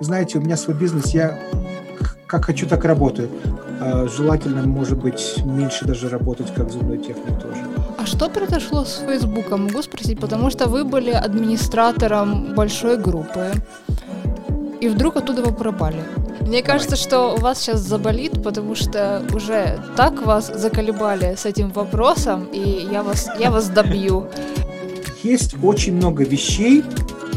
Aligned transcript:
знаете, 0.00 0.38
у 0.38 0.40
меня 0.40 0.56
свой 0.56 0.76
бизнес, 0.76 1.14
я 1.14 1.38
как 2.26 2.46
хочу, 2.46 2.66
так 2.66 2.84
работаю. 2.84 3.28
А, 3.80 4.06
желательно, 4.08 4.66
может 4.66 4.98
быть, 4.98 5.36
меньше 5.44 5.84
даже 5.84 6.08
работать, 6.08 6.52
как 6.54 6.70
зубной 6.70 6.98
техник 6.98 7.40
тоже. 7.40 7.60
А 7.98 8.06
что 8.06 8.28
произошло 8.28 8.84
с 8.84 9.02
Фейсбуком, 9.06 9.64
могу 9.64 9.82
спросить? 9.82 10.18
Потому 10.18 10.50
что 10.50 10.68
вы 10.68 10.84
были 10.84 11.10
администратором 11.10 12.54
большой 12.54 12.96
группы, 12.96 13.52
и 14.80 14.88
вдруг 14.88 15.16
оттуда 15.16 15.42
вы 15.42 15.52
пропали. 15.52 16.02
Мне 16.40 16.62
кажется, 16.62 16.96
что 16.96 17.34
у 17.34 17.38
вас 17.38 17.60
сейчас 17.60 17.80
заболит, 17.80 18.42
потому 18.42 18.74
что 18.74 19.22
уже 19.32 19.78
так 19.96 20.26
вас 20.26 20.52
заколебали 20.54 21.36
с 21.36 21.46
этим 21.46 21.70
вопросом, 21.70 22.44
и 22.52 22.88
я 22.90 23.02
вас, 23.02 23.28
я 23.38 23.50
вас 23.50 23.68
добью. 23.68 24.26
Есть 25.22 25.56
очень 25.62 25.94
много 25.94 26.24
вещей, 26.24 26.84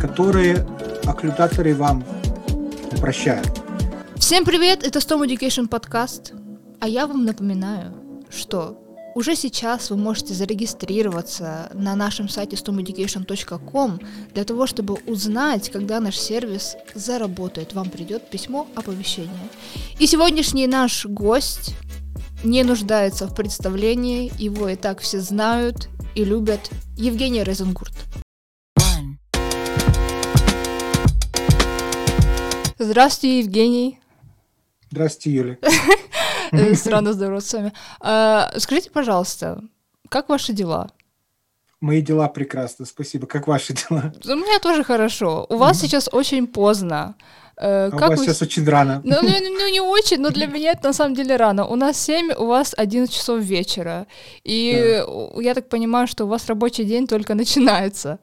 которые 0.01 0.67
окклюдаторы 1.05 1.73
вам 1.73 2.03
прощают. 2.99 3.61
Всем 4.15 4.45
привет, 4.45 4.83
это 4.83 4.99
Storm 4.99 5.25
Education 5.27 5.67
подкаст. 5.67 6.33
А 6.79 6.87
я 6.87 7.07
вам 7.07 7.25
напоминаю, 7.25 7.93
что 8.29 8.77
уже 9.15 9.35
сейчас 9.35 9.89
вы 9.89 9.97
можете 9.97 10.33
зарегистрироваться 10.33 11.71
на 11.73 11.95
нашем 11.95 12.29
сайте 12.29 12.55
stomeducation.com 12.55 13.99
для 14.33 14.43
того, 14.43 14.67
чтобы 14.67 14.95
узнать, 15.07 15.71
когда 15.71 15.99
наш 15.99 16.17
сервис 16.17 16.75
заработает. 16.93 17.73
Вам 17.73 17.89
придет 17.89 18.29
письмо 18.29 18.67
оповещения. 18.75 19.49
И 19.97 20.05
сегодняшний 20.05 20.67
наш 20.67 21.05
гость 21.05 21.73
не 22.43 22.63
нуждается 22.63 23.27
в 23.27 23.33
представлении, 23.33 24.31
его 24.37 24.69
и 24.69 24.75
так 24.75 24.99
все 24.99 25.19
знают 25.19 25.89
и 26.13 26.23
любят. 26.23 26.69
Евгений 26.95 27.43
Резенгурт. 27.43 27.93
Здравствуйте, 32.79 33.39
Евгений. 33.39 33.99
Здравствуйте, 34.91 35.31
Юля. 35.35 35.57
Странно 36.75 37.13
здороваться 37.13 37.49
с 37.49 37.53
вами. 37.53 37.73
А, 37.99 38.51
скажите, 38.57 38.91
пожалуйста, 38.91 39.63
как 40.09 40.29
ваши 40.29 40.53
дела? 40.53 40.91
Мои 41.81 42.01
дела 42.01 42.27
прекрасно, 42.27 42.85
спасибо. 42.85 43.25
Как 43.25 43.47
ваши 43.47 43.73
дела? 43.73 44.13
У 44.25 44.35
меня 44.35 44.59
тоже 44.59 44.83
хорошо. 44.83 45.47
У 45.49 45.57
вас 45.57 45.79
сейчас 45.79 46.07
очень 46.11 46.45
поздно. 46.45 47.15
Э, 47.57 47.87
а 47.87 47.91
как 47.91 48.09
у 48.09 48.11
вас 48.11 48.19
вы... 48.19 48.25
сейчас 48.25 48.41
очень 48.43 48.65
рано. 48.65 49.01
Ну, 49.03 49.15
ну, 49.23 49.29
ну, 49.59 49.71
не 49.71 49.81
очень, 49.81 50.19
но 50.19 50.29
для 50.29 50.45
меня 50.45 50.71
это 50.71 50.87
на 50.87 50.93
самом 50.93 51.15
деле 51.15 51.35
рано. 51.35 51.65
У 51.65 51.75
нас 51.75 51.99
7, 51.99 52.33
у 52.37 52.45
вас 52.45 52.75
11 52.77 53.13
часов 53.13 53.41
вечера. 53.41 54.05
И 54.43 55.03
да. 55.03 55.41
я 55.41 55.55
так 55.55 55.67
понимаю, 55.67 56.07
что 56.07 56.25
у 56.25 56.27
вас 56.27 56.45
рабочий 56.47 56.85
день 56.85 57.07
только 57.07 57.33
начинается. 57.33 58.19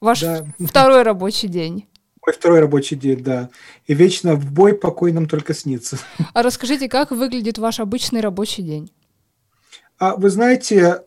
Ваш 0.00 0.20
да. 0.20 0.46
второй 0.58 1.02
рабочий 1.02 1.48
день. 1.48 1.86
Мой 2.26 2.34
второй 2.34 2.60
рабочий 2.60 2.96
день, 2.96 3.22
да. 3.22 3.50
И 3.86 3.94
вечно 3.94 4.34
в 4.34 4.50
бой 4.50 4.74
покойным 4.74 5.26
только 5.26 5.52
снится. 5.52 5.98
А 6.32 6.42
расскажите, 6.42 6.88
как 6.88 7.10
выглядит 7.10 7.58
ваш 7.58 7.80
обычный 7.80 8.20
рабочий 8.20 8.62
день? 8.62 8.90
А, 9.98 10.16
вы 10.16 10.30
знаете, 10.30 11.02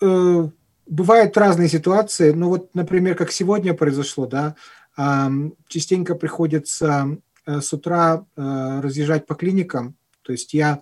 э, 0.00 0.48
бывают 0.86 1.36
разные 1.36 1.68
ситуации. 1.68 2.32
Ну 2.32 2.48
вот, 2.48 2.74
например, 2.74 3.16
как 3.16 3.32
сегодня 3.32 3.74
произошло, 3.74 4.26
да, 4.26 4.56
э, 4.96 5.28
частенько 5.68 6.14
приходится 6.14 7.18
э, 7.44 7.60
с 7.60 7.72
утра 7.72 8.24
э, 8.36 8.80
разъезжать 8.82 9.26
по 9.26 9.34
клиникам. 9.34 9.94
То 10.22 10.32
есть 10.32 10.54
я 10.54 10.80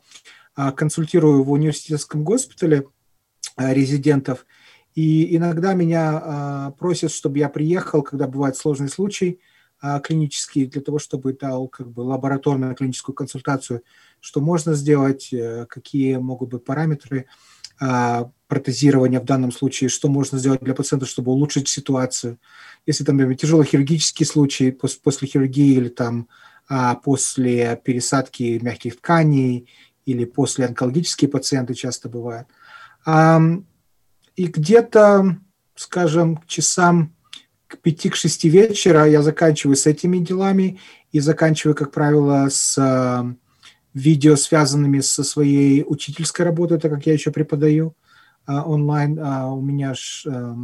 э, 0.56 0.70
консультирую 0.72 1.42
в 1.42 1.50
университетском 1.50 2.22
госпитале 2.22 2.84
э, 3.56 3.75
резидентов, 3.75 4.47
и 4.94 5.36
иногда 5.36 5.75
меня 5.75 6.22
э, 6.22 6.78
просят, 6.78 7.12
чтобы 7.12 7.38
я 7.38 7.48
приехал, 7.48 8.02
когда 8.02 8.27
бывает 8.27 8.56
сложный 8.56 8.88
случай, 8.88 9.41
а, 9.80 10.00
клинический 10.00 10.66
для 10.66 10.82
того, 10.82 10.98
чтобы 10.98 11.32
дал 11.32 11.66
как 11.68 11.90
бы 11.90 12.00
лабораторную 12.00 12.74
клиническую 12.74 13.14
консультацию, 13.14 13.82
что 14.20 14.40
можно 14.40 14.74
сделать, 14.74 15.32
э, 15.32 15.64
какие 15.68 16.16
могут 16.16 16.50
быть 16.50 16.64
параметры 16.64 17.26
а, 17.80 18.30
протезирования 18.46 19.20
в 19.20 19.24
данном 19.24 19.52
случае, 19.52 19.88
что 19.88 20.08
можно 20.08 20.38
сделать 20.38 20.60
для 20.60 20.74
пациента, 20.74 21.06
чтобы 21.06 21.32
улучшить 21.32 21.69
ситуацию. 21.69 22.38
Если 22.84 23.04
там, 23.04 23.16
например, 23.16 23.38
тяжелый 23.38 23.64
хирургический 23.64 24.26
случай 24.26 24.70
после 24.70 25.26
хирургии 25.26 25.76
или 25.76 25.88
там 25.88 26.28
а, 26.69 26.96
после 26.96 27.80
пересадки 27.82 28.58
мягких 28.62 28.98
тканей 28.98 29.66
или 30.04 30.26
после 30.26 30.66
онкологические 30.66 31.30
пациенты 31.30 31.74
часто 31.74 32.08
бывают. 32.08 32.48
И 34.36 34.46
где-то, 34.46 35.38
скажем, 35.74 36.36
к 36.36 36.46
часам 36.46 37.14
к 37.70 37.86
5-6 37.86 38.48
вечера 38.48 39.06
я 39.06 39.22
заканчиваю 39.22 39.76
с 39.76 39.86
этими 39.86 40.19
делами 40.19 40.81
и 41.12 41.20
заканчиваю, 41.20 41.76
как 41.76 41.92
правило, 41.92 42.48
с 42.50 42.76
э, 42.76 43.34
видео, 43.94 44.36
связанными 44.36 45.00
со 45.00 45.22
своей 45.22 45.84
учительской 45.86 46.44
работой, 46.44 46.81
так 46.81 46.91
как 46.91 47.06
я 47.06 47.12
еще 47.12 47.31
преподаю 47.31 47.94
э, 48.48 48.53
онлайн. 48.53 49.19
Э, 49.19 49.47
у 49.47 49.60
меня 49.60 49.94
ж, 49.94 50.25
э, 50.26 50.54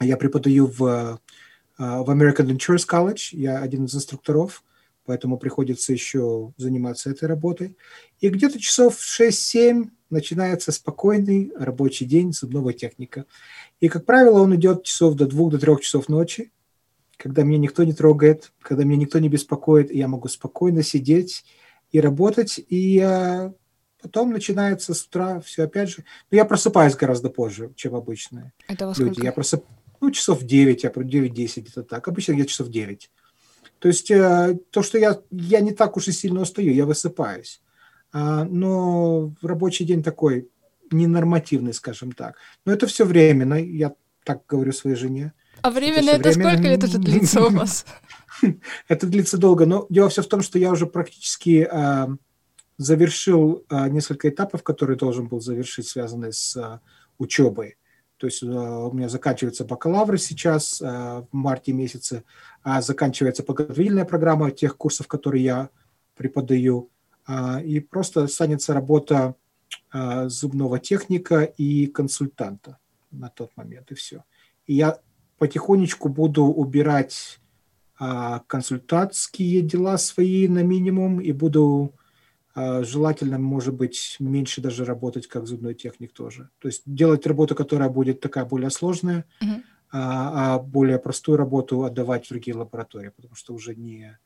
я 0.00 0.16
преподаю 0.16 0.66
в, 0.66 0.84
э, 0.84 1.16
в 1.78 2.08
American 2.08 2.56
Insurance 2.56 2.86
College, 2.88 3.30
я 3.32 3.58
один 3.58 3.86
из 3.86 3.94
инструкторов, 3.94 4.62
поэтому 5.04 5.38
приходится 5.38 5.92
еще 5.92 6.52
заниматься 6.56 7.10
этой 7.10 7.28
работой. 7.28 7.76
И 8.20 8.28
где-то 8.28 8.60
часов 8.60 8.98
6-7 8.98 9.90
начинается 10.10 10.72
спокойный 10.72 11.52
рабочий 11.56 12.04
день 12.04 12.32
зубного 12.32 12.72
техника. 12.72 13.26
И, 13.80 13.88
как 13.88 14.04
правило, 14.04 14.40
он 14.40 14.54
идет 14.56 14.84
часов 14.84 15.14
до 15.14 15.26
двух, 15.26 15.52
до 15.52 15.58
трех 15.58 15.80
часов 15.80 16.08
ночи, 16.08 16.52
когда 17.16 17.42
меня 17.42 17.58
никто 17.58 17.84
не 17.84 17.92
трогает, 17.92 18.52
когда 18.60 18.84
меня 18.84 18.98
никто 18.98 19.18
не 19.18 19.28
беспокоит, 19.28 19.90
и 19.90 19.98
я 19.98 20.08
могу 20.08 20.28
спокойно 20.28 20.82
сидеть 20.82 21.44
и 21.92 22.00
работать, 22.00 22.60
и 22.68 23.00
э, 23.04 23.52
потом 24.00 24.32
начинается 24.32 24.94
с 24.94 25.04
утра 25.04 25.40
все 25.40 25.64
опять 25.64 25.90
же. 25.90 26.04
Но 26.30 26.36
я 26.36 26.44
просыпаюсь 26.44 26.94
гораздо 26.94 27.30
позже, 27.30 27.72
чем 27.76 27.94
обычные 27.94 28.52
Это 28.68 28.86
во 28.86 28.94
люди. 28.96 29.22
Я 29.22 29.32
просып... 29.32 29.64
Ну, 30.00 30.10
часов 30.10 30.42
9, 30.42 30.84
я 30.84 30.90
9-10 30.90 31.60
где-то 31.60 31.82
так. 31.82 32.08
Обычно 32.08 32.32
я 32.32 32.46
часов 32.46 32.68
9. 32.68 33.10
То 33.80 33.88
есть 33.88 34.10
э, 34.10 34.58
то, 34.70 34.82
что 34.82 34.98
я, 34.98 35.20
я 35.30 35.60
не 35.60 35.72
так 35.72 35.96
уж 35.96 36.08
и 36.08 36.12
сильно 36.12 36.42
устаю, 36.42 36.72
я 36.72 36.86
высыпаюсь. 36.86 37.62
А, 38.12 38.44
но 38.44 39.32
рабочий 39.42 39.84
день 39.84 40.02
такой 40.02 40.48
ненормативный, 40.90 41.72
скажем 41.72 42.12
так. 42.12 42.36
Но 42.64 42.72
это 42.72 42.86
все 42.86 43.04
временно, 43.04 43.54
я 43.54 43.94
так 44.24 44.42
говорю 44.46 44.72
своей 44.72 44.96
жене. 44.96 45.32
А 45.62 45.70
временно 45.70 46.10
это, 46.10 46.28
это 46.28 46.32
сколько 46.32 46.62
лет 46.62 46.84
это 46.84 46.98
длится 46.98 47.42
у 47.42 47.50
вас? 47.50 47.86
Это 48.88 49.06
длится 49.06 49.36
долго, 49.36 49.66
но 49.66 49.86
дело 49.90 50.08
все 50.08 50.22
в 50.22 50.26
том, 50.26 50.40
что 50.40 50.58
я 50.58 50.70
уже 50.70 50.86
практически 50.86 51.68
а, 51.70 52.08
завершил 52.78 53.66
а, 53.68 53.90
несколько 53.90 54.30
этапов, 54.30 54.62
которые 54.62 54.96
должен 54.96 55.28
был 55.28 55.40
завершить, 55.40 55.88
связанные 55.88 56.32
с 56.32 56.80
учебой. 57.18 57.76
То 58.20 58.26
есть 58.26 58.42
у 58.42 58.92
меня 58.92 59.08
заканчивается 59.08 59.64
бакалавр 59.64 60.18
сейчас 60.18 60.80
в 60.80 61.26
марте 61.32 61.72
месяце, 61.72 62.22
а 62.62 62.82
заканчивается 62.82 63.42
подготовительная 63.42 64.04
программа 64.04 64.50
тех 64.50 64.76
курсов, 64.76 65.08
которые 65.08 65.42
я 65.42 65.70
преподаю. 66.14 66.90
А, 67.26 67.60
и 67.62 67.80
просто 67.80 68.24
останется 68.24 68.74
работа 68.74 69.34
а, 69.90 70.28
зубного 70.28 70.78
техника 70.78 71.42
и 71.44 71.86
консультанта 71.86 72.78
на 73.10 73.28
тот 73.28 73.56
момент, 73.56 73.90
и 73.90 73.94
все. 73.94 74.24
И 74.66 74.74
я 74.74 74.98
потихонечку 75.38 76.08
буду 76.08 76.44
убирать 76.44 77.40
а, 77.98 78.40
консультантские 78.46 79.62
дела 79.62 79.96
свои 79.96 80.48
на 80.48 80.62
минимум 80.62 81.20
и 81.20 81.32
буду 81.32 81.94
желательно, 82.82 83.38
может 83.38 83.74
быть, 83.74 84.16
меньше 84.18 84.60
даже 84.60 84.84
работать 84.84 85.26
как 85.26 85.46
зубной 85.46 85.74
техник 85.74 86.12
тоже. 86.12 86.50
То 86.58 86.68
есть 86.68 86.82
делать 86.86 87.26
работу, 87.26 87.54
которая 87.54 87.88
будет 87.88 88.20
такая 88.20 88.44
более 88.44 88.70
сложная, 88.70 89.24
mm-hmm. 89.42 89.62
а, 89.92 90.54
а 90.54 90.58
более 90.58 90.98
простую 90.98 91.38
работу 91.38 91.84
отдавать 91.84 92.26
в 92.26 92.28
другие 92.30 92.56
лаборатории, 92.56 93.10
потому 93.14 93.34
что 93.34 93.54
уже 93.54 93.74
не, 93.74 94.18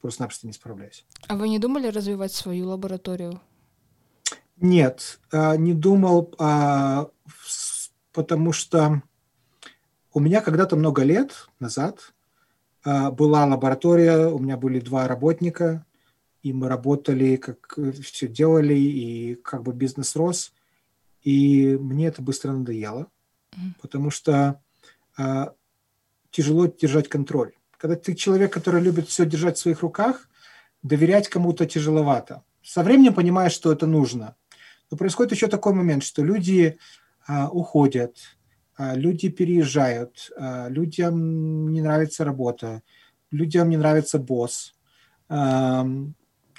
просто-напросто 0.00 0.46
не 0.46 0.52
справляюсь. 0.52 1.04
А 1.26 1.36
вы 1.36 1.48
не 1.48 1.58
думали 1.58 1.88
развивать 1.88 2.32
свою 2.32 2.68
лабораторию? 2.68 3.40
Нет, 4.60 5.20
а, 5.30 5.56
не 5.56 5.72
думал, 5.72 6.34
а, 6.38 7.10
потому 8.12 8.52
что 8.52 9.02
у 10.12 10.20
меня 10.20 10.40
когда-то 10.40 10.76
много 10.76 11.04
лет 11.04 11.48
назад 11.60 12.12
а, 12.84 13.10
была 13.10 13.44
лаборатория, 13.44 14.26
у 14.26 14.38
меня 14.38 14.56
были 14.56 14.80
два 14.80 15.06
работника, 15.06 15.84
и 16.42 16.52
мы 16.52 16.68
работали, 16.68 17.36
как 17.36 17.78
все 18.02 18.28
делали, 18.28 18.74
и 18.74 19.34
как 19.36 19.62
бы 19.62 19.72
бизнес 19.72 20.16
рос. 20.16 20.52
И 21.22 21.76
мне 21.80 22.06
это 22.06 22.22
быстро 22.22 22.52
надоело, 22.52 23.08
mm-hmm. 23.52 23.72
потому 23.82 24.10
что 24.10 24.60
тяжело 26.30 26.66
держать 26.66 27.08
контроль. 27.08 27.52
Когда 27.76 27.96
ты 27.96 28.14
человек, 28.14 28.52
который 28.52 28.80
любит 28.80 29.08
все 29.08 29.26
держать 29.26 29.56
в 29.56 29.60
своих 29.60 29.82
руках, 29.82 30.28
доверять 30.82 31.28
кому-то 31.28 31.66
тяжеловато. 31.66 32.42
Со 32.62 32.82
временем 32.82 33.14
понимаешь, 33.14 33.52
что 33.52 33.72
это 33.72 33.86
нужно. 33.86 34.36
Но 34.90 34.96
происходит 34.96 35.32
еще 35.32 35.48
такой 35.48 35.74
момент, 35.74 36.02
что 36.02 36.22
люди 36.22 36.78
а, 37.26 37.48
уходят, 37.48 38.16
а, 38.76 38.94
люди 38.94 39.28
переезжают, 39.28 40.30
а, 40.36 40.68
людям 40.68 41.72
не 41.72 41.80
нравится 41.80 42.24
работа, 42.24 42.82
людям 43.30 43.68
не 43.68 43.76
нравится 43.76 44.18
босс, 44.18 44.74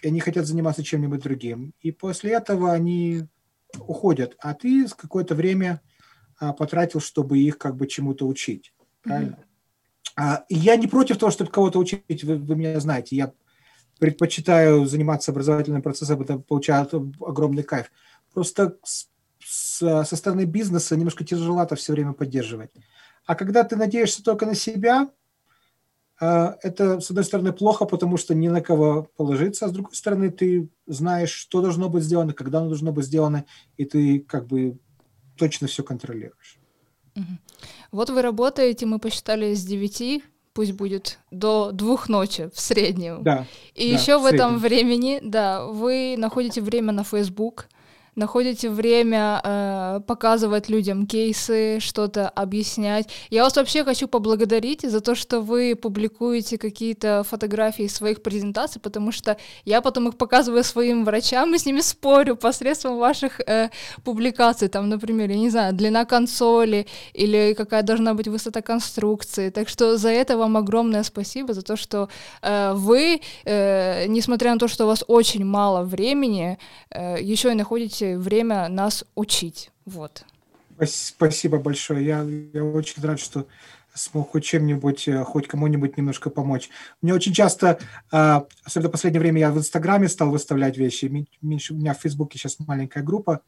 они 0.04 0.20
хотят 0.20 0.46
заниматься 0.46 0.84
чем-нибудь 0.84 1.22
другим. 1.22 1.74
И 1.82 1.92
после 1.92 2.32
этого 2.32 2.72
они 2.72 3.28
уходят, 3.78 4.36
а 4.40 4.54
ты 4.54 4.88
какое-то 4.88 5.36
время 5.36 5.82
а, 6.40 6.54
потратил, 6.54 7.00
чтобы 7.00 7.40
их 7.40 7.58
как 7.58 7.76
бы 7.76 7.88
чему-то 7.88 8.28
учить. 8.28 8.74
Правильно? 9.02 9.36
Mm-hmm. 9.36 9.50
А, 10.16 10.46
я 10.50 10.76
не 10.76 10.88
против 10.88 11.18
того, 11.18 11.32
чтобы 11.32 11.52
кого-то 11.52 11.80
учить, 11.80 12.24
вы, 12.24 12.38
вы 12.38 12.56
меня 12.56 12.80
знаете. 12.80 13.16
Я 13.16 13.34
предпочитаю 14.00 14.86
заниматься 14.86 15.32
образовательным 15.32 15.82
процессом, 15.82 16.22
это 16.22 16.40
получает 16.40 16.94
огромный 16.94 17.64
кайф. 17.64 17.92
Просто 18.34 18.78
с, 18.84 19.10
с, 19.40 20.06
со 20.06 20.16
стороны 20.16 20.46
бизнеса 20.46 20.96
немножко 20.96 21.24
тяжеловато 21.24 21.76
все 21.76 21.94
время 21.94 22.14
поддерживать. 22.14 22.72
А 23.26 23.36
когда 23.36 23.64
ты 23.64 23.76
надеешься 23.76 24.24
только 24.24 24.46
на 24.46 24.56
себя, 24.56 25.10
это, 26.20 27.00
с 27.00 27.10
одной 27.10 27.24
стороны, 27.24 27.54
плохо, 27.54 27.86
потому 27.86 28.18
что 28.18 28.36
ни 28.36 28.50
на 28.50 28.62
кого 28.62 29.08
положиться, 29.16 29.66
а 29.66 29.70
с 29.70 29.72
другой 29.72 29.96
стороны, 29.96 30.30
ты 30.30 30.70
знаешь, 30.86 31.32
что 31.32 31.62
должно 31.62 31.90
быть 31.90 32.04
сделано, 32.04 32.34
когда 32.34 32.60
оно 32.60 32.68
должно 32.68 32.92
быть 32.92 33.06
сделано, 33.06 33.46
и 33.78 33.86
ты 33.86 34.20
как 34.20 34.48
бы 34.48 34.78
точно 35.38 35.68
все 35.68 35.84
контролируешь. 35.84 36.60
Вот 37.92 38.10
вы 38.10 38.22
работаете, 38.22 38.86
мы 38.86 39.00
посчитали 39.00 39.54
с 39.54 39.64
9, 39.64 40.24
пусть 40.54 40.74
будет 40.74 41.20
до 41.32 41.72
двух 41.72 42.10
ночи 42.10 42.50
в 42.54 42.60
среднем. 42.60 43.24
Да. 43.24 43.46
И 43.76 43.92
да, 43.92 44.00
еще 44.00 44.18
в, 44.20 44.24
в 44.24 44.26
этом 44.26 44.60
времени, 44.60 45.20
да, 45.24 45.66
вы 45.66 46.16
находите 46.18 46.62
время 46.62 46.92
на 46.92 47.04
Facebook, 47.04 47.68
находите 48.20 48.70
время 48.70 49.42
э, 49.44 50.02
показывать 50.06 50.70
людям 50.70 51.08
кейсы, 51.08 51.80
что-то 51.80 52.30
объяснять. 52.30 53.10
Я 53.30 53.44
вас 53.44 53.56
вообще 53.56 53.84
хочу 53.84 54.08
поблагодарить 54.08 54.82
за 54.82 55.02
то, 55.02 55.16
что 55.16 55.42
вы 55.42 55.76
публикуете 55.76 56.58
какие-то 56.58 57.24
фотографии 57.24 57.88
своих 57.88 58.22
презентаций, 58.22 58.82
потому 58.82 59.12
что 59.12 59.38
я 59.66 59.82
потом 59.82 60.10
их 60.10 60.18
показываю 60.18 60.64
своим 60.64 61.06
врачам 61.06 61.56
и 61.56 61.58
с 61.58 61.66
ними 61.66 61.82
спорю 61.82 62.36
посредством 62.36 63.00
ваших 63.00 63.40
э, 63.40 63.70
публикаций. 64.04 64.68
Там, 64.68 64.90
например, 64.90 65.30
я 65.30 65.38
не 65.38 65.50
знаю, 65.50 65.74
длина 65.74 66.06
консоли 66.06 66.86
или 67.14 67.54
какая 67.58 67.84
должна 67.84 68.14
быть 68.14 68.28
высота 68.28 68.62
конструкции. 68.62 69.50
Так 69.50 69.70
что 69.70 69.98
за 69.98 70.10
это 70.10 70.38
вам 70.38 70.58
огромное 70.58 71.04
спасибо, 71.04 71.54
за 71.54 71.62
то, 71.62 71.78
что 71.78 72.10
э, 72.42 72.74
вы, 72.76 73.22
э, 73.46 74.08
несмотря 74.08 74.54
на 74.54 74.60
то, 74.60 74.68
что 74.68 74.84
у 74.84 74.88
вас 74.88 75.04
очень 75.08 75.46
мало 75.46 75.84
времени, 75.84 76.58
э, 76.92 77.18
еще 77.22 77.52
и 77.52 77.56
находите 77.56 78.09
время 78.18 78.68
нас 78.70 79.06
учить. 79.16 79.72
Вот. 79.86 80.24
Спасибо 80.86 81.58
большое. 81.60 82.06
Я, 82.06 82.22
я 82.24 82.64
очень 82.64 83.04
рад, 83.04 83.20
что 83.20 83.48
смог 83.94 84.32
хоть 84.32 84.46
чем-нибудь, 84.46 85.08
э, 85.08 85.24
хоть 85.24 85.48
кому-нибудь 85.48 85.98
немножко 85.98 86.30
помочь. 86.30 86.70
Мне 87.02 87.14
очень 87.14 87.34
часто, 87.34 87.80
а, 88.12 88.46
особенно 88.64 88.90
в 88.90 88.92
последнее 88.92 89.20
время, 89.20 89.40
я 89.40 89.52
в 89.52 89.58
Инстаграме 89.58 90.08
стал 90.08 90.32
выставлять 90.32 90.78
вещи. 90.78 91.28
Меньше, 91.42 91.74
у 91.74 91.78
меня 91.78 91.94
в 91.94 92.00
Фейсбуке 92.00 92.38
сейчас 92.38 92.58
маленькая 92.60 93.04
группа, 93.04 93.42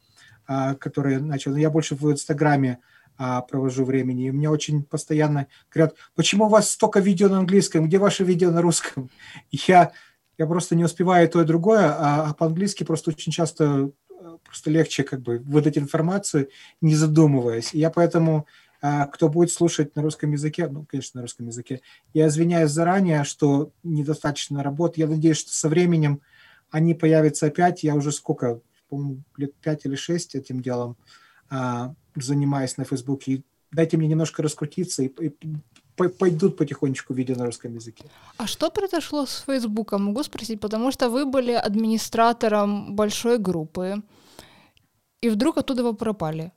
а, 0.48 0.75
которая 0.75 1.19
начала. 1.19 1.56
Я 1.56 1.69
больше 1.69 1.96
в 1.96 2.12
Инстаграме 2.12 2.80
а, 3.18 3.42
провожу 3.42 3.86
времени. 3.86 4.28
И 4.28 4.31
мне 4.31 4.50
очень 4.50 4.84
постоянно 4.84 5.48
говорят, 5.74 5.96
почему 6.16 6.46
у 6.46 6.50
вас 6.50 6.72
столько 6.72 7.00
видео 7.00 7.30
на 7.30 7.40
английском, 7.40 7.86
где 7.86 7.98
ваши 7.98 8.24
видео 8.24 8.52
на 8.52 8.62
русском? 8.62 9.10
я, 9.52 9.92
я 10.38 10.46
просто 10.48 10.75
не 10.75 10.84
успеваю 10.84 11.30
то 11.30 11.42
и 11.42 11.46
другое, 11.46 11.96
а 11.98 12.34
по-английски 12.34 12.84
просто 12.84 13.12
очень 13.12 13.31
часто 13.31 13.92
просто 14.44 14.69
легче 14.69 15.03
как 15.03 15.21
бы 15.21 15.39
выдать 15.39 15.77
информацию, 15.77 16.50
не 16.81 16.95
задумываясь. 16.95 17.73
Я 17.73 17.89
поэтому, 17.89 18.47
а, 18.81 19.07
кто 19.07 19.29
будет 19.29 19.51
слушать 19.51 19.95
на 19.95 20.01
русском 20.01 20.31
языке, 20.31 20.68
ну, 20.68 20.85
конечно, 20.85 21.19
на 21.19 21.21
русском 21.23 21.47
языке, 21.47 21.81
я 22.13 22.27
извиняюсь 22.27 22.71
заранее, 22.71 23.23
что 23.23 23.71
недостаточно 23.83 24.63
работы. 24.63 25.01
Я 25.01 25.07
надеюсь, 25.07 25.38
что 25.38 25.51
со 25.53 25.69
временем 25.69 26.21
они 26.69 26.94
появятся 26.94 27.47
опять. 27.47 27.83
Я 27.83 27.95
уже 27.95 28.12
сколько, 28.12 28.62
по-моему, 28.89 29.23
лет 29.38 29.53
пять 29.56 29.85
или 29.85 29.95
шесть 29.95 30.35
этим 30.35 30.62
делом 30.62 30.97
а, 31.50 31.94
занимаюсь 32.15 32.77
на 32.77 32.85
Фейсбуке. 32.85 33.44
дайте 33.71 33.97
мне 33.97 34.07
немножко 34.07 34.41
раскрутиться 34.44 35.03
и 35.03 35.12
пойдут 35.95 36.57
потихонечку 36.57 37.13
видео 37.13 37.35
на 37.35 37.45
русском 37.45 37.73
языке. 37.75 38.05
А 38.38 38.47
что 38.47 38.69
произошло 38.69 39.25
с 39.25 39.43
Фейсбуком? 39.45 40.05
Могу 40.05 40.23
спросить, 40.23 40.59
потому 40.59 40.91
что 40.91 41.09
вы 41.09 41.25
были 41.25 41.51
администратором 41.51 42.95
большой 42.95 43.38
группы 43.38 44.01
и 45.21 45.29
вдруг 45.29 45.57
оттуда 45.57 45.83
вы 45.83 45.93
пропали? 45.93 46.51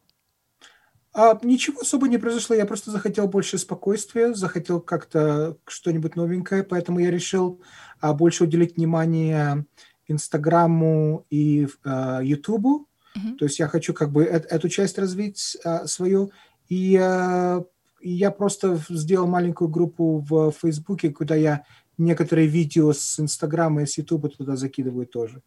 А, 1.13 1.39
ничего 1.43 1.81
особо 1.81 2.09
не 2.09 2.19
произошло, 2.19 2.57
я 2.57 2.67
просто 2.67 2.91
захотел 2.91 3.29
больше 3.29 3.59
спокойствия, 3.59 4.35
захотел 4.35 4.81
как-то 4.81 5.57
что-нибудь 5.67 6.17
новенькое, 6.17 6.65
поэтому 6.65 6.99
я 6.99 7.11
решил 7.11 7.61
а, 8.01 8.15
больше 8.15 8.45
уделить 8.45 8.77
внимание 8.77 9.65
Инстаграму 10.09 11.25
и 11.31 11.69
а, 11.85 12.21
Ютубу. 12.21 12.89
Uh-huh. 13.17 13.37
То 13.37 13.45
есть 13.45 13.61
я 13.61 13.69
хочу 13.69 13.95
как 13.95 14.11
бы 14.11 14.25
э- 14.25 14.45
эту 14.51 14.69
часть 14.69 14.99
развить 14.99 15.57
а, 15.65 15.87
свою. 15.87 16.33
И, 16.69 16.97
а, 16.97 17.63
и 18.05 18.11
я 18.11 18.31
просто 18.31 18.79
сделал 18.91 19.27
маленькую 19.27 19.69
группу 19.69 20.19
в 20.19 20.53
Фейсбуке, 20.53 21.11
куда 21.11 21.35
я 21.35 21.65
некоторые 21.97 22.47
видео 22.47 22.93
с 22.93 23.19
Инстаграма 23.19 23.83
и 23.83 23.87
с 23.87 23.97
Ютуба 23.97 24.29
туда 24.29 24.57
закидываю 24.57 25.07
тоже. 25.07 25.41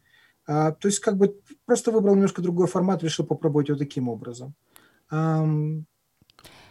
А, 0.48 0.71
то 0.71 0.88
есть 0.88 1.00
как 1.00 1.18
бы 1.18 1.39
просто 1.65 1.92
выбрал 1.92 2.15
немножко 2.15 2.42
другой 2.42 2.65
формат, 2.65 3.04
решил 3.04 3.25
попробовать 3.25 3.69
вот 3.69 3.77
таким 3.77 4.09
образом. 4.09 4.56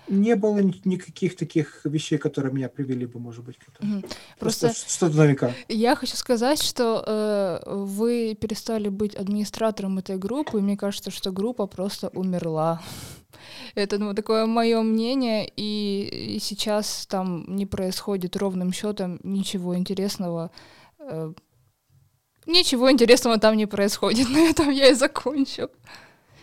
Не 0.08 0.36
было 0.36 0.58
никаких 0.84 1.36
таких 1.36 1.80
вещей, 1.84 2.18
которые 2.18 2.52
меня 2.52 2.68
привели 2.68 3.06
бы, 3.06 3.18
может 3.18 3.44
быть, 3.44 3.58
к 3.58 3.68
этому. 3.68 3.98
Угу. 3.98 4.08
Просто, 4.38 4.66
Просто 4.66 4.90
что-то 4.90 5.16
новенькое. 5.16 5.54
Я 5.68 5.96
хочу 5.96 6.16
сказать, 6.16 6.62
что 6.62 7.02
э, 7.06 7.60
вы 7.66 8.36
перестали 8.40 8.88
быть 8.88 9.14
администратором 9.14 9.98
этой 9.98 10.18
группы, 10.18 10.58
и 10.58 10.62
мне 10.62 10.76
кажется, 10.76 11.10
что 11.10 11.32
группа 11.32 11.66
просто 11.66 12.08
умерла. 12.08 12.82
Это 13.74 13.98
ну, 13.98 14.14
такое 14.14 14.46
мое 14.46 14.80
мнение, 14.82 15.50
и, 15.56 16.34
и 16.36 16.38
сейчас 16.40 17.06
там 17.06 17.44
не 17.48 17.66
происходит 17.66 18.36
ровным 18.36 18.72
счетом 18.72 19.20
ничего 19.22 19.76
интересного. 19.76 20.50
Э, 20.98 21.32
ничего 22.46 22.90
интересного 22.90 23.38
там 23.38 23.56
не 23.56 23.66
происходит. 23.66 24.28
На 24.30 24.38
этом 24.38 24.70
я 24.70 24.88
и 24.90 24.94
закончу. 24.94 25.70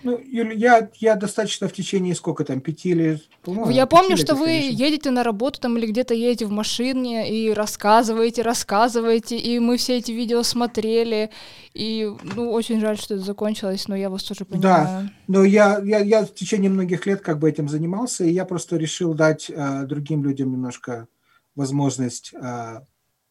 Ну, 0.04 0.20
Юля, 0.20 0.54
я, 0.54 0.90
я 0.96 1.16
достаточно 1.16 1.68
в 1.68 1.74
течение 1.74 2.16
сколько 2.16 2.44
там, 2.44 2.62
пяти 2.62 2.90
или... 2.90 3.22
Я 3.70 3.86
помню, 3.86 4.18
что 4.18 4.36
вы 4.36 4.50
едете 4.50 5.12
на 5.12 5.24
работу 5.24 5.60
там 5.60 5.78
или 5.78 5.88
где-то 5.88 6.14
едете 6.14 6.46
в 6.46 6.52
машине 6.52 7.30
и 7.32 7.54
рассказываете, 7.54 8.42
рассказываете, 8.42 9.38
и 9.38 9.60
мы 9.60 9.78
все 9.78 9.98
эти 9.98 10.12
видео 10.12 10.44
смотрели, 10.44 11.30
и, 11.74 12.12
ну, 12.36 12.52
очень 12.52 12.80
жаль, 12.80 12.98
что 12.98 13.16
это 13.16 13.24
закончилось, 13.24 13.88
но 13.88 13.96
я 13.96 14.10
вас 14.10 14.24
тоже 14.24 14.46
понимаю. 14.46 14.86
Да, 14.86 15.10
но 15.28 15.44
я, 15.44 15.80
я, 15.84 16.00
я 16.00 16.26
в 16.26 16.34
течение 16.34 16.70
многих 16.70 17.06
лет 17.06 17.22
как 17.22 17.40
бы 17.40 17.50
этим 17.50 17.70
занимался, 17.70 18.26
и 18.26 18.32
я 18.32 18.46
просто 18.46 18.78
решил 18.78 19.14
дать 19.14 19.50
э, 19.50 19.84
другим 19.86 20.24
людям 20.24 20.52
немножко 20.52 21.08
возможность 21.56 22.34
э, 22.34 22.82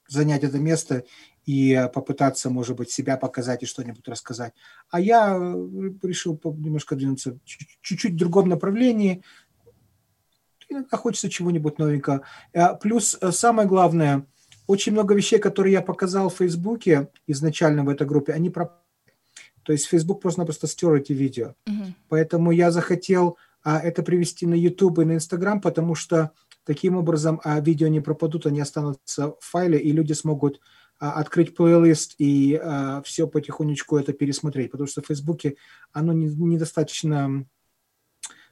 занять 0.09 0.45
это 0.45 0.59
место 0.59 1.05
и 1.45 1.73
э, 1.73 1.89
попытаться, 1.89 2.51
может 2.51 2.77
быть, 2.77 2.91
себя 2.91 3.17
показать 3.17 3.63
и 3.63 3.67
что-нибудь 3.67 4.07
рассказать. 4.09 4.53
А 4.91 5.01
я 5.01 5.37
э, 5.37 5.91
решил 6.03 6.41
немножко 6.45 6.97
двинуться 6.97 7.39
чуть-чуть 7.45 8.15
в 8.15 8.17
другом 8.17 8.49
направлении. 8.49 9.23
Иногда 10.69 10.97
хочется 10.97 11.29
чего-нибудь 11.29 11.79
новенького. 11.79 12.23
Э, 12.53 12.77
плюс 12.81 13.19
самое 13.31 13.69
главное, 13.69 14.27
очень 14.67 14.93
много 14.93 15.15
вещей, 15.15 15.39
которые 15.39 15.73
я 15.73 15.83
показал 15.83 16.29
в 16.29 16.37
Фейсбуке 16.37 17.09
изначально 17.27 17.85
в 17.85 17.89
этой 17.89 18.07
группе, 18.07 18.33
они 18.33 18.51
пропали. 18.51 18.79
То 19.65 19.73
есть 19.73 19.87
Facebook 19.87 20.21
просто-напросто 20.21 20.67
стер 20.67 20.95
эти 20.95 21.13
видео. 21.13 21.55
Uh-huh. 21.69 21.93
Поэтому 22.09 22.51
я 22.51 22.71
захотел 22.73 23.39
а, 23.63 23.79
это 23.79 24.03
привести 24.03 24.47
на 24.47 24.55
YouTube 24.55 24.99
и 25.01 25.05
на 25.05 25.13
Instagram, 25.13 25.61
потому 25.61 25.95
что 25.95 26.33
таким 26.65 26.97
образом 26.97 27.41
а, 27.45 27.61
видео 27.61 27.89
не 27.89 28.01
пропадут, 28.01 28.47
они 28.47 28.61
останутся 28.61 29.29
в 29.29 29.39
файле, 29.41 29.79
и 29.79 29.93
люди 29.93 30.13
смогут 30.13 30.61
открыть 31.11 31.57
плейлист 31.57 32.15
и 32.19 32.55
а, 32.63 33.03
все 33.03 33.27
потихонечку 33.27 33.97
это 33.97 34.13
пересмотреть, 34.13 34.71
потому 34.71 34.87
что 34.87 35.03
в 35.03 35.07
Фейсбуке 35.07 35.57
оно 35.93 36.13
не, 36.13 36.27
недостаточно, 36.27 37.45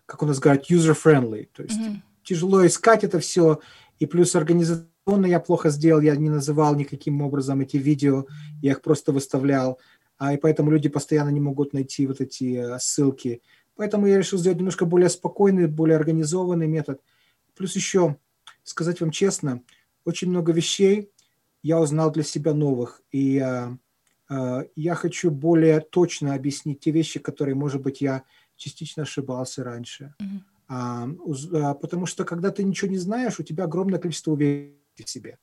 как 0.05 0.25
у 0.25 0.27
нас 0.27 0.41
говорят, 0.41 0.69
user-friendly, 0.69 1.49
то 1.55 1.63
есть 1.63 1.79
mm-hmm. 1.79 2.01
тяжело 2.25 2.67
искать 2.67 3.05
это 3.05 3.21
все, 3.21 3.61
и 4.01 4.07
плюс 4.07 4.35
организационно 4.35 5.27
я 5.27 5.39
плохо 5.39 5.71
сделал, 5.71 6.01
я 6.01 6.17
не 6.17 6.29
называл 6.29 6.75
никаким 6.75 7.23
образом 7.23 7.61
эти 7.61 7.77
видео, 7.77 8.27
я 8.63 8.73
их 8.73 8.83
просто 8.83 9.13
выставлял, 9.13 9.79
а, 10.19 10.35
и 10.35 10.37
поэтому 10.37 10.73
люди 10.73 10.89
постоянно 10.89 11.31
не 11.31 11.41
могут 11.41 11.73
найти 11.73 12.09
вот 12.09 12.21
эти 12.21 12.57
а, 12.57 12.81
ссылки. 12.81 13.43
Поэтому 13.77 14.09
я 14.09 14.19
решил 14.19 14.41
сделать 14.41 14.59
немножко 14.59 14.87
более 14.87 15.09
спокойный, 15.09 15.69
более 15.69 15.97
организованный 15.97 16.67
метод. 16.67 17.01
Плюс 17.55 17.77
еще, 17.77 18.17
сказать 18.65 19.01
вам 19.01 19.13
честно, 19.13 19.63
очень 20.05 20.29
много 20.29 20.51
вещей, 20.51 21.13
я 21.63 21.81
узнал 21.81 22.11
для 22.11 22.23
себя 22.23 22.55
новых. 22.55 23.03
И 23.11 23.39
э, 23.39 23.77
э, 24.31 24.65
я 24.77 24.95
хочу 24.95 25.31
более 25.31 25.81
точно 25.81 26.35
объяснить 26.35 26.81
те 26.81 26.91
вещи, 26.91 27.21
которые, 27.21 27.55
может 27.55 27.83
быть, 27.83 28.01
я 28.01 28.25
частично 28.57 29.03
ошибался 29.03 29.65
раньше. 29.65 30.15
Mm-hmm. 30.21 31.75
Потому 31.75 32.07
что, 32.07 32.25
когда 32.25 32.51
ты 32.51 32.63
ничего 32.63 32.91
не 32.91 32.99
знаешь, 32.99 33.41
у 33.41 33.43
тебя 33.43 33.65
огромное 33.65 33.99
количество 33.99 34.33
уверенности 34.33 35.03
в 35.05 35.11
себе. 35.11 35.39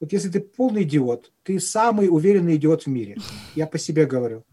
Вот 0.00 0.12
если 0.12 0.28
ты 0.28 0.40
полный 0.40 0.82
идиот, 0.82 1.32
ты 1.42 1.60
самый 1.60 2.08
уверенный 2.08 2.56
идиот 2.56 2.84
в 2.84 2.86
мире. 2.88 3.16
Я 3.54 3.66
по 3.66 3.78
себе 3.78 4.06
говорю. 4.06 4.44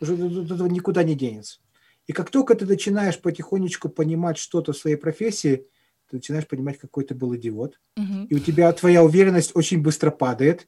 Уже 0.00 0.14
этого 0.14 0.68
никуда 0.68 1.02
не 1.02 1.14
денется. 1.14 1.60
И 2.06 2.12
как 2.12 2.30
только 2.30 2.54
ты 2.54 2.64
начинаешь 2.66 3.20
потихонечку 3.20 3.88
понимать 3.88 4.38
что-то 4.38 4.72
в 4.72 4.76
своей 4.76 4.96
профессии, 4.96 5.66
ты 6.08 6.16
начинаешь 6.16 6.46
понимать, 6.46 6.78
какой 6.78 7.04
ты 7.04 7.14
был 7.14 7.34
идиот. 7.36 7.78
Мгм. 7.96 8.24
И 8.24 8.34
у 8.34 8.38
тебя 8.38 8.72
твоя 8.72 9.02
уверенность 9.04 9.52
очень 9.54 9.82
быстро 9.82 10.10
падает. 10.10 10.66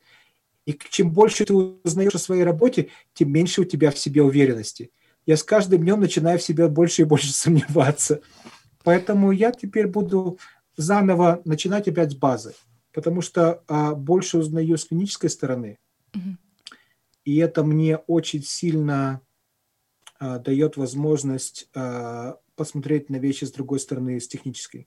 И 0.66 0.78
чем 0.90 1.11
больше 1.11 1.44
ты 1.44 1.54
узнаешь 1.54 2.14
о 2.14 2.18
своей 2.18 2.44
работе, 2.44 2.88
тем 3.14 3.32
меньше 3.32 3.62
у 3.62 3.64
тебя 3.64 3.90
в 3.90 3.99
себе 3.99 4.23
уверенности. 4.23 4.90
Я 5.26 5.37
с 5.37 5.42
каждым 5.42 5.82
днем 5.82 6.00
начинаю 6.00 6.38
в 6.38 6.42
себя 6.42 6.68
больше 6.68 7.02
и 7.02 7.06
больше 7.06 7.32
сомневаться. 7.32 8.20
Поэтому 8.85 9.30
я 9.30 9.52
теперь 9.52 9.87
буду 9.87 10.38
заново 10.76 11.40
начинать 11.44 11.88
опять 11.88 12.12
с 12.12 12.14
базы. 12.14 12.54
Потому 12.92 13.20
что 13.20 13.62
а, 13.68 13.94
больше 13.94 14.38
узнаю 14.38 14.76
с 14.76 14.85
клинической 14.85 15.30
стороны. 15.30 15.78
Мгм. 16.12 16.38
И 17.25 17.37
это 17.37 17.62
мне 17.62 17.97
очень 17.97 18.42
сильно 18.42 19.20
а, 20.18 20.38
дает 20.38 20.76
возможность 20.76 21.68
а, 21.75 22.38
посмотреть 22.56 23.09
на 23.09 23.16
вещи 23.16 23.44
с 23.44 23.52
другой 23.52 23.80
стороны, 23.80 24.20
с 24.20 24.28
технической, 24.28 24.87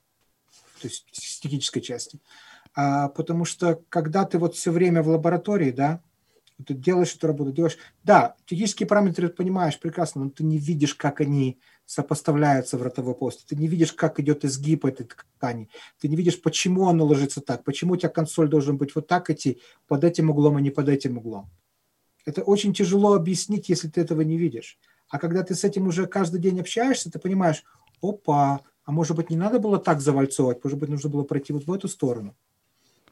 то 0.84 0.90
есть 0.90 1.06
с 1.14 1.40
технической 1.40 1.82
части. 1.82 2.20
А, 2.76 3.08
потому 3.10 3.46
что 3.46 3.82
когда 3.90 4.26
ты 4.26 4.38
вот 4.38 4.56
все 4.56 4.72
время 4.72 5.02
в 5.02 5.08
лаборатории, 5.08 5.72
да, 5.72 6.02
ты 6.66 6.74
делаешь 6.74 7.16
эту 7.16 7.28
работу, 7.28 7.52
делаешь, 7.52 7.78
да, 8.04 8.36
технические 8.46 8.88
параметры 8.88 9.30
ты 9.30 9.34
понимаешь 9.34 9.80
прекрасно, 9.80 10.26
но 10.26 10.30
ты 10.30 10.44
не 10.44 10.58
видишь, 10.58 10.94
как 10.94 11.22
они 11.22 11.60
сопоставляются 11.86 12.78
в 12.78 12.82
ротовой 12.82 13.16
полости, 13.16 13.46
ты 13.48 13.56
не 13.56 13.68
видишь, 13.68 13.94
как 13.94 14.20
идет 14.20 14.46
изгиб 14.46 14.86
этой 14.86 15.06
ткани, 15.06 15.70
ты 16.00 16.08
не 16.08 16.16
видишь, 16.16 16.42
почему 16.42 16.88
оно 16.88 17.06
ложится 17.06 17.42
так, 17.42 17.64
почему 17.64 17.94
у 17.94 17.98
тебя 17.98 18.10
консоль 18.10 18.50
должен 18.50 18.78
быть 18.78 18.94
вот 18.94 19.08
так 19.08 19.30
идти, 19.30 19.62
под 19.88 20.04
этим 20.04 20.30
углом, 20.30 20.58
а 20.58 20.62
не 20.62 20.70
под 20.70 20.90
этим 20.90 21.18
углом. 21.18 21.50
Это 22.26 22.42
очень 22.44 22.74
тяжело 22.74 23.14
объяснить, 23.14 23.70
если 23.70 23.88
ты 23.88 24.02
этого 24.02 24.22
не 24.22 24.38
видишь. 24.38 24.78
А 25.10 25.20
когда 25.20 25.44
ты 25.44 25.56
с 25.56 25.64
этим 25.64 25.88
уже 25.88 26.08
каждый 26.08 26.40
день 26.40 26.60
общаешься, 26.60 27.12
ты 27.12 27.20
понимаешь, 27.20 27.64
опа, 28.02 28.62
а 28.86 28.92
может 28.92 29.16
быть 29.16 29.30
не 29.30 29.38
надо 29.38 29.60
было 29.60 29.80
так 29.80 30.02
завальцовать, 30.02 30.64
может 30.64 30.80
быть 30.80 30.90
нужно 30.90 31.10
было 31.10 31.24
пройти 31.24 31.54
вот 31.54 31.66
в 31.66 31.72
эту 31.72 31.88
сторону. 31.88 32.36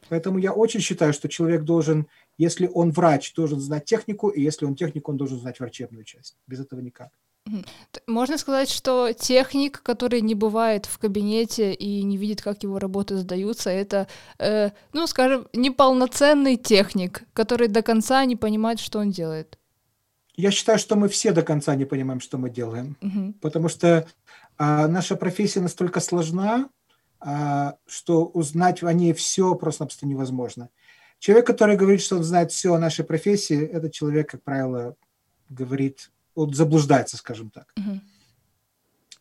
Поэтому 0.08 0.38
я 0.38 0.52
очень 0.52 0.80
считаю, 0.80 1.12
что 1.12 1.28
человек 1.28 1.62
должен, 1.62 2.06
если 2.36 2.68
он 2.72 2.90
врач, 2.90 3.32
должен 3.34 3.60
знать 3.60 3.84
технику, 3.84 4.28
и 4.28 4.42
если 4.42 4.66
он 4.66 4.74
техник, 4.74 5.08
он 5.08 5.16
должен 5.16 5.38
знать 5.38 5.60
врачебную 5.60 6.04
часть. 6.04 6.36
Без 6.46 6.60
этого 6.60 6.80
никак. 6.80 7.10
Можно 8.06 8.38
сказать, 8.38 8.70
что 8.70 9.12
техник, 9.12 9.82
который 9.82 10.20
не 10.20 10.34
бывает 10.34 10.86
в 10.86 10.98
кабинете 10.98 11.72
и 11.72 12.02
не 12.04 12.16
видит, 12.16 12.40
как 12.40 12.62
его 12.62 12.78
работы 12.78 13.16
сдаются, 13.16 13.70
это, 13.70 14.06
э, 14.38 14.70
ну, 14.92 15.06
скажем, 15.06 15.48
неполноценный 15.52 16.56
техник, 16.56 17.24
который 17.32 17.68
до 17.68 17.82
конца 17.82 18.24
не 18.24 18.36
понимает, 18.36 18.78
что 18.78 19.00
он 19.00 19.10
делает. 19.10 19.58
Я 20.36 20.50
считаю, 20.50 20.78
что 20.78 20.96
мы 20.96 21.08
все 21.08 21.32
до 21.32 21.42
конца 21.42 21.74
не 21.74 21.84
понимаем, 21.84 22.20
что 22.20 22.38
мы 22.38 22.48
делаем. 22.48 22.96
Мгм. 23.00 23.34
потому 23.34 23.68
что 23.68 24.06
а, 24.62 24.86
наша 24.86 25.16
профессия 25.16 25.60
настолько 25.60 25.98
сложна, 25.98 26.68
а, 27.18 27.74
что 27.84 28.26
узнать 28.26 28.80
о 28.84 28.92
ней 28.92 29.12
все 29.12 29.56
просто-напросто 29.56 30.06
невозможно. 30.06 30.68
Человек, 31.18 31.48
который 31.48 31.76
говорит, 31.76 32.00
что 32.00 32.14
он 32.16 32.22
знает 32.22 32.52
все 32.52 32.72
о 32.72 32.78
нашей 32.78 33.04
профессии, 33.04 33.60
этот 33.60 33.92
человек, 33.92 34.30
как 34.30 34.44
правило, 34.44 34.94
говорит, 35.48 36.12
он 36.36 36.54
заблуждается, 36.54 37.16
скажем 37.16 37.50
так. 37.50 37.72
Мгм. 37.76 38.02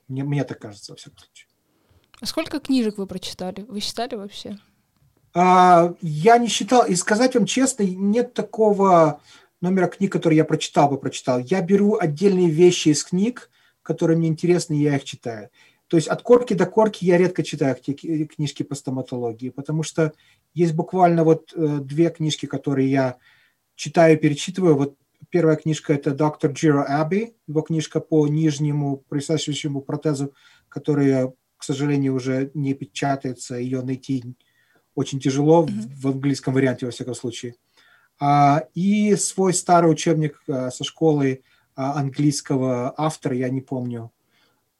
Мне, 0.08 0.24
мне 0.24 0.44
так 0.44 0.60
кажется, 0.60 0.92
во 0.92 0.96
всяком 0.96 1.18
случае. 1.18 1.48
А 2.22 2.26
Сколько 2.28 2.60
книжек 2.60 3.00
вы 3.00 3.08
прочитали? 3.08 3.66
Вы 3.68 3.80
считали 3.80 4.14
вообще? 4.14 4.60
А, 5.34 5.96
я 6.02 6.38
не 6.38 6.50
считал, 6.50 6.86
и 6.86 6.94
сказать 6.94 7.34
вам 7.34 7.48
честно, 7.48 7.82
нет 7.82 8.36
такого 8.36 9.22
номера 9.60 9.88
книг, 9.88 10.12
который 10.12 10.36
я 10.36 10.46
прочитал 10.46 10.88
бы, 10.88 11.00
прочитал. 11.00 11.40
Я 11.40 11.62
беру 11.62 11.98
отдельные 12.00 12.52
вещи 12.52 12.90
из 12.90 13.04
книг, 13.04 13.50
которые 13.84 14.18
мне 14.18 14.28
интересны, 14.28 14.74
я 14.74 14.96
их 14.96 15.04
читаю. 15.04 15.50
То 15.88 15.98
есть 15.98 16.08
от 16.08 16.22
корки 16.22 16.54
до 16.54 16.66
корки 16.66 17.04
я 17.04 17.18
редко 17.18 17.44
читаю 17.44 17.76
книжки 17.76 18.64
по 18.64 18.76
стоматологии, 18.76 19.50
потому 19.50 19.84
что 19.84 20.14
есть 20.54 20.74
буквально 20.74 21.24
вот 21.26 21.52
э, 21.54 21.80
две 21.82 22.10
книжки, 22.10 22.46
которые 22.46 22.90
я 22.90 23.18
читаю, 23.76 24.18
перечитываю. 24.18 24.76
Вот 24.78 24.96
первая 25.30 25.58
книжка– 25.58 25.94
это 25.96 26.12
доктор 26.12 26.52
Джиро 26.52 26.86
Аби, 26.88 27.36
его 27.46 27.62
книжка 27.62 28.00
по 28.00 28.26
нижнему 28.28 29.04
присасывающему 29.10 29.82
протезу, 29.82 30.34
которая, 30.70 31.34
к 31.58 31.64
сожалению, 31.64 32.16
уже 32.16 32.52
не 32.54 32.74
печатается, 32.74 33.56
ее 33.56 33.82
найти 33.82 34.24
очень 34.96 35.20
тяжело 35.20 35.64
в- 35.64 35.70
Мгм. 35.72 35.90
в 35.96 36.08
английском 36.08 36.54
варианте, 36.54 36.86
во 36.86 36.92
всяком 36.92 37.16
случае. 37.16 37.56
А, 38.20 38.64
и 38.76 39.16
свой 39.16 39.54
старый 39.54 39.92
учебник 39.92 40.42
а, 40.48 40.70
со 40.72 40.84
школы 40.84 41.44
английского 41.76 42.94
автора, 42.98 43.36
я 43.36 43.50
не 43.50 43.62
помню, 43.62 44.12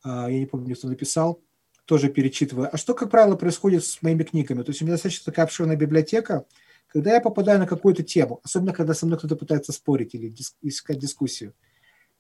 а, 0.04 0.30
я 0.30 0.40
не 0.40 0.46
помню, 0.46 0.76
кто 0.76 0.88
написал, 0.88 1.42
тоже 1.86 2.10
перечитываю. 2.10 2.70
А 2.72 2.78
что, 2.78 2.94
как 2.94 3.10
правило, 3.12 3.36
происходит 3.36 3.84
с 3.86 4.02
моими 4.02 4.24
книгами? 4.24 4.64
То 4.64 4.72
есть 4.72 4.82
у 4.82 4.86
меня 4.86 4.96
достаточно 4.96 5.26
такая 5.26 5.46
обширная 5.46 5.76
библиотека, 5.76 6.46
когда 6.88 7.14
я 7.14 7.22
попадаю 7.22 7.60
на 7.60 7.68
какую-то 7.68 8.04
тему, 8.04 8.42
особенно 8.44 8.74
когда 8.74 8.94
со 8.94 9.06
мной 9.06 9.18
кто-то 9.18 9.36
пытается 9.36 9.72
спорить 9.72 10.14
или 10.14 10.30
дис- 10.30 10.56
искать 10.62 11.00
дискуссию, 11.00 11.54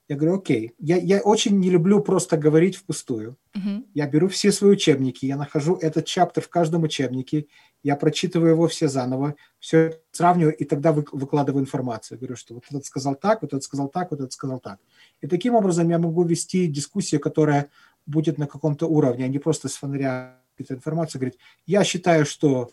я 0.08 0.18
говорю, 0.18 0.38
окей, 0.38 0.74
я, 0.78 0.98
я 0.98 1.22
очень 1.22 1.58
не 1.60 1.70
люблю 1.70 2.01
просто 2.01 2.36
говорить 2.36 2.75
впустую. 2.75 3.38
Мгм. 3.54 3.86
Я 3.94 4.08
беру 4.08 4.28
все 4.28 4.51
свои 4.51 4.72
учебники, 4.72 5.25
я 5.25 5.38
нахожу 5.38 5.75
этот 5.75 6.06
чаптер 6.06 6.44
в 6.44 6.50
каждом 6.50 6.84
учебнике, 6.84 7.48
я 7.84 7.96
прочитываю 7.96 8.52
его 8.52 8.68
все 8.68 8.88
заново, 8.88 9.36
все 9.60 10.00
сравниваю 10.12 10.56
и 10.56 10.66
тогда 10.66 10.92
вы- 10.92 11.06
выкладываю 11.12 11.62
информацию. 11.64 12.18
Говорю, 12.20 12.36
что 12.36 12.54
вот 12.54 12.64
этот 12.70 12.86
сказал 12.86 13.16
так, 13.16 13.42
вот 13.42 13.50
этот 13.54 13.64
сказал 13.64 13.90
так, 13.90 14.12
вот 14.12 14.20
этот 14.20 14.34
сказал 14.34 14.60
так. 14.60 14.80
И 15.22 15.28
таким 15.28 15.56
образом 15.56 15.90
я 15.90 15.98
могу 15.98 16.24
вести 16.24 16.68
дискуссию, 16.68 17.20
которая 17.22 17.70
будет 18.06 18.38
на 18.38 18.48
каком-то 18.48 18.88
уровне, 18.88 19.26
а 19.26 19.28
не 19.28 19.40
просто 19.40 19.68
с 19.68 19.74
фонаря 19.76 20.38
какую-то 20.52 20.76
информацию 20.76 21.20
говорить. 21.20 21.40
Я 21.66 21.84
считаю, 21.84 22.26
что 22.26 22.72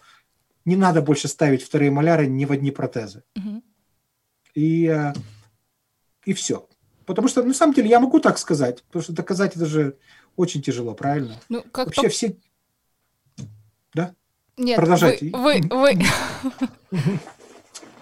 не 0.64 0.76
надо 0.76 1.00
больше 1.00 1.28
ставить 1.28 1.62
вторые 1.62 1.90
маляры 1.90 2.26
ни 2.26 2.44
в 2.44 2.52
одни 2.52 2.70
протезы. 2.70 3.22
Мгм. 3.36 3.62
И, 4.54 4.86
э, 4.86 5.12
и 6.24 6.32
все. 6.34 6.68
Потому 7.06 7.28
что, 7.28 7.42
на 7.42 7.54
самом 7.54 7.72
деле, 7.74 7.88
я 7.88 8.00
могу 8.00 8.20
так 8.20 8.36
сказать, 8.38 8.82
потому 8.84 9.02
что 9.02 9.12
доказать 9.14 9.56
это 9.56 9.64
же 9.64 9.96
очень 10.36 10.60
тяжело, 10.60 10.94
правильно? 10.94 11.36
Ну, 11.48 11.62
как 11.62 11.86
Вообще 11.86 12.02
по- 12.02 12.08
все... 12.10 12.36
Нет, 14.58 14.76
продолжайте. 14.76 15.30
Вы, 15.30 15.60
вы, 15.70 15.98
вы- 16.90 17.00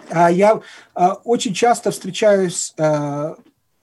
А 0.09 0.31
Я 0.31 0.61
а, 0.93 1.13
очень 1.23 1.53
часто 1.53 1.91
встречаюсь 1.91 2.73
а, 2.77 3.35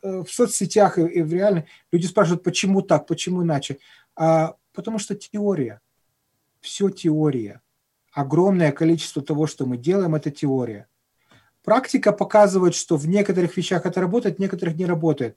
э, 0.03 0.23
в 0.23 0.29
соцсетях 0.31 0.99
и, 0.99 1.03
и 1.03 1.23
в 1.23 1.33
реальной. 1.33 1.67
Люди 1.93 2.07
спрашивают, 2.07 2.43
почему 2.43 2.83
так, 2.83 3.07
почему 3.07 3.43
иначе. 3.43 3.79
А, 4.17 4.55
потому 4.73 4.99
что 4.99 5.15
теория. 5.15 5.81
Все 6.61 6.89
теория. 6.89 7.61
Огромное 8.13 8.73
количество 8.73 9.23
того, 9.23 9.47
что 9.47 9.67
мы 9.67 9.77
делаем, 9.77 10.15
это 10.15 10.31
теория. 10.31 10.87
Практика 11.63 12.13
показывает, 12.13 12.75
что 12.75 12.97
в 12.97 13.07
некоторых 13.07 13.57
вещах 13.57 13.87
это 13.87 14.01
работает, 14.01 14.37
в 14.37 14.41
некоторых 14.41 14.77
не 14.77 14.87
работает. 14.87 15.37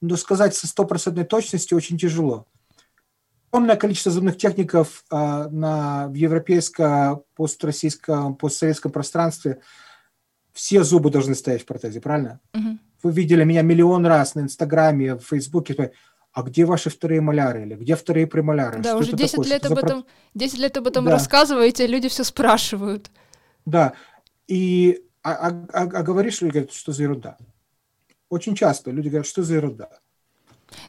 Но 0.00 0.16
сказать 0.16 0.54
со 0.54 0.66
стопроцентной 0.66 1.24
точностью 1.24 1.76
очень 1.76 1.98
тяжело. 1.98 2.46
Огромное 3.56 3.76
количество 3.76 4.12
зубных 4.12 4.36
техников 4.36 5.02
а, 5.10 5.48
на, 5.48 6.08
в 6.08 6.12
европейском, 6.12 7.22
построссийском, 7.36 8.34
постсоветском 8.36 8.92
пространстве 8.92 9.62
все 10.52 10.84
зубы 10.84 11.08
должны 11.08 11.34
стоять 11.34 11.62
в 11.62 11.64
протезе, 11.64 12.02
правильно? 12.02 12.38
Мгм. 12.52 12.78
Вы 13.02 13.12
видели 13.12 13.44
меня 13.44 13.62
миллион 13.62 14.04
раз 14.04 14.34
на 14.34 14.40
Инстаграме, 14.40 15.14
в 15.14 15.20
Фейсбуке. 15.20 15.92
А 16.32 16.42
где 16.42 16.66
ваши 16.66 16.90
вторые 16.90 17.22
маляры? 17.22 17.62
Или 17.62 17.76
где 17.76 17.96
вторые 17.96 18.26
премоляры? 18.26 18.80
Да, 18.82 18.90
Что 18.90 18.98
уже 18.98 19.08
это 19.12 19.16
10 19.16 19.30
такое? 19.36 19.48
лет 19.48 19.64
Что 19.64 19.68
об 19.72 19.74
за 19.74 19.80
про- 19.80 19.88
этом, 19.88 20.06
10 20.34 20.58
лет 20.58 20.76
об 20.76 20.86
этом 20.88 21.04
Да. 21.06 21.10
рассказываете, 21.12 21.86
люди 21.86 22.10
все 22.10 22.24
спрашивают. 22.24 23.10
Да. 23.64 23.94
И 24.48 25.02
а, 25.22 25.32
а- 25.32 25.66
а- 25.72 25.82
а 25.98 26.02
говоришь, 26.02 26.42
люди 26.42 26.52
говорят, 26.52 26.72
что 26.74 26.92
за 26.92 27.04
ерунда. 27.04 27.38
Очень 28.28 28.54
часто 28.54 28.90
люди 28.90 29.08
говорят, 29.08 29.26
что 29.26 29.42
за 29.42 29.54
ерунда. 29.54 29.88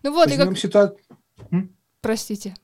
Ну 0.03 0.12
вот, 0.12 0.27
и 0.27 0.31
Возьмем 0.31 0.50
как... 0.50 0.57
ситуацию. 0.57 1.00
Простите. 2.07 2.55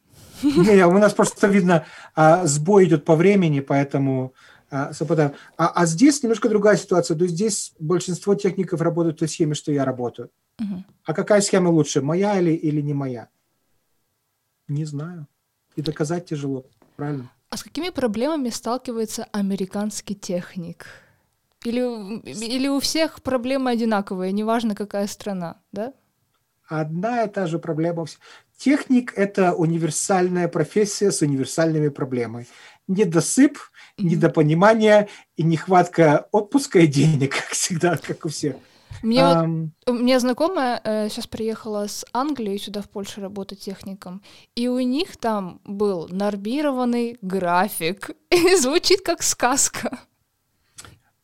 Не, 0.42 0.88
у 0.88 0.98
нас 0.98 1.14
просто 1.14 1.48
видно, 1.48 1.86
а, 2.16 2.46
сбой 2.48 2.86
идет 2.86 3.04
по 3.04 3.18
времени, 3.18 3.60
поэтому 3.60 4.34
а, 4.72 4.94
совпадаем. 4.94 5.34
А, 5.58 5.68
а 5.68 5.86
здесь 5.86 6.24
немножко 6.24 6.48
другая 6.48 6.78
ситуация. 6.78 7.18
То 7.18 7.26
есть 7.26 7.36
здесь 7.36 7.74
большинство 7.78 8.36
техников 8.36 8.80
работают 8.80 9.18
в 9.18 9.20
той 9.20 9.28
схеме, 9.28 9.54
что 9.54 9.74
я 9.74 9.84
работаю. 9.84 10.30
Мгм. 10.60 10.86
А 11.04 11.14
какая 11.14 11.42
схема 11.42 11.68
лучше, 11.68 12.02
моя 12.02 12.40
или, 12.40 12.52
или 12.52 12.80
не 12.80 12.94
моя? 12.94 13.28
Не 14.70 14.86
знаю. 14.86 15.28
И 15.76 15.82
доказать 15.82 16.26
тяжело, 16.26 16.64
правильно? 16.96 17.30
А 17.50 17.58
с 17.58 17.64
какими 17.64 17.90
проблемами 17.90 18.50
сталкивается 18.50 19.28
американский 19.34 20.16
техник? 20.16 20.86
Или, 21.66 21.82
или 22.30 22.70
у 22.70 22.80
всех 22.80 23.22
проблемы 23.22 23.72
одинаковые, 23.72 24.32
неважно 24.32 24.74
какая 24.74 25.08
страна, 25.08 25.58
да? 25.74 25.94
Одна 26.68 27.24
и 27.24 27.30
та 27.30 27.46
же 27.46 27.60
проблема. 27.60 28.06
Техник– 28.58 29.14
это 29.16 29.54
универсальная 29.54 30.48
профессия 30.48 31.12
с 31.12 31.22
универсальными 31.22 31.90
проблемами. 31.90 32.48
недосып, 32.88 33.58
недопонимание 33.98 35.08
и 35.38 35.44
нехватка 35.44 36.28
отпуска 36.32 36.80
и 36.80 36.88
денег, 36.88 37.36
как 37.36 37.50
всегда, 37.50 37.98
как 37.98 38.26
у 38.26 38.30
всех. 38.30 38.56
Мне, 39.02 39.20
um, 39.20 39.70
вот, 39.86 39.96
у 39.96 40.00
меня 40.00 40.20
знакомая 40.20 40.80
э, 40.84 41.10
сейчас 41.10 41.28
приехала 41.28 41.88
с 41.88 42.06
Англии 42.14 42.58
сюда 42.58 42.82
в 42.82 42.90
Польшу 42.90 43.22
работать 43.22 43.60
техником, 43.60 44.22
и 44.56 44.68
у 44.68 44.80
них 44.80 45.18
там 45.18 45.60
был 45.66 46.08
нормированный 46.10 47.18
график. 47.22 48.12
Звучит 48.60 49.02
как 49.02 49.24
сказка. 49.24 50.00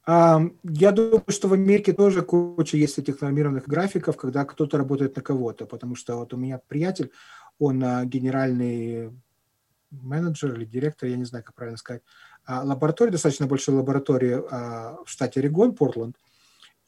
Я 0.09 0.91
думаю, 0.91 1.23
что 1.27 1.47
в 1.47 1.53
Америке 1.53 1.93
тоже 1.93 2.21
куча 2.21 2.77
есть 2.77 2.97
этих 2.97 3.21
нормированных 3.21 3.67
графиков, 3.67 4.17
когда 4.17 4.43
кто-то 4.45 4.77
работает 4.77 5.15
на 5.15 5.21
кого-то, 5.21 5.65
потому 5.65 5.95
что 5.95 6.15
вот 6.15 6.33
у 6.33 6.37
меня 6.37 6.59
приятель, 6.67 7.11
он 7.59 7.83
а, 7.83 8.05
генеральный 8.05 9.11
менеджер 9.91 10.53
или 10.53 10.65
директор, 10.65 11.09
я 11.09 11.17
не 11.17 11.25
знаю, 11.25 11.43
как 11.43 11.55
правильно 11.55 11.77
сказать, 11.77 12.01
а, 12.45 12.63
лаборатории, 12.63 13.11
достаточно 13.11 13.45
большой 13.45 13.75
лаборатории 13.75 14.41
а, 14.49 14.97
в 15.05 15.09
штате 15.09 15.41
Орегон, 15.41 15.75
Портленд, 15.75 16.15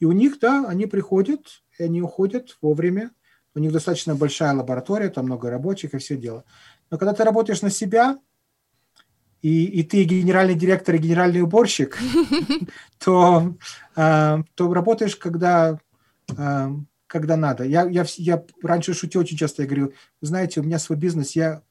и 0.00 0.04
у 0.04 0.10
них, 0.10 0.40
да, 0.40 0.64
они 0.66 0.86
приходят, 0.86 1.62
и 1.78 1.84
они 1.84 2.02
уходят 2.02 2.58
вовремя. 2.60 3.12
У 3.54 3.60
них 3.60 3.70
достаточно 3.70 4.16
большая 4.16 4.52
лаборатория, 4.52 5.10
там 5.10 5.26
много 5.26 5.48
рабочих 5.48 5.94
и 5.94 5.98
все 5.98 6.16
дело. 6.16 6.44
Но 6.90 6.98
когда 6.98 7.12
ты 7.12 7.22
работаешь 7.22 7.62
на 7.62 7.70
себя, 7.70 8.18
и, 9.42 9.64
и 9.64 9.82
ты 9.82 10.04
генеральный 10.04 10.54
директор 10.54 10.94
и 10.94 10.98
генеральный 10.98 11.42
уборщик, 11.42 11.98
то, 12.98 13.54
э, 13.96 14.38
то 14.54 14.72
работаешь, 14.72 15.16
когда, 15.16 15.78
э, 16.36 16.68
когда 17.08 17.36
надо. 17.36 17.64
Я, 17.64 17.84
я, 17.86 18.04
я 18.16 18.44
раньше 18.62 18.94
шутил 18.94 19.22
очень 19.22 19.36
часто, 19.36 19.62
я 19.62 19.68
говорю, 19.68 19.92
знаете, 20.20 20.60
у 20.60 20.62
меня 20.62 20.78
свой 20.78 20.96
бизнес, 20.96 21.32
я 21.32 21.62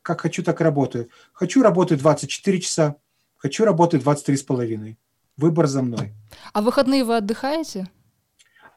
как 0.00 0.22
хочу, 0.22 0.42
так 0.42 0.60
и 0.60 0.64
работаю. 0.64 1.10
Хочу 1.32 1.62
работать 1.62 2.00
24 2.00 2.60
часа, 2.60 2.96
хочу 3.36 3.64
работать 3.64 4.02
23 4.02 4.36
с 4.36 4.42
половиной. 4.42 4.98
Выбор 5.36 5.66
за 5.66 5.82
мной. 5.82 6.14
А 6.54 6.62
выходные 6.62 7.04
вы 7.04 7.18
отдыхаете? 7.18 7.90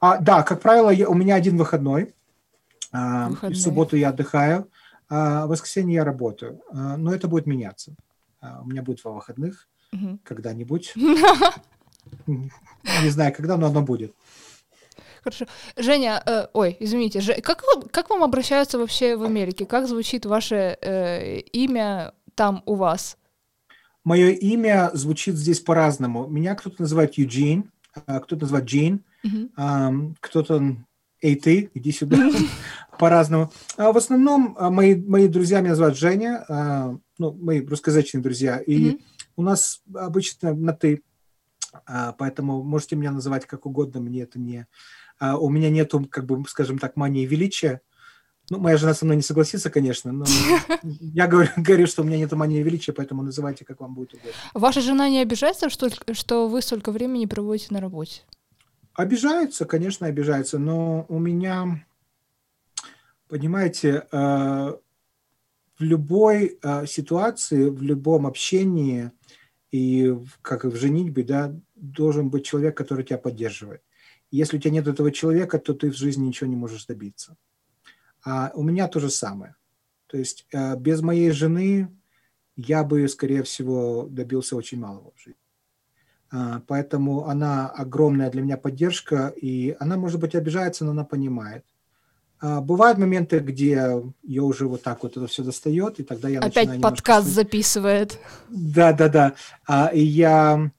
А, 0.02 0.18
да, 0.18 0.44
как 0.44 0.62
правило, 0.62 0.90
я, 0.90 1.08
у 1.08 1.14
меня 1.14 1.36
один 1.36 1.56
выходной. 1.56 2.14
А, 2.92 3.30
в 3.30 3.56
субботу 3.56 3.96
я 3.96 4.10
отдыхаю, 4.10 4.70
а 5.08 5.46
в 5.46 5.50
воскресенье 5.50 5.96
я 5.96 6.04
работаю. 6.04 6.62
А, 6.74 6.98
но 6.98 7.14
это 7.14 7.30
будет 7.30 7.46
меняться. 7.46 7.96
А, 8.42 8.62
у 8.62 8.66
меня 8.66 8.82
будет 8.82 9.02
два 9.02 9.12
выходных 9.12 9.68
угу. 9.92 10.20
когда-нибудь. 10.24 10.94
Не 12.28 13.10
знаю, 13.10 13.34
когда, 13.36 13.58
но 13.58 13.68
оно 13.68 13.82
будет. 13.82 14.16
Хорошо. 15.24 15.46
Женя, 15.76 16.22
э, 16.26 16.48
ой, 16.54 16.78
извините, 16.80 17.20
Ж, 17.20 17.42
как, 17.42 17.64
как 17.92 18.10
вам 18.10 18.24
обращаются 18.24 18.80
вообще 18.80 19.18
в 19.18 19.24
Америке? 19.24 19.66
Как 19.66 19.88
звучит 19.88 20.26
ваше 20.26 20.78
э, 20.82 21.40
имя 21.40 22.14
там 22.36 22.64
у 22.66 22.76
вас? 22.76 23.18
Мое 24.06 24.30
имя 24.30 24.92
звучит 24.94 25.36
здесь 25.36 25.60
по-разному. 25.60 26.28
Меня 26.28 26.56
кто-то 26.56 26.82
называет 26.82 27.16
Юджин, 27.16 27.70
а, 28.08 28.22
кто-то 28.22 28.44
называет 28.44 28.66
Джин, 28.66 29.04
uh-huh. 29.26 30.16
кто-то 30.22 30.78
«Эй, 31.22 31.36
ты, 31.36 31.70
иди 31.74 31.92
сюда», 31.92 32.18
по-разному. 33.00 33.52
А 33.78 33.92
в 33.92 33.98
основном 33.98 34.56
а, 34.60 34.70
мои, 34.70 34.96
мои 34.96 35.28
друзья 35.28 35.62
меня 35.62 35.72
называют 35.72 35.98
Женя, 35.98 36.46
ну, 37.18 37.34
мои 37.34 37.66
русскоязычные 37.66 38.22
друзья, 38.22 38.60
и 38.60 38.92
uh-huh. 38.92 39.02
у 39.38 39.42
нас 39.42 39.82
обычно 39.96 40.54
на 40.54 40.74
«ты», 40.74 41.02
поэтому 42.18 42.64
можете 42.64 42.96
меня 42.96 43.12
называть 43.12 43.46
как 43.46 43.66
угодно, 43.66 44.00
мне 44.00 44.22
это 44.22 44.40
не... 44.40 44.68
У 45.22 45.50
меня 45.50 45.70
нету, 45.70 46.08
как 46.10 46.26
бы, 46.26 46.44
скажем 46.48 46.78
так, 46.78 46.96
мании 46.96 47.26
величия, 47.26 47.82
ну, 48.50 48.60
моя 48.60 48.78
жена 48.78 48.94
со 48.94 49.06
мной 49.06 49.18
не 49.18 49.22
согласится, 49.22 49.70
конечно, 49.70 50.12
но 50.12 50.26
я 50.84 51.28
говорю, 51.28 51.50
говорю, 51.56 51.88
что 51.88 52.02
у 52.02 52.06
меня 52.06 52.18
нет 52.18 52.32
мании 52.32 52.64
величия, 52.64 52.94
поэтому 52.94 53.22
называйте, 53.22 53.64
как 53.64 53.80
вам 53.80 53.94
будет 53.94 54.14
угодно. 54.14 54.32
Ваша 54.54 54.82
жена 54.82 55.10
не 55.10 55.22
обижается, 55.22 55.70
что, 55.70 55.90
что 56.14 56.48
вы 56.48 56.62
столько 56.62 56.92
времени 56.92 57.26
проводите 57.26 57.74
на 57.74 57.80
работе? 57.80 58.24
Обижается, 58.94 59.66
конечно, 59.66 60.08
обижается, 60.08 60.58
но 60.58 61.06
у 61.10 61.20
меня, 61.20 61.86
понимаете, 63.30 64.08
э, 64.12 64.74
в 65.78 65.84
любой 65.84 66.60
э, 66.62 66.86
ситуации, 66.86 67.70
в 67.70 67.82
любом 67.82 68.28
общении 68.28 69.12
и 69.72 70.14
как 70.42 70.66
и 70.66 70.68
в 70.68 70.76
женитьбе, 70.76 71.24
да, 71.24 71.56
должен 71.76 72.30
быть 72.30 72.46
человек, 72.46 72.76
который 72.76 73.06
тебя 73.06 73.18
поддерживает. 73.18 73.82
Если 74.32 74.58
у 74.58 74.60
тебя 74.60 74.74
нет 74.74 74.88
этого 74.88 75.12
человека, 75.12 75.60
то 75.60 75.74
ты 75.74 75.90
в 75.90 75.96
жизни 75.96 76.28
ничего 76.28 76.50
не 76.50 76.56
можешь 76.56 76.86
добиться. 76.86 77.38
А 78.24 78.52
у 78.56 78.64
меня 78.64 78.88
то 78.88 79.00
же 79.00 79.10
самое. 79.10 79.56
То 80.08 80.18
есть 80.18 80.46
э, 80.52 80.76
без 80.76 81.02
моей 81.02 81.32
жены 81.32 81.96
я 82.58 82.84
бы, 82.84 83.08
скорее 83.08 83.44
всего, 83.44 84.08
добился 84.10 84.58
очень 84.58 84.80
малого 84.80 85.14
в 85.16 85.22
жизни. 85.22 85.40
А, 86.32 86.62
поэтому 86.68 87.26
она 87.26 87.70
огромная 87.70 88.30
для 88.30 88.42
меня 88.42 88.58
поддержка, 88.58 89.34
и 89.36 89.76
она, 89.80 89.98
может 89.98 90.20
быть, 90.20 90.36
обижается, 90.36 90.84
но 90.84 90.92
она 90.92 91.06
понимает. 91.06 91.66
А, 92.42 92.62
бывают 92.62 92.98
моменты, 92.98 93.40
где 93.40 94.02
ее 94.24 94.42
уже 94.42 94.68
вот 94.68 94.82
так 94.82 95.04
вот 95.04 95.18
это 95.18 95.28
все 95.28 95.44
достает, 95.44 96.00
и 96.00 96.04
тогда 96.04 96.30
я 96.30 96.40
Опять 96.40 96.56
начинаю 96.56 96.82
подкаст 96.82 97.28
немножко... 97.28 97.44
записывает. 97.44 98.20
Да, 98.50 98.94
да, 98.94 99.10
да. 99.10 99.34
А, 99.68 99.88
и 99.88 100.02
я 100.02 100.72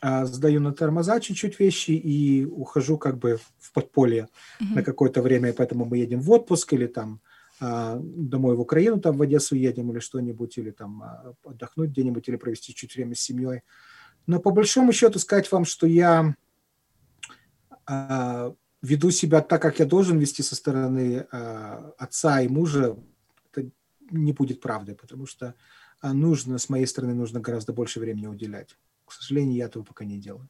а, 0.00 0.24
сдаю 0.24 0.60
на 0.60 0.72
тормоза 0.72 1.20
чуть-чуть 1.20 1.60
вещи 1.60 1.92
и 1.92 2.44
ухожу 2.44 2.98
как 2.98 3.18
бы 3.18 3.38
в 3.58 3.72
подполье 3.72 4.28
mm-hmm. 4.60 4.74
на 4.74 4.82
какое-то 4.82 5.22
время, 5.22 5.50
и 5.50 5.52
поэтому 5.52 5.84
мы 5.84 5.98
едем 5.98 6.20
в 6.20 6.30
отпуск 6.30 6.72
или 6.72 6.86
там 6.86 7.20
а, 7.60 8.00
домой 8.02 8.56
в 8.56 8.60
Украину, 8.60 8.98
там 8.98 9.16
в 9.16 9.22
Одессу 9.22 9.54
едем 9.54 9.92
или 9.92 10.00
что-нибудь, 10.00 10.58
или 10.58 10.70
там 10.70 11.02
а, 11.02 11.34
отдохнуть 11.44 11.90
где-нибудь, 11.90 12.28
или 12.28 12.36
провести 12.36 12.74
чуть 12.74 12.96
время 12.96 13.14
с 13.14 13.20
семьей. 13.20 13.62
Но 14.26 14.40
по 14.40 14.50
большому 14.50 14.92
счету 14.92 15.18
сказать 15.18 15.50
вам, 15.52 15.64
что 15.64 15.86
я 15.86 16.34
веду 18.82 19.10
себя 19.10 19.40
так, 19.40 19.60
как 19.62 19.78
я 19.78 19.86
должен 19.86 20.18
вести 20.18 20.42
со 20.42 20.54
стороны 20.54 21.26
отца 21.98 22.40
и 22.40 22.48
мужа, 22.48 22.96
это 23.52 23.70
не 24.10 24.32
будет 24.32 24.60
правдой, 24.60 24.94
потому 24.94 25.26
что 25.26 25.54
нужно, 26.02 26.58
с 26.58 26.68
моей 26.68 26.86
стороны, 26.86 27.14
нужно 27.14 27.40
гораздо 27.40 27.72
больше 27.72 28.00
времени 28.00 28.26
уделять. 28.26 28.76
К 29.04 29.12
сожалению, 29.12 29.56
я 29.56 29.66
этого 29.66 29.82
пока 29.82 30.04
не 30.04 30.18
делаю. 30.18 30.48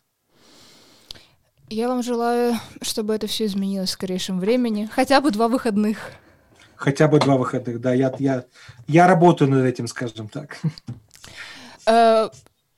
Я 1.72 1.88
вам 1.88 2.02
желаю, 2.02 2.56
чтобы 2.82 3.14
это 3.14 3.26
все 3.28 3.46
изменилось 3.46 3.90
в 3.90 3.92
скорейшем 3.92 4.40
времени. 4.40 4.88
Хотя 4.92 5.20
бы 5.20 5.30
два 5.30 5.46
выходных. 5.46 5.98
Хотя 6.74 7.06
бы 7.06 7.20
два 7.20 7.36
выходных, 7.36 7.80
да. 7.80 7.94
Я, 7.94 8.12
я, 8.18 8.44
я 8.88 9.06
работаю 9.06 9.50
над 9.50 9.64
этим, 9.64 9.86
скажем 9.86 10.28
так. 10.28 10.60
Э, 11.86 12.28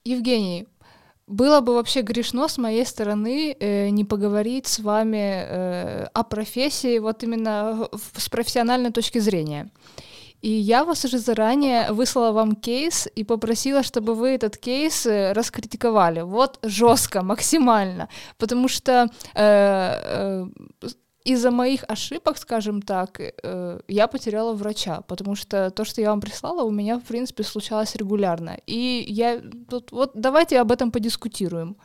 Евгений, 0.04 0.68
было 1.26 1.61
бы 1.61 1.74
вообще 1.74 2.02
грешно 2.02 2.48
с 2.48 2.58
моей 2.58 2.85
стороны 2.85 3.56
э, 3.58 3.90
не 3.90 4.04
поговорить 4.04 4.66
с 4.66 4.80
вами 4.80 5.44
э, 5.46 6.08
о 6.12 6.22
профессии 6.22 6.98
вот 6.98 7.22
именно 7.22 7.88
с 8.16 8.28
профессиональной 8.28 8.90
точки 8.90 9.20
зрения. 9.20 9.70
И 10.42 10.50
я 10.50 10.85
вас 10.85 11.04
уже 11.04 11.18
заранее 11.18 11.92
выслала 11.92 12.32
вам 12.32 12.56
кейс 12.56 13.08
и 13.14 13.22
попросила, 13.22 13.85
чтобы 13.85 14.14
вы 14.14 14.30
этот 14.30 14.56
кейс 14.56 15.06
э, 15.06 15.32
раскритиковали. 15.32 16.22
Вот 16.22 16.58
жестко, 16.62 17.22
максимально. 17.22 18.08
Потому 18.38 18.68
что 18.68 19.08
э, 19.35 20.46
э, 20.82 20.88
из-за 21.24 21.50
моих 21.50 21.85
ошибок, 21.88 22.38
скажем 22.38 22.82
так, 22.82 23.20
э, 23.20 23.80
я 23.88 24.06
потеряла 24.06 24.54
врача, 24.54 25.02
потому 25.02 25.37
что 25.37 25.70
то, 25.70 25.85
что 25.85 26.00
я 26.00 26.11
вам 26.11 26.20
прислала, 26.20 26.62
у 26.62 26.70
меня, 26.70 26.98
в 26.98 27.02
принципе, 27.02 27.42
случалось 27.44 27.96
регулярно. 27.96 28.58
И 28.66 29.04
я 29.08 29.40
тут 29.68 29.92
вот 29.92 30.12
давайте 30.14 30.61
об 30.61 30.72
этом 30.72 30.90
подискутируем. 30.90 31.76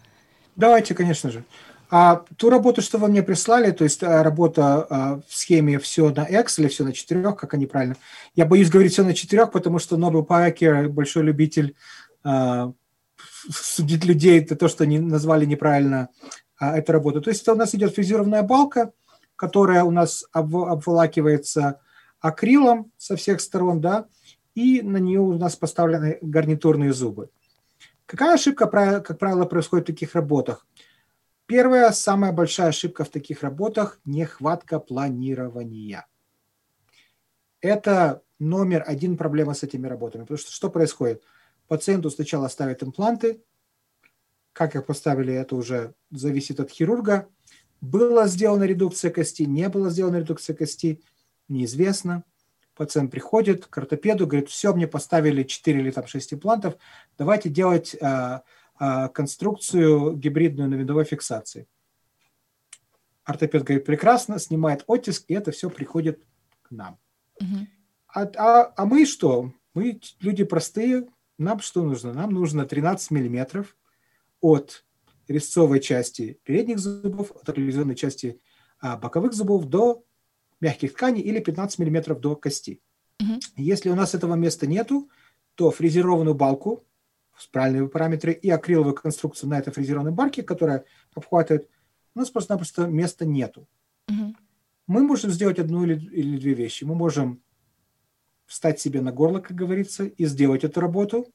Давайте, 0.55 0.95
конечно 0.95 1.31
же. 1.31 1.43
А 1.89 2.23
ту 2.35 2.49
работу, 2.49 2.81
что 2.81 2.97
вы 2.97 3.07
мне 3.07 3.23
прислали, 3.23 3.71
то 3.71 3.85
есть 3.85 4.03
а, 4.03 4.21
работа 4.21 4.87
а, 4.89 5.21
в 5.25 5.33
схеме 5.33 5.79
все 5.79 6.09
на 6.09 6.25
или 6.25 6.67
все 6.67 6.83
на 6.83 6.91
четырех, 6.91 7.37
как 7.37 7.53
они 7.53 7.65
правильно. 7.65 7.95
Я 8.35 8.45
боюсь 8.45 8.69
говорить 8.69 8.91
все 8.91 9.03
на 9.03 9.13
четырех, 9.13 9.51
потому 9.51 9.79
что 9.79 9.95
Нобел 9.95 10.23
Пайкер 10.23 10.89
большой 10.89 11.23
любитель 11.23 11.75
а, 12.23 12.73
судить 13.49 14.03
людей, 14.03 14.41
это 14.41 14.55
то, 14.57 14.67
что 14.67 14.83
они 14.83 14.99
назвали 14.99 15.45
неправильно 15.45 16.09
а, 16.59 16.77
эту 16.77 16.91
работу. 16.91 17.21
То 17.21 17.29
есть 17.29 17.43
это 17.43 17.53
у 17.53 17.55
нас 17.55 17.73
идет 17.73 17.95
фрезерованная 17.95 18.43
балка, 18.43 18.91
которая 19.37 19.85
у 19.85 19.91
нас 19.91 20.25
обволакивается 20.33 21.79
акрилом 22.19 22.91
со 22.97 23.15
всех 23.15 23.39
сторон, 23.39 23.79
да, 23.79 24.07
и 24.55 24.81
на 24.81 24.97
нее 24.97 25.21
у 25.21 25.37
нас 25.37 25.55
поставлены 25.55 26.17
гарнитурные 26.21 26.91
зубы. 26.91 27.29
Какая 28.05 28.33
ошибка, 28.33 28.67
как 28.67 29.17
правило, 29.19 29.45
происходит 29.45 29.85
в 29.85 29.91
таких 29.93 30.15
работах? 30.15 30.67
Первая, 31.45 31.91
самая 31.91 32.33
большая 32.33 32.69
ошибка 32.69 33.05
в 33.05 33.09
таких 33.09 33.43
работах– 33.43 34.01
нехватка 34.05 34.79
планирования. 34.79 36.05
Это 37.61 38.23
номер 38.39 38.83
один 38.85 39.15
проблема 39.15 39.53
с 39.53 39.63
этими 39.63 39.87
работами. 39.87 40.23
Потому 40.23 40.37
что 40.37 40.51
что 40.51 40.69
происходит? 40.69 41.23
Пациенту 41.67 42.09
сначала 42.09 42.47
ставят 42.47 42.83
импланты, 42.83 43.41
как 44.53 44.75
их 44.75 44.85
поставили, 44.85 45.33
это 45.33 45.55
уже 45.55 45.93
зависит 46.09 46.59
от 46.59 46.71
хирурга. 46.71 47.29
Была 47.81 48.27
сделана 48.27 48.63
редукция 48.63 49.11
кости, 49.11 49.43
не 49.43 49.69
была 49.69 49.89
сделана 49.89 50.17
редукция 50.17 50.55
кости, 50.55 51.01
неизвестно. 51.47 52.23
пациент 52.75 53.11
приходит 53.11 53.65
к 53.65 53.77
ортопеду, 53.77 54.27
говорит, 54.27 54.49
все, 54.49 54.73
мне 54.73 54.87
поставили 54.87 55.43
4 55.43 55.79
или 55.79 55.91
там 55.91 56.05
6 56.07 56.33
имплантов, 56.35 56.75
давайте 57.17 57.49
делать 57.49 57.95
а, 58.01 58.43
а, 58.75 59.07
конструкцию 59.09 60.15
гибридную 60.15 60.69
на 60.69 60.75
видовой 60.75 61.05
фиксации. 61.05 61.67
Ортопед 63.23 63.63
говорит, 63.63 63.85
прекрасно, 63.85 64.39
снимает 64.39 64.83
оттиск, 64.87 65.25
и 65.27 65.33
это 65.33 65.51
все 65.51 65.69
приходит 65.69 66.23
к 66.61 66.71
нам. 66.71 66.97
Угу. 67.41 67.67
А, 68.13 68.21
а, 68.37 68.73
а 68.75 68.85
мы 68.85 69.05
что? 69.05 69.53
Мы 69.73 69.99
люди 70.21 70.43
простые, 70.43 71.07
нам 71.37 71.59
что 71.59 71.83
нужно? 71.83 72.13
Нам 72.13 72.31
нужно 72.31 72.65
13 72.65 73.11
миллиметров 73.11 73.75
от 74.41 74.85
резцовой 75.27 75.79
части 75.79 76.39
передних 76.43 76.79
зубов, 76.79 77.31
от 77.31 77.47
окклюзионной 77.49 77.95
части 77.95 78.39
а, 78.79 78.97
боковых 78.97 79.33
зубов 79.33 79.65
до 79.65 80.03
мягких 80.59 80.93
тканей 80.93 81.21
или 81.21 81.39
15 81.39 81.79
мм 81.79 82.15
до 82.15 82.35
кости. 82.35 82.81
Угу. 83.19 83.39
Если 83.57 83.89
у 83.89 83.95
нас 83.95 84.15
этого 84.15 84.35
места 84.35 84.67
нету, 84.67 85.09
то 85.55 85.71
фрезерованную 85.71 86.35
балку 86.35 86.83
с 87.37 87.47
правильными 87.47 87.87
параметры 87.87 88.33
и 88.33 88.49
акриловую 88.49 88.95
конструкцию 88.95 89.49
на 89.49 89.59
этой 89.59 89.71
фрезерованной 89.71 90.11
барке, 90.11 90.43
которая 90.43 90.85
обхватывает, 91.13 91.69
у 92.15 92.19
нас 92.19 92.29
просто-напросто 92.29 92.87
места 92.87 93.25
нету. 93.25 93.67
Угу. 94.07 94.35
Мы 94.87 95.03
можем 95.03 95.31
сделать 95.31 95.59
одну 95.59 95.83
или, 95.83 95.99
или 96.09 96.37
две 96.37 96.53
вещи. 96.53 96.83
Мы 96.83 96.95
можем 96.95 97.41
встать 98.45 98.79
себе 98.79 99.01
на 99.01 99.11
горло, 99.11 99.39
как 99.39 99.55
говорится, 99.55 100.05
и 100.05 100.25
сделать 100.25 100.63
эту 100.63 100.79
работу, 100.79 101.31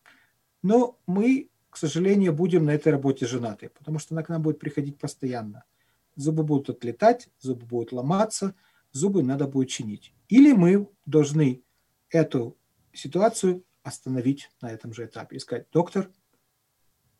но 0.62 0.98
мы, 1.07 1.50
к 1.72 1.76
сожалению, 1.76 2.32
будем 2.32 2.66
на 2.66 2.70
этой 2.70 2.92
работе 2.92 3.26
женаты, 3.26 3.70
потому 3.76 3.98
что 3.98 4.14
она 4.14 4.22
к 4.22 4.28
нам 4.28 4.42
будет 4.42 4.61
приходить 4.61 4.98
постоянно. 4.98 5.64
Зубы 6.14 6.44
будут 6.44 6.70
отлетать, 6.70 7.28
зубы 7.40 7.66
будут 7.66 7.92
ломаться– 7.92 8.54
зубы 8.92 9.22
надо 9.22 9.46
будет 9.46 9.70
чинить. 9.70 10.14
Или 10.28 10.52
мы 10.52 10.88
должны 11.06 11.62
эту 12.11 12.56
ситуацию 12.92 13.64
остановить 13.82 14.50
на 14.61 14.70
этом 14.70 14.92
же 14.92 15.06
этапе 15.06 15.37
и 15.37 15.40
сказать, 15.40 15.66
доктор, 15.72 16.11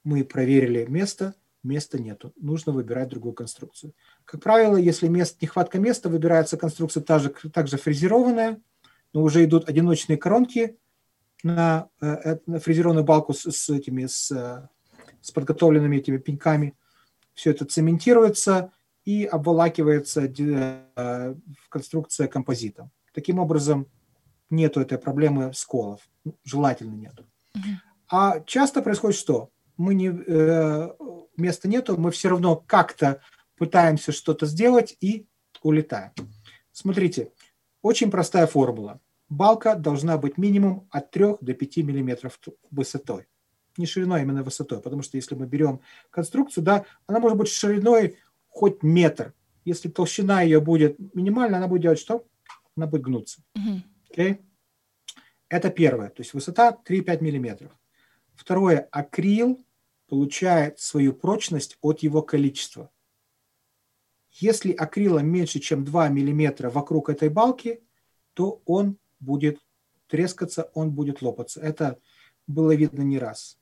мы 0.05 0.25
проверили 0.25 0.85
место, 0.85 1.35
места 1.62 2.01
нету, 2.01 2.33
нужно 2.37 2.73
выбирать 2.73 3.09
другую 3.09 3.35
конструкцию. 3.35 3.95
Как 4.25 4.43
правило, 4.43 4.77
если 4.77 5.09
мест, 5.09 5.41
нехватка 5.41 5.79
места, 5.79 6.09
выбирается 6.09 6.57
конструкция 6.57 7.03
также, 7.03 7.31
также 7.31 7.77
фрезерованная, 7.79 8.61
но 9.12 9.23
уже 9.23 9.45
идут 9.45 9.69
одиночные 9.69 10.19
коронки 10.19 10.79
на, 11.43 11.89
э, 12.01 12.39
на 12.47 12.61
фрезерованную 12.61 13.05
балку 13.05 13.35
с, 13.35 13.51
с 13.51 13.71
этими 13.71 14.07
с, 14.07 14.31
э, 14.31 14.69
с 15.21 15.31
подготовленными 15.31 15.97
этими 15.97 16.19
пеньками. 16.19 16.75
Все 17.35 17.51
это 17.51 17.65
цементируется, 17.65 18.73
и 19.05 19.25
обволакивается 19.25 20.23
э, 20.27 21.35
конструкция 21.69 22.29
композитом. 22.29 22.91
Таким 23.13 23.39
образом, 23.39 23.87
нету 24.51 24.81
этой 24.81 24.99
проблемы 24.99 25.53
сколов. 25.55 26.01
Ну, 26.25 26.37
желательно 26.45 26.95
нету. 26.95 27.27
А 28.09 28.41
часто 28.41 28.83
происходит 28.83 29.19
что? 29.19 29.51
Мы 29.77 29.95
не, 29.95 30.09
э, 30.09 30.91
места 31.37 31.69
нету, 31.69 31.97
мы 31.97 32.11
все 32.11 32.29
равно 32.29 32.57
как-то 32.57 33.21
пытаемся 33.57 34.13
что-то 34.13 34.47
сделать 34.47 34.97
и 35.01 35.27
улетаем. 35.63 36.13
Смотрите, 36.71 37.33
очень 37.81 38.11
простая 38.11 38.47
формула. 38.47 39.01
Балка 39.33 39.77
должна 39.77 40.18
быть 40.18 40.37
минимум 40.37 40.87
от 40.90 41.11
3 41.11 41.37
до 41.40 41.55
5 41.55 41.79
миллиметров 41.79 42.38
высотой. 42.71 43.27
Не 43.79 43.87
шириной, 43.87 44.21
а 44.21 44.23
именно 44.23 44.42
высотой. 44.42 44.83
Потому 44.83 45.01
что 45.01 45.16
если 45.16 45.35
мы 45.35 45.47
берем 45.47 45.81
конструкцию, 46.11 46.62
да, 46.62 46.85
она 47.07 47.18
может 47.18 47.38
быть 47.38 47.49
шириной 47.49 48.18
хоть 48.49 48.83
метр. 48.83 49.33
Если 49.64 49.88
толщина 49.88 50.42
ее 50.42 50.61
будет 50.61 50.99
минимальна, 51.14 51.57
она 51.57 51.66
будет 51.66 51.81
делать 51.81 51.99
что? 51.99 52.27
Она 52.77 52.87
будет 52.87 53.03
гнуться. 53.05 53.42
Okay? 54.11 54.45
Это 55.49 55.71
первое. 55.71 56.11
То 56.11 56.21
есть 56.21 56.35
высота 56.35 56.79
3-5 56.87 57.23
миллиметров. 57.23 57.73
Второе. 58.35 58.87
Акрил 58.90 59.64
получает 60.09 60.79
свою 60.79 61.14
прочность 61.14 61.79
от 61.81 62.01
его 62.01 62.21
количества. 62.21 62.90
Если 64.31 64.73
акрила 64.73 65.21
меньше, 65.21 65.59
чем 65.59 65.87
2 65.87 66.11
миллиметра 66.11 66.68
вокруг 66.68 67.09
этой 67.09 67.31
балки, 67.31 67.83
то 68.35 68.61
он 68.66 68.99
будет 69.23 69.59
трескаться, 70.09 70.71
он 70.75 70.91
будет 70.91 71.23
лопаться. 71.23 71.61
Это 71.61 71.99
было 72.47 72.75
видно 72.75 73.03
не 73.03 73.19
раз. 73.19 73.59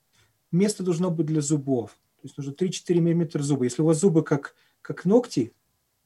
Место 0.51 0.83
должно 0.83 1.11
быть 1.11 1.27
для 1.27 1.40
зубов. 1.40 1.92
То 2.16 2.25
есть 2.25 2.37
нужно 2.37 2.53
3-4 2.53 3.01
миллиметра 3.01 3.42
зуба. 3.42 3.64
Если 3.64 3.83
у 3.83 3.87
вас 3.87 4.01
зубы 4.01 4.25
как 4.25 4.55
как 4.83 5.05
ногти, 5.05 5.55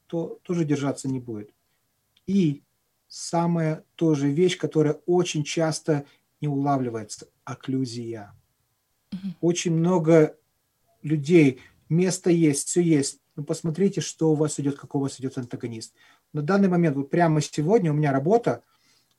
то 0.07 0.39
тоже 0.43 0.65
держаться 0.65 1.07
не 1.07 1.19
будет. 1.19 1.51
И 2.27 2.63
самая 3.07 3.83
тоже 3.95 4.29
вещь, 4.29 4.57
которая 4.57 4.93
очень 5.05 5.43
часто 5.43 6.05
не 6.41 6.47
улавливается– 6.47 7.27
окклюзия. 7.43 8.33
Очень 9.39 9.75
много 9.75 10.37
людей, 11.01 11.61
место 11.89 12.29
есть, 12.29 12.67
все 12.67 12.81
есть. 12.81 13.21
Но 13.35 13.43
посмотрите, 13.43 14.01
что 14.01 14.31
у 14.31 14.35
вас 14.35 14.59
идет, 14.59 14.77
какой 14.77 14.99
у 14.99 15.03
вас 15.03 15.19
идет 15.19 15.37
антагонист. 15.37 15.93
На 16.33 16.41
данный 16.41 16.67
момент, 16.67 16.95
вот 16.95 17.09
прямо 17.09 17.41
сегодня 17.41 17.91
у 17.91 17.95
меня 17.95 18.11
работа, 18.11 18.63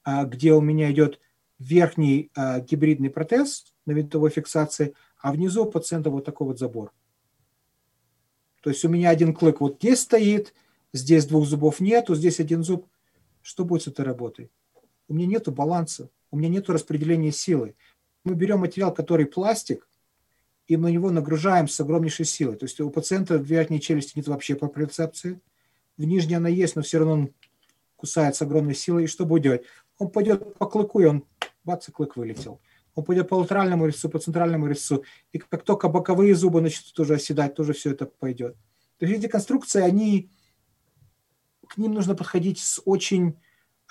где 0.07 0.53
у 0.53 0.61
меня 0.61 0.91
идет 0.93 1.21
верхний 1.59 2.31
а, 2.35 2.61
гибридный 2.61 3.11
протез 3.11 3.75
на 3.87 3.93
винтовой 3.93 4.31
фиксации, 4.31 4.95
а 5.19 5.33
внизу 5.33 5.65
у 5.65 5.71
пациента 5.71 6.11
вот 6.11 6.25
такой 6.25 6.47
вот 6.47 6.59
забор. 6.59 6.93
То 8.63 8.71
есть 8.71 8.85
у 8.85 8.89
меня 8.89 9.11
один 9.11 9.35
клык 9.35 9.61
вот 9.61 9.77
здесь 9.81 10.01
стоит, 10.01 10.55
здесь 10.93 11.27
двух 11.27 11.47
зубов 11.47 11.81
нету, 11.81 12.15
здесь 12.15 12.41
один 12.41 12.63
зуб. 12.63 12.87
Что 13.43 13.65
будет 13.65 13.83
с 13.83 13.89
этой 13.89 14.05
работой? 14.05 14.51
У 15.09 15.15
меня 15.15 15.27
нету 15.27 15.53
баланса, 15.53 16.11
у 16.31 16.37
меня 16.37 16.49
нету 16.49 16.73
распределения 16.73 17.31
силы. 17.31 17.77
Мы 18.25 18.35
берем 18.35 18.61
материал, 18.61 18.93
который 18.93 19.27
пластик, 19.27 19.89
и 20.67 20.77
мы 20.77 20.89
на 20.89 20.93
него 20.95 21.11
нагружаем 21.11 21.69
с 21.69 21.81
огромнейшей 21.81 22.25
силой. 22.25 22.57
То 22.57 22.65
есть 22.65 22.81
у 22.81 22.91
пациента 22.91 23.39
в 23.39 23.45
верхней 23.45 23.81
челюсти 23.81 24.15
нет 24.17 24.27
вообще 24.27 24.57
проприцепции, 24.57 25.41
в 25.97 26.05
нижней 26.05 26.35
она 26.35 26.49
есть, 26.49 26.77
но 26.77 26.83
все 26.83 26.99
равно 26.99 27.15
он 27.15 27.35
кусает 27.97 28.37
с 28.37 28.43
огромной 28.43 28.75
силой. 28.75 29.05
И 29.05 29.07
что 29.09 29.25
будет 29.25 29.43
делать? 29.45 29.63
Он 29.99 30.11
пойдет 30.11 30.57
по 30.59 30.67
клыку, 30.67 31.01
и 31.01 31.07
он, 31.07 31.25
бац, 31.65 31.89
и 31.89 31.93
клык 31.93 32.17
вылетел 32.17 32.61
он 32.97 33.05
пойдет 33.05 33.29
по 33.29 33.35
латеральному 33.35 33.87
резцу, 33.87 34.09
по 34.09 34.19
центральному 34.19 34.67
резцу. 34.67 35.05
И 35.31 35.39
как 35.39 35.63
только 35.63 35.89
боковые 35.89 36.35
зубы 36.35 36.63
начнут 36.63 36.93
тоже 36.95 37.15
оседать, 37.15 37.55
тоже 37.55 37.75
все 37.75 37.91
это 37.93 38.07
пойдет. 38.07 38.57
То 38.99 39.05
есть 39.07 39.19
эти 39.19 39.31
конструкции, 39.31 39.83
они, 39.83 40.31
к 41.69 41.77
ним 41.77 41.93
нужно 41.93 42.15
подходить 42.15 42.59
с 42.59 42.81
очень 42.87 43.39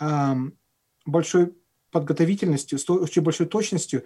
эм, 0.01 0.57
большой 1.05 1.55
подготовительностью, 1.91 2.79
с 2.79 2.89
очень 2.89 3.21
большой 3.21 3.45
точностью. 3.45 4.05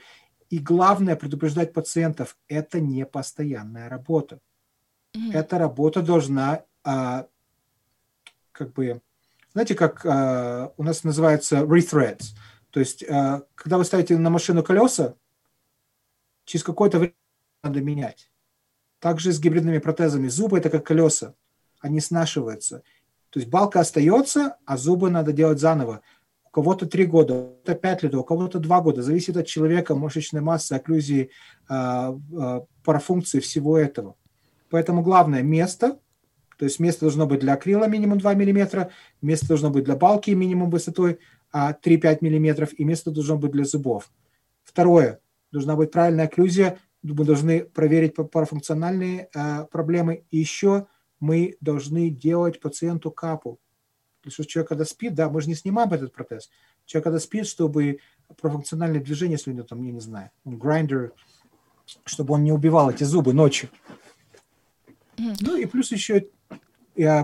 И 0.49 0.59
главное, 0.59 1.15
предупреждать 1.15 1.71
пациентов, 1.71 2.37
это 2.49 2.81
не 2.81 3.05
постоянная 3.05 3.87
работа. 3.87 4.41
Mm-hmm. 5.15 5.33
Эта 5.33 5.57
работа 5.57 6.01
должна, 6.01 6.65
э, 6.83 7.23
как 8.51 8.73
бы, 8.73 9.01
знаете, 9.53 9.75
как 9.75 10.05
э, 10.05 10.69
у 10.77 10.83
нас 10.83 11.03
называется 11.03 11.59
rethreads– 11.59 12.35
то 12.71 12.79
есть, 12.79 13.03
э, 13.03 13.41
когда 13.55 13.77
вы 13.77 13.85
ставите 13.85 14.17
на 14.17 14.29
машину 14.29 14.63
колеса, 14.63 15.15
через 16.45 16.63
какое-то 16.63 16.99
время 16.99 17.13
надо 17.63 17.81
менять. 17.81 18.31
Также 18.99 19.31
с 19.31 19.39
гибридными 19.39 19.79
протезами. 19.79 20.27
Зубы– 20.27 20.57
это 20.59 20.69
как 20.69 20.85
колеса. 20.85 21.33
Они 21.79 21.99
снашиваются. 21.99 22.83
То 23.29 23.39
есть 23.39 23.49
балка 23.49 23.79
остается, 23.79 24.57
а 24.65 24.77
зубы 24.77 25.09
надо 25.09 25.31
делать 25.31 25.59
заново. 25.59 26.01
У 26.45 26.49
кого-то 26.49 26.87
три 26.87 27.05
года, 27.05 27.33
у 27.33 27.43
кого-то 27.43 27.75
пять 27.75 28.03
лет, 28.03 28.15
у 28.15 28.23
кого-то 28.23 28.59
два 28.59 28.81
года. 28.81 29.01
Зависит 29.01 29.37
от 29.37 29.47
человека, 29.47 29.95
мышечной 29.95 30.41
массы, 30.41 30.73
окклюзии, 30.73 31.29
э, 31.69 31.73
э, 31.73 32.61
парафункции, 32.83 33.39
всего 33.39 33.77
этого. 33.77 34.15
Поэтому 34.69 35.01
главное– 35.01 35.41
место. 35.43 35.99
То 36.59 36.65
есть 36.65 36.77
место 36.79 37.05
должно 37.05 37.25
быть 37.25 37.39
для 37.39 37.53
акрила 37.53 37.85
минимум 37.85 38.19
2 38.19 38.33
мм, 38.35 38.91
место 39.21 39.47
должно 39.47 39.69
быть 39.69 39.85
для 39.85 39.95
балки 39.95 40.31
минимум 40.31 40.69
высотой 40.69 41.19
3-5 41.53 42.17
мм, 42.19 42.67
и 42.77 42.83
место 42.83 43.11
должно 43.11 43.37
быть 43.37 43.51
для 43.51 43.63
зубов. 43.63 44.11
Второе, 44.65 45.21
должна 45.53 45.77
быть 45.77 45.89
правильная 45.89 46.25
окклюзия, 46.25 46.77
мы 47.01 47.23
должны 47.23 47.63
проверить 47.63 48.13
парафункциональные 48.15 49.29
э, 49.33 49.65
проблемы. 49.71 50.25
И 50.31 50.37
еще 50.37 50.87
мы 51.21 51.55
должны 51.61 52.09
делать 52.09 52.59
пациенту 52.59 53.09
капу. 53.09 53.57
Потому 54.19 54.33
что 54.33 54.45
человек, 54.45 54.67
когда 54.67 54.83
спит, 54.83 55.13
да, 55.13 55.29
мы 55.29 55.39
же 55.39 55.47
не 55.47 55.55
снимаем 55.55 55.93
этот 55.93 56.11
протез. 56.11 56.49
Человек, 56.85 57.05
когда 57.05 57.19
спит, 57.19 57.47
чтобы 57.47 57.99
профункциональное 58.41 58.99
движение, 58.99 59.37
если 59.37 59.51
у 59.51 59.53
него 59.53 59.65
там, 59.65 59.81
я 59.81 59.93
не 59.93 60.01
знаю, 60.01 60.29
грайндер, 60.43 61.13
чтобы 62.03 62.33
он 62.33 62.43
не 62.43 62.51
убивал 62.51 62.89
эти 62.89 63.05
зубы 63.05 63.31
ночью. 63.31 63.69
Ну 65.17 65.55
и 65.55 65.65
плюс 65.65 65.93
еще, 65.93 66.27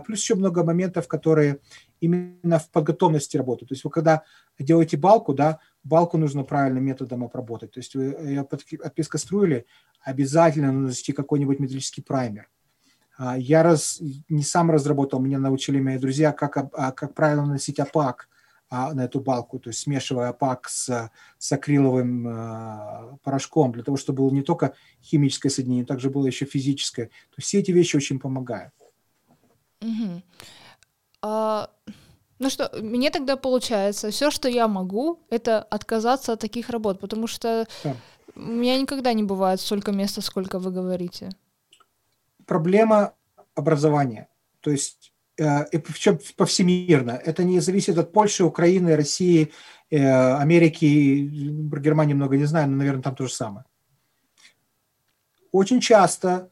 плюс 0.05 0.19
еще 0.19 0.35
много 0.35 0.63
моментов, 0.63 1.07
которые 1.07 1.59
именно 1.99 2.59
в 2.59 2.69
подготовности 2.69 3.37
работы. 3.37 3.65
То 3.65 3.73
есть 3.73 3.83
вы 3.83 3.89
когда 3.89 4.23
делаете 4.59 4.97
балку, 4.97 5.33
да, 5.33 5.59
балку 5.83 6.17
нужно 6.17 6.43
правильным 6.43 6.83
методом 6.83 7.23
обработать. 7.23 7.71
То 7.71 7.79
есть 7.79 7.95
вы 7.95 8.03
ее 8.03 8.41
отпескоструили, 8.41 9.65
обязательно 10.01 10.71
нанести 10.71 11.13
какой-нибудь 11.13 11.59
металлический 11.59 12.01
праймер. 12.01 12.49
А, 13.17 13.37
я 13.37 13.63
раз, 13.63 14.01
не 14.29 14.43
сам 14.43 14.71
разработал, 14.71 15.19
меня 15.19 15.39
научили 15.39 15.79
мои 15.79 15.97
друзья, 15.97 16.31
как, 16.31 16.57
а, 16.57 16.91
как 16.91 17.13
правильно 17.13 17.45
наносить 17.45 17.79
опак 17.79 18.29
а, 18.69 18.93
на 18.93 19.05
эту 19.05 19.19
балку, 19.19 19.59
то 19.59 19.69
есть 19.69 19.79
смешивая 19.79 20.33
пак 20.33 20.67
с, 20.67 21.09
с 21.37 21.51
акриловым 21.51 22.27
а, 22.27 23.17
порошком, 23.23 23.71
для 23.71 23.83
того, 23.83 23.95
чтобы 23.97 24.23
было 24.23 24.31
не 24.31 24.41
только 24.41 24.73
химическое 25.01 25.49
соединение, 25.49 25.85
также 25.85 26.09
было 26.09 26.27
еще 26.27 26.45
физическое. 26.45 27.05
То 27.05 27.35
есть 27.37 27.47
все 27.47 27.59
эти 27.59 27.71
вещи 27.71 27.95
очень 27.95 28.19
помогают. 28.19 28.73
Угу. 29.85 30.21
А, 31.21 31.69
ну 32.39 32.49
что, 32.49 32.71
мне 32.81 33.11
тогда 33.11 33.37
получается, 33.37 34.09
все, 34.09 34.31
что 34.31 34.49
я 34.49 34.67
могу, 34.67 35.19
это 35.29 35.61
отказаться 35.61 36.33
от 36.33 36.39
таких 36.39 36.69
работ, 36.69 36.99
потому 36.99 37.27
что 37.27 37.67
да. 37.83 37.95
у 38.35 38.39
меня 38.39 38.79
никогда 38.79 39.13
не 39.13 39.23
бывает 39.23 39.61
столько 39.61 39.91
места, 39.91 40.21
сколько 40.21 40.59
вы 40.59 40.71
говорите. 40.71 41.29
Проблема 42.45 43.13
образования. 43.55 44.27
То 44.61 44.71
есть 44.71 45.13
Э, 45.37 45.65
и 45.71 45.77
причем 45.77 46.19
повсемирно. 46.37 47.11
Это 47.11 47.43
не 47.43 47.59
зависит 47.59 47.97
от 47.97 48.11
Польши, 48.11 48.43
Украины, 48.43 48.95
России, 48.95 49.51
э, 49.89 50.37
Америки, 50.37 51.69
про 51.69 51.79
Германию 51.79 52.15
много 52.15 52.37
не 52.37 52.45
знаю, 52.45 52.69
но, 52.69 52.77
наверное, 52.77 53.03
там 53.03 53.15
то 53.15 53.25
же 53.27 53.33
самое. 53.33 53.65
Очень 55.51 55.81
часто 55.81 56.49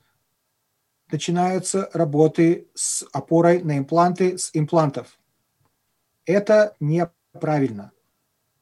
начинаются 1.13 1.91
работы 1.93 2.67
с 2.73 3.05
опорой 3.13 3.61
на 3.61 3.77
импланты 3.77 4.39
с 4.39 4.49
имплантов. 4.53 5.19
Это 6.25 6.75
неправильно. 6.79 7.91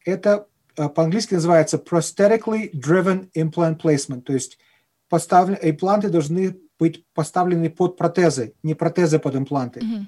Это 0.04 0.48
э, 0.76 0.90
по-английски 0.90 1.36
называется 1.36 1.78
prosthetically 1.78 2.70
driven 2.74 3.32
implant 3.36 3.82
placement, 3.82 4.22
то 4.24 4.34
есть 4.34 4.60
поставлен, 5.08 5.58
импланты 5.62 6.10
должны 6.10 6.58
быть 6.78 7.06
поставлены 7.14 7.70
под 7.70 7.96
протезы, 7.96 8.54
не 8.64 8.76
протезы 8.76 9.18
под 9.20 9.36
импланты. 9.38 9.80
Mm-hmm. 9.80 10.06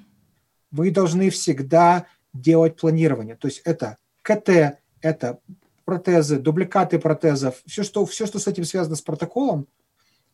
Вы 0.72 0.90
должны 0.90 1.30
всегда 1.30 2.06
делать 2.34 2.76
планирование. 2.76 3.36
То 3.36 3.48
есть 3.48 3.62
это 3.64 3.96
КТ, 4.20 4.80
это 5.00 5.38
протезы, 5.86 6.38
дубликаты 6.38 6.98
протезов, 6.98 7.62
все 7.64 7.84
что, 7.84 8.04
все, 8.04 8.26
что 8.26 8.38
с 8.38 8.46
этим 8.46 8.64
связано 8.64 8.96
с 8.96 9.02
протоколом, 9.02 9.66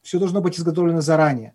все 0.03 0.19
должно 0.19 0.41
быть 0.41 0.59
изготовлено 0.59 1.03
заранее. 1.03 1.55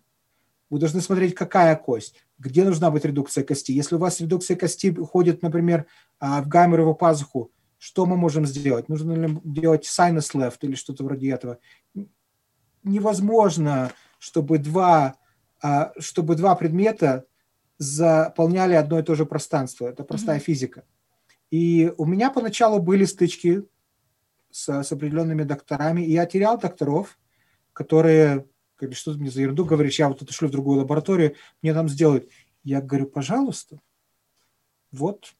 Вы 0.68 0.78
должны 0.78 1.00
смотреть, 1.00 1.34
какая 1.34 1.76
кость, 1.76 2.16
где 2.38 2.64
нужна 2.64 2.90
быть 2.90 3.04
редукция 3.04 3.44
кости. 3.44 3.72
Если 3.72 3.94
у 3.94 3.98
вас 3.98 4.20
редукция 4.20 4.56
кости 4.56 4.90
уходит, 4.90 5.42
например, 5.42 5.86
а, 6.18 6.42
в 6.42 6.48
гаймеровую 6.48 6.94
пазуху, 6.94 7.52
что 7.78 8.06
мы 8.06 8.16
можем 8.16 8.46
сделать? 8.46 8.88
Нужно 8.88 9.12
ли 9.12 9.38
делать 9.44 9.84
sinus 9.84 10.34
left 10.34 10.58
или 10.62 10.74
что-то 10.74 11.04
вроде 11.04 11.30
этого? 11.30 11.58
Невозможно 12.82 13.92
чтобы 14.18 14.58
два, 14.58 15.16
а, 15.62 15.92
чтобы 15.98 16.36
два 16.36 16.54
предмета 16.54 17.26
заполняли 17.78 18.74
одно 18.74 18.98
и 18.98 19.02
то 19.02 19.14
же 19.14 19.26
пространство. 19.26 19.86
Это 19.86 20.04
простая 20.04 20.38
mm-hmm. 20.38 20.42
физика. 20.42 20.84
И 21.50 21.92
у 21.96 22.06
меня 22.06 22.30
поначалу 22.30 22.80
были 22.80 23.04
стычки 23.04 23.64
с, 24.50 24.82
с 24.82 24.92
определенными 24.92 25.42
докторами, 25.42 26.02
и 26.02 26.12
я 26.12 26.26
терял 26.26 26.58
докторов, 26.58 27.18
которые 27.72 28.46
говорили, 28.78 28.96
что 28.96 29.12
ты 29.12 29.18
мне 29.18 29.30
за 29.30 29.42
ерунду 29.42 29.64
говоришь, 29.64 29.98
я 29.98 30.08
вот 30.08 30.22
это 30.22 30.32
шлю 30.32 30.48
в 30.48 30.52
другую 30.52 30.78
лабораторию, 30.78 31.34
мне 31.62 31.74
там 31.74 31.88
сделают. 31.88 32.28
Я 32.62 32.80
говорю, 32.80 33.06
пожалуйста, 33.06 33.80
вот, 34.92 35.34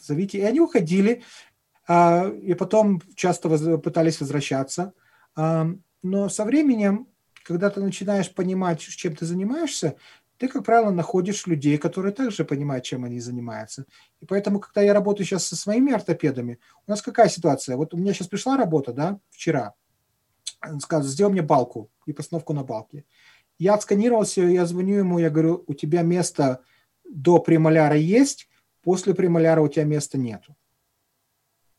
зовите. 0.00 0.38
И 0.38 0.42
они 0.42 0.60
уходили, 0.60 1.22
а, 1.88 2.28
и 2.28 2.54
потом 2.54 3.00
часто 3.16 3.48
пытались 3.78 4.20
возвращаться. 4.20 4.92
Но 5.34 6.28
со 6.28 6.44
временем 6.44 7.08
когда 7.42 7.70
ты 7.70 7.80
начинаешь 7.80 8.32
понимать, 8.32 8.80
чем 8.80 9.16
ты 9.16 9.26
занимаешься, 9.26 9.96
ты, 10.38 10.48
как 10.48 10.64
правило, 10.64 10.90
находишь 10.90 11.46
людей, 11.46 11.78
которые 11.78 12.12
также 12.12 12.44
понимают, 12.44 12.84
чем 12.84 13.04
они 13.04 13.20
занимаются. 13.20 13.84
И 14.20 14.26
поэтому, 14.26 14.58
когда 14.58 14.82
я 14.82 14.92
работаю 14.92 15.24
сейчас 15.26 15.46
со 15.46 15.54
своими 15.54 15.92
ортопедами, 15.92 16.58
у 16.86 16.90
нас 16.90 17.00
какая 17.00 17.28
ситуация? 17.28 17.76
Вот 17.76 17.94
у 17.94 17.96
меня 17.96 18.12
сейчас 18.12 18.28
пришла 18.28 18.56
работа, 18.56 18.92
да, 18.92 19.20
вчера. 19.30 19.74
Сказал, 20.80 21.04
сделай 21.04 21.32
мне 21.32 21.42
балку 21.42 21.90
и 22.06 22.12
постановку 22.12 22.52
на 22.52 22.64
балке. 22.64 23.04
Я 23.58 23.74
отсканировался, 23.74 24.42
я 24.42 24.66
звоню 24.66 24.96
ему, 24.96 25.18
я 25.18 25.30
говорю, 25.30 25.64
у 25.66 25.74
тебя 25.74 26.02
место 26.02 26.62
до 27.04 27.38
премоляра 27.38 27.96
есть, 27.96 28.48
после 28.82 29.14
премоляра 29.14 29.60
у 29.60 29.68
тебя 29.68 29.84
места 29.84 30.18
нету. 30.18 30.56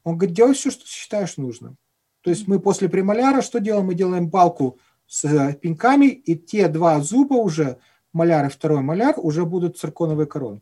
Он 0.03 0.17
говорит, 0.17 0.35
делай 0.35 0.53
все, 0.53 0.71
что 0.71 0.85
считаешь 0.85 1.37
нужным. 1.37 1.77
То 2.21 2.29
есть 2.29 2.47
мы 2.47 2.59
после 2.59 2.89
премоляра 2.89 3.41
что 3.41 3.59
делаем? 3.59 3.87
Мы 3.87 3.95
делаем 3.95 4.29
балку 4.29 4.79
с 5.07 5.25
э, 5.25 5.53
пеньками, 5.55 6.07
и 6.07 6.35
те 6.35 6.67
два 6.67 6.99
зуба 7.01 7.35
уже, 7.35 7.77
маляр 8.13 8.45
и 8.45 8.49
второй 8.49 8.81
маляр, 8.81 9.15
уже 9.17 9.45
будут 9.45 9.77
цирконовые 9.77 10.27
короны. 10.27 10.61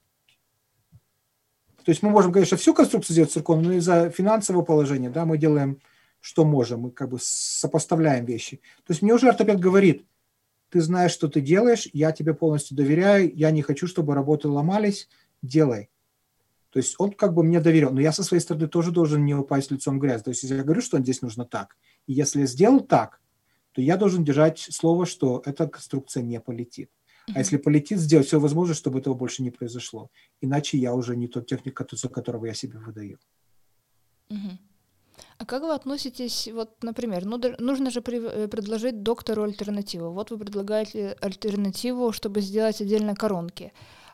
То 1.83 1.89
есть 1.89 2.03
мы 2.03 2.09
можем, 2.09 2.31
конечно, 2.31 2.57
всю 2.57 2.73
конструкцию 2.73 3.13
сделать 3.13 3.31
цирконом, 3.31 3.63
но 3.65 3.73
из-за 3.73 4.09
финансового 4.09 4.63
положения 4.63 5.09
да, 5.09 5.25
мы 5.25 5.37
делаем, 5.37 5.79
что 6.21 6.45
можем, 6.45 6.81
мы 6.81 6.91
как 6.91 7.09
бы 7.09 7.17
сопоставляем 7.19 8.25
вещи. 8.25 8.61
То 8.85 8.93
есть 8.93 9.01
мне 9.01 9.13
уже 9.13 9.27
ортопед 9.27 9.59
говорит, 9.59 10.05
ты 10.69 10.79
знаешь, 10.79 11.11
что 11.11 11.27
ты 11.27 11.41
делаешь, 11.41 11.89
я 11.91 12.13
тебе 12.13 12.33
полностью 12.33 12.77
доверяю, 12.77 13.35
я 13.35 13.51
не 13.51 13.61
хочу, 13.61 13.87
чтобы 13.87 14.15
работы 14.15 14.47
ломались, 14.47 15.09
делай. 15.41 15.89
То 16.69 16.79
есть 16.79 16.95
он 16.99 17.11
как 17.11 17.33
бы 17.33 17.43
мне 17.43 17.59
доверил, 17.59 17.91
но 17.91 17.99
я 17.99 18.13
со 18.13 18.23
своей 18.23 18.41
стороны 18.41 18.67
тоже 18.67 18.91
должен 18.91 19.25
не 19.25 19.35
упасть 19.35 19.71
лицом 19.71 19.97
в 19.97 20.01
грязь. 20.01 20.23
То 20.23 20.29
есть 20.29 20.43
если 20.43 20.55
я 20.55 20.63
говорю, 20.63 20.81
что 20.81 20.99
здесь 20.99 21.21
нужно 21.21 21.43
так, 21.43 21.75
и 22.07 22.13
если 22.13 22.41
я 22.41 22.45
сделал 22.45 22.79
так, 22.79 23.19
то 23.73 23.81
я 23.81 23.97
должен 23.97 24.23
держать 24.23 24.59
слово, 24.59 25.05
что 25.05 25.41
эта 25.45 25.67
конструкция 25.67 26.23
не 26.23 26.39
полетит. 26.39 26.89
А 27.33 27.39
если 27.39 27.57
полетит, 27.57 27.99
сделать 27.99 28.27
все 28.27 28.39
возможное, 28.39 28.75
чтобы 28.75 28.99
этого 28.99 29.13
больше 29.13 29.43
не 29.43 29.51
произошло. 29.51 30.09
Иначе 30.41 30.77
я 30.77 30.93
уже 30.93 31.15
не 31.15 31.27
тот 31.27 31.47
техник, 31.47 31.81
за 31.91 32.09
которого 32.09 32.45
я 32.45 32.53
себе 32.53 32.79
выдаю. 32.79 33.19
А 35.41 35.45
как 35.45 35.63
вы 35.63 35.73
относитесь, 35.73 36.49
вот, 36.53 36.69
например, 36.83 37.25
ну, 37.25 37.41
нужно 37.57 37.89
же 37.89 38.01
при, 38.01 38.21
э, 38.23 38.47
предложить 38.47 39.01
доктору 39.01 39.41
альтернативу. 39.41 40.11
Вот 40.11 40.29
вы 40.29 40.37
предлагаете 40.37 41.17
альтернативу, 41.19 42.11
чтобы 42.11 42.41
сделать 42.41 42.79
отдельно 42.79 43.15
коронки. 43.15 43.73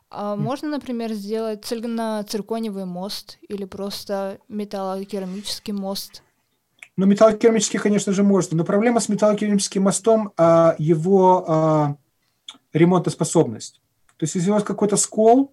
А 0.09 0.35
mm. 0.35 0.39
можно, 0.39 0.69
например, 0.69 1.11
сделать 1.11 1.65
цельно-цирконевый 1.65 2.85
мост 2.85 3.39
или 3.49 3.65
просто 3.65 4.37
металлокерамический 4.47 5.73
мост? 5.73 6.23
Ну, 6.95 7.05
металлокерамический, 7.05 7.79
конечно 7.79 8.13
же, 8.13 8.23
можно. 8.23 8.55
Но 8.55 8.63
проблема 8.63 9.01
с 9.01 9.09
металлокерамическим 9.09 9.83
мостом 9.83 10.31
а, 10.37 10.75
его 10.77 11.43
а, 11.45 11.97
ремонтоспособность. 12.71 13.81
То 14.15 14.23
есть, 14.23 14.35
если 14.35 14.49
у 14.49 14.53
вас 14.53 14.63
какой-то 14.63 14.95
скол, 14.95 15.51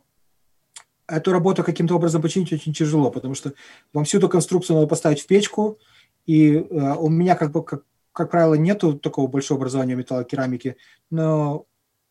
эту 1.06 1.32
работу 1.32 1.62
каким-то 1.62 1.96
образом 1.96 2.22
починить 2.22 2.52
очень 2.52 2.72
тяжело, 2.72 3.10
потому 3.10 3.34
что 3.34 3.52
вам 3.92 4.04
всю 4.04 4.18
эту 4.18 4.28
конструкцию 4.28 4.76
надо 4.76 4.88
поставить 4.88 5.20
в 5.20 5.26
печку, 5.26 5.78
и 6.26 6.56
а, 6.56 6.96
у 6.96 7.08
меня, 7.08 7.36
как 7.36 7.52
бы, 7.52 7.62
как, 7.62 7.84
как 8.12 8.30
правило, 8.30 8.54
нету 8.54 8.98
такого 8.98 9.26
большого 9.26 9.58
образования 9.58 9.94
в 9.94 9.98
металлокерамике, 9.98 10.76
но 11.10 11.66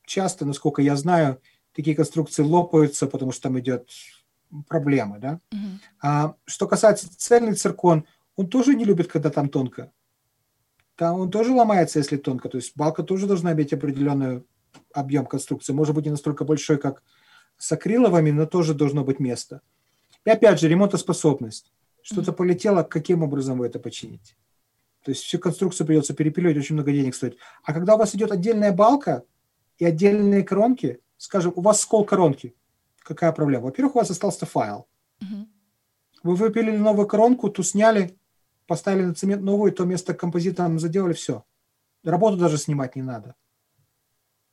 часто, 0.05 0.45
насколько 0.45 0.81
я 0.81 0.95
знаю, 0.95 1.39
такие 1.73 1.95
конструкции 1.95 2.43
лопаются, 2.43 3.07
потому 3.07 3.31
что 3.31 3.43
там 3.43 3.59
идет 3.59 3.89
проблемы, 4.67 5.17
да. 5.19 5.39
Uh-huh. 5.51 5.79
А, 6.01 6.35
что 6.45 6.67
касается 6.67 7.09
цельный 7.17 7.53
циркон, 7.53 8.05
он 8.35 8.47
тоже 8.47 8.75
не 8.75 8.85
любит, 8.85 9.07
когда 9.07 9.29
там 9.29 9.49
тонко. 9.49 9.91
Там 10.95 11.19
он 11.19 11.31
тоже 11.31 11.51
ломается, 11.51 11.99
если 11.99 12.17
тонко. 12.17 12.49
То 12.49 12.57
есть 12.57 12.73
балка 12.75 13.01
тоже 13.01 13.25
должна 13.25 13.53
иметь 13.53 13.73
определенный 13.73 14.43
объем 14.93 15.25
конструкции. 15.25 15.73
Может 15.73 15.95
быть, 15.95 16.05
не 16.05 16.11
настолько 16.11 16.45
большой, 16.45 16.77
как 16.77 17.01
с 17.57 17.71
акриловыми, 17.71 18.31
но 18.31 18.45
тоже 18.45 18.73
должно 18.73 19.03
быть 19.03 19.19
место. 19.19 19.61
И 20.25 20.29
опять 20.29 20.59
же, 20.59 20.67
ремонтоспособность. 20.67 21.71
Что-то 22.01 22.33
полетело, 22.33 22.83
каким 22.83 23.23
образом 23.23 23.59
вы 23.59 23.67
это 23.67 23.79
почините? 23.79 24.35
То 25.03 25.11
есть 25.11 25.23
всю 25.23 25.39
конструкцию 25.39 25.87
придется 25.87 26.13
перепиливать, 26.13 26.57
очень 26.57 26.75
много 26.75 26.91
денег 26.91 27.15
стоит. 27.15 27.37
А 27.63 27.73
когда 27.73 27.95
у 27.95 27.97
вас 27.97 28.15
идет 28.15 28.31
отдельная 28.31 28.71
балка 28.71 29.23
и 29.77 29.85
отдельные 29.85 30.43
коронки, 30.43 30.99
скажем, 31.17 31.53
у 31.55 31.61
вас 31.61 31.81
скол 31.81 32.05
коронки, 32.05 32.55
какая 32.99 33.31
проблема? 33.31 33.65
Во-первых, 33.65 33.95
у 33.95 33.99
вас 33.99 34.11
остался 34.11 34.45
файл. 34.45 34.87
Mm-hmm. 35.21 35.47
Вы 36.23 36.35
выпилили 36.35 36.77
новую 36.77 37.07
коронку, 37.07 37.49
ту 37.49 37.63
сняли, 37.63 38.17
поставили 38.65 39.05
на 39.05 39.13
цемент 39.13 39.41
новую, 39.41 39.73
то 39.73 39.83
место 39.83 40.13
композитом 40.13 40.79
заделали, 40.79 41.13
все. 41.13 41.43
Работу 42.03 42.37
даже 42.37 42.57
снимать 42.57 42.95
не 42.95 43.01
надо. 43.01 43.35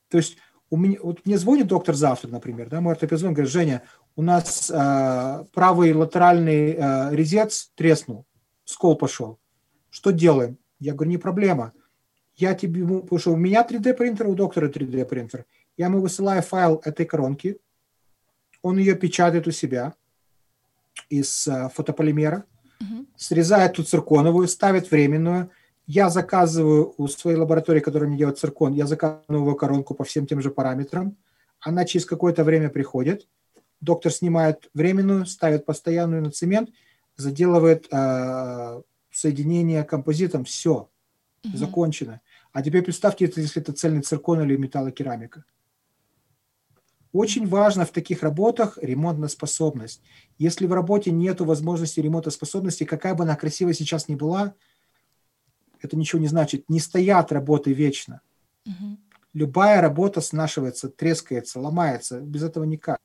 То 0.08 0.18
есть 0.18 0.36
у 0.70 0.76
меня, 0.76 0.98
вот 1.02 1.26
мне 1.26 1.36
звонит 1.36 1.66
доктор 1.66 1.94
завтра, 1.96 2.28
например, 2.28 2.68
да, 2.68 2.80
мой 2.80 2.94
ортопед 2.94 3.20
говорит, 3.20 3.50
Женя, 3.50 3.82
у 4.14 4.22
нас 4.22 4.70
э, 4.70 5.44
правый 5.52 5.92
латеральный 5.92 6.74
э, 6.74 7.14
резец 7.14 7.72
треснул, 7.74 8.24
скол 8.64 8.96
пошел. 8.96 9.38
Что 9.90 10.12
делаем? 10.12 10.58
Я 10.78 10.94
говорю, 10.94 11.10
не 11.10 11.18
проблема. 11.18 11.72
Я 12.36 12.54
тебе, 12.54 12.86
потому 12.86 13.18
что 13.18 13.32
у 13.32 13.36
меня 13.36 13.66
3D 13.68 13.94
принтер, 13.94 14.28
у 14.28 14.34
доктора 14.34 14.68
3D 14.68 15.04
принтер. 15.04 15.44
Я 15.76 15.86
ему 15.86 16.00
высылаю 16.00 16.42
файл 16.42 16.80
этой 16.84 17.04
коронки, 17.04 17.58
он 18.62 18.78
ее 18.78 18.94
печатает 18.94 19.46
у 19.48 19.50
себя 19.50 19.94
из 21.08 21.48
э, 21.48 21.68
фотополимера, 21.74 22.44
угу. 22.80 23.06
срезает 23.16 23.74
ту 23.74 23.82
цирконовую, 23.82 24.46
ставит 24.46 24.90
временную. 24.90 25.50
Я 25.92 26.08
заказываю 26.08 26.94
у 26.98 27.08
своей 27.08 27.36
лаборатории, 27.36 27.80
которая 27.80 28.08
мне 28.08 28.16
делает 28.16 28.38
циркон, 28.38 28.74
я 28.74 28.86
заказываю 28.86 29.24
новую 29.26 29.56
коронку 29.56 29.92
по 29.92 30.04
всем 30.04 30.24
тем 30.24 30.40
же 30.40 30.52
параметрам. 30.52 31.16
Она 31.58 31.84
через 31.84 32.06
какое-то 32.06 32.44
время 32.44 32.68
приходит. 32.68 33.26
доктор 33.80 34.12
снимает 34.12 34.70
временную, 34.72 35.26
ставит 35.26 35.66
постоянную 35.66 36.22
на 36.22 36.30
цемент, 36.30 36.70
заделывает 37.16 37.88
э, 37.90 38.82
соединение 39.10 39.82
композитом, 39.82 40.44
все, 40.44 40.88
угу. 41.44 41.56
закончено. 41.56 42.20
А 42.52 42.62
теперь 42.62 42.82
представьте, 42.84 43.24
если 43.24 43.60
это 43.60 43.72
цельный 43.72 44.02
циркон 44.02 44.42
или 44.42 44.56
металлокерамика. 44.56 45.44
Очень 47.12 47.48
важно 47.48 47.84
в 47.84 47.90
таких 47.90 48.22
работах 48.22 48.78
ремонтная 48.80 49.28
способность. 49.28 50.02
Если 50.38 50.66
в 50.66 50.72
работе 50.72 51.10
нет 51.10 51.40
возможности 51.40 51.98
ремонтоспособности, 51.98 52.84
какая 52.84 53.16
бы 53.16 53.24
она 53.24 53.34
красивая 53.34 53.72
сейчас 53.72 54.06
ни 54.06 54.14
была, 54.14 54.54
это 55.84 55.96
ничего 55.96 56.20
не 56.20 56.28
значит. 56.28 56.68
Не 56.68 56.80
стоят 56.80 57.32
работы 57.32 57.72
вечно. 57.72 58.20
Угу. 58.66 58.98
Любая 59.34 59.80
работа 59.80 60.20
снашивается, 60.20 60.88
трескается, 60.88 61.60
ломается. 61.60 62.20
Без 62.20 62.42
этого 62.42 62.64
никак. 62.64 63.00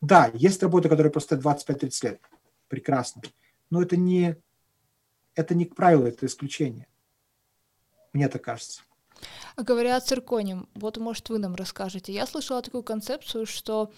Да, 0.00 0.30
есть 0.34 0.62
работы, 0.62 0.88
которые 0.88 1.10
просто 1.10 1.36
25-30 1.36 2.04
лет. 2.04 2.20
Прекрасно. 2.68 3.22
Но 3.70 3.82
это 3.82 3.96
не, 3.96 4.36
это 5.34 5.54
не 5.54 5.64
правило, 5.64 6.06
это 6.06 6.26
исключение. 6.26 6.86
Мне 8.12 8.28
так 8.28 8.42
кажется. 8.42 8.82
А 9.56 9.62
говоря 9.62 9.96
о 9.96 10.00
цирконе, 10.00 10.64
вот, 10.74 10.98
может, 10.98 11.28
вы 11.28 11.38
нам 11.38 11.54
расскажете. 11.54 12.12
Я 12.12 12.26
слышала 12.26 12.60
такую 12.60 12.82
концепцию, 12.82 13.46
что 13.46 13.92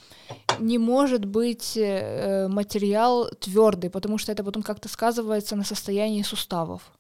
не 0.59 0.79
может 0.79 1.25
быть 1.25 1.77
э, 1.77 2.47
материал 2.49 3.29
твердый, 3.41 3.91
потому 3.91 4.19
что 4.19 4.33
это 4.33 4.45
потом 4.45 4.63
как-то 4.63 4.89
сказывается 4.89 5.57
на 5.57 5.65
состоянии 5.65 6.23
суставов. 6.23 6.93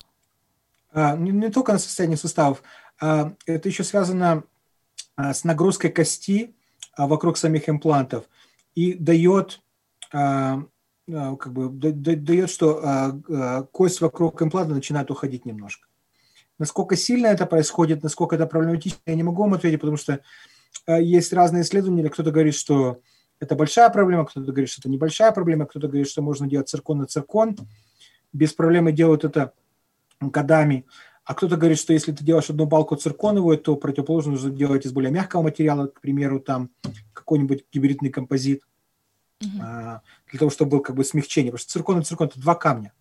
А, 0.97 1.15
не, 1.15 1.31
не 1.31 1.51
только 1.51 1.73
на 1.73 1.79
состоянии 1.79 2.17
суставов. 2.17 2.63
А, 3.01 3.35
это 3.45 3.69
еще 3.69 3.85
связано 3.85 4.45
а, 5.15 5.35
с 5.35 5.45
нагрузкой 5.45 5.91
кости 5.91 6.57
вокруг 6.97 7.37
самих 7.37 7.69
имплантов 7.69 8.25
и 8.75 8.95
дает 8.95 9.61
как 10.11 11.53
бы 11.53 11.69
дает, 11.69 12.49
что 12.49 13.21
кость 13.71 14.01
вокруг 14.01 14.41
импланта 14.41 14.73
начинает 14.73 15.11
уходить 15.11 15.45
немножко. 15.45 15.89
Насколько 16.59 16.97
сильно 16.97 17.27
это 17.27 17.45
происходит, 17.45 18.03
насколько 18.03 18.37
это 18.37 18.47
проблематично, 18.47 18.99
я 19.05 19.15
не 19.15 19.23
могу 19.23 19.43
вам 19.43 19.55
ответить, 19.55 19.81
потому 19.81 19.99
что 19.99 20.21
есть 20.89 21.35
разные 21.35 21.65
исследования. 21.65 22.09
Кто-то 22.09 22.31
говорит, 22.31 22.55
что 22.55 23.01
это 23.41 23.55
большая 23.57 23.91
проблема, 23.91 24.25
кто-то 24.25 24.51
говорит, 24.51 24.71
что 24.71 24.81
это 24.81 24.89
небольшая 24.89 25.33
проблема, 25.33 25.67
кто-то 25.67 25.89
говорит, 25.89 26.09
что 26.09 26.23
можно 26.23 26.47
делать 26.47 26.71
циркон 26.71 26.99
на 26.99 27.07
циркон. 27.07 27.57
Без 28.33 28.55
проблемы 28.55 28.93
делают 28.93 29.25
это 29.25 29.53
годами. 30.21 30.87
А 31.25 31.35
кто-то 31.35 31.57
говорит, 31.57 31.79
что 31.79 31.93
если 31.93 32.13
ты 32.13 32.25
делаешь 32.25 32.51
одну 32.51 32.67
балку 32.67 32.97
цирконовую, 32.97 33.59
то 33.59 33.77
противоположно 33.77 34.33
нужно 34.33 34.51
делать 34.51 34.87
из 34.87 34.93
более 34.93 35.11
мягкого 35.11 35.43
материала, 35.43 35.89
к 35.89 36.01
примеру, 36.01 36.41
там 36.41 36.71
какой-нибудь 37.13 37.65
гибридный 37.73 38.11
композит, 38.11 38.63
uh-huh. 39.41 40.01
для 40.31 40.39
того, 40.39 40.51
чтобы 40.51 40.73
был 40.73 40.81
как 40.81 40.95
бы 40.95 41.05
смягчение. 41.05 41.51
Потому 41.51 41.61
что 41.61 41.73
циркон 41.73 42.01
и 42.01 42.05
циркон– 42.05 42.29
это 42.29 42.41
два 42.41 42.55
камня. 42.55 42.93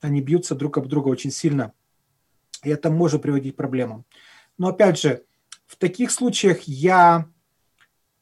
Они 0.00 0.20
бьются 0.20 0.54
друг 0.54 0.76
об 0.76 0.88
друга 0.88 1.08
очень 1.08 1.30
сильно 1.30 1.72
и 2.62 2.70
это 2.70 2.90
может 2.90 3.22
приводить 3.22 3.54
к 3.54 3.56
проблемам. 3.56 4.04
Но 4.56 4.68
опять 4.68 4.98
же, 4.98 5.24
в 5.66 5.76
таких 5.76 6.10
случаях 6.10 6.62
я 6.62 7.28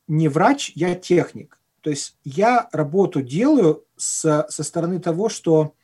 не 0.08 0.28
врач, 0.28 0.72
я 0.74 0.94
техник. 0.94 1.58
То 1.80 1.90
есть 1.90 2.16
я 2.24 2.68
работу 2.72 3.22
делаю 3.22 3.84
с, 3.96 4.46
со 4.48 4.62
стороны 4.62 4.98
того, 5.00 5.28
что 5.28 5.74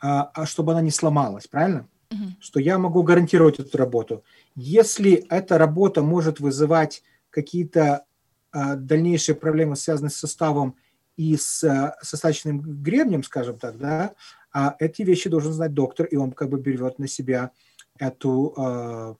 а, 0.00 0.30
а 0.34 0.46
чтобы 0.46 0.72
она 0.72 0.80
не 0.80 0.90
сломалась, 0.90 1.46
правильно? 1.46 1.88
Uh-huh. 2.10 2.30
Что 2.40 2.60
я 2.60 2.78
могу 2.78 3.02
гарантировать 3.02 3.58
эту 3.58 3.76
работу. 3.78 4.24
Если 4.54 5.26
эта 5.28 5.58
работа 5.58 6.02
может 6.02 6.40
вызывать 6.40 7.02
какие-то 7.30 8.04
а, 8.52 8.76
дальнейшие 8.76 9.34
проблемы, 9.34 9.76
связанные 9.76 10.10
с 10.10 10.16
составом 10.16 10.76
и 11.16 11.36
с, 11.36 11.62
а, 11.64 11.96
с 12.00 12.14
остаточным 12.14 12.60
гребнем, 12.82 13.22
скажем 13.22 13.58
так, 13.58 13.78
да, 13.78 14.14
а 14.52 14.76
эти 14.78 15.02
вещи 15.02 15.28
должен 15.28 15.52
знать 15.52 15.74
доктор, 15.74 16.06
и 16.06 16.16
он 16.16 16.32
как 16.32 16.48
бы 16.48 16.58
берет 16.58 16.98
на 16.98 17.08
себя 17.08 17.50
эту 17.98 18.54
э, 18.56 19.14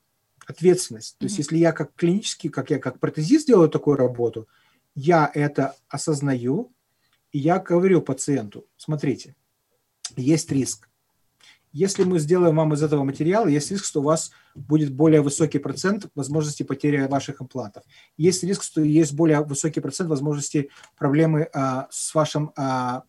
ответственность. 0.47 1.13
Mm-hmm. 1.13 1.19
То 1.19 1.25
есть, 1.25 1.37
если 1.37 1.57
я 1.57 1.71
как 1.73 1.93
клинический, 1.93 2.49
как 2.49 2.71
я 2.71 2.79
как 2.79 2.99
протезист 2.99 3.45
делаю 3.45 3.69
такую 3.69 3.97
работу, 3.97 4.47
я 4.95 5.29
это 5.31 5.75
осознаю, 5.89 6.71
и 7.31 7.37
я 7.37 7.59
говорю 7.59 8.01
пациенту, 8.01 8.65
смотрите, 8.77 9.35
есть 10.17 10.51
риск. 10.51 10.89
Если 11.73 12.03
мы 12.03 12.19
сделаем 12.19 12.55
вам 12.55 12.73
из 12.73 12.81
этого 12.81 13.03
материала, 13.03 13.47
есть 13.47 13.71
риск, 13.71 13.85
что 13.85 13.99
у 13.99 14.03
вас 14.03 14.31
будет 14.55 14.93
более 14.93 15.21
высокий 15.21 15.59
процент 15.59 16.07
возможности 16.15 16.63
потери 16.63 17.05
ваших 17.07 17.41
имплантов. 17.41 17.83
Есть 18.17 18.43
риск, 18.43 18.63
что 18.63 18.81
есть 18.81 19.13
более 19.13 19.41
высокий 19.41 19.79
процент 19.79 20.09
возможности 20.09 20.69
проблемы 20.97 21.49
а, 21.53 21.87
с 21.91 22.15
вашим 22.15 22.51
а, 22.55 23.03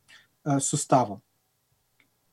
а, 0.44 0.60
суставом. 0.60 1.22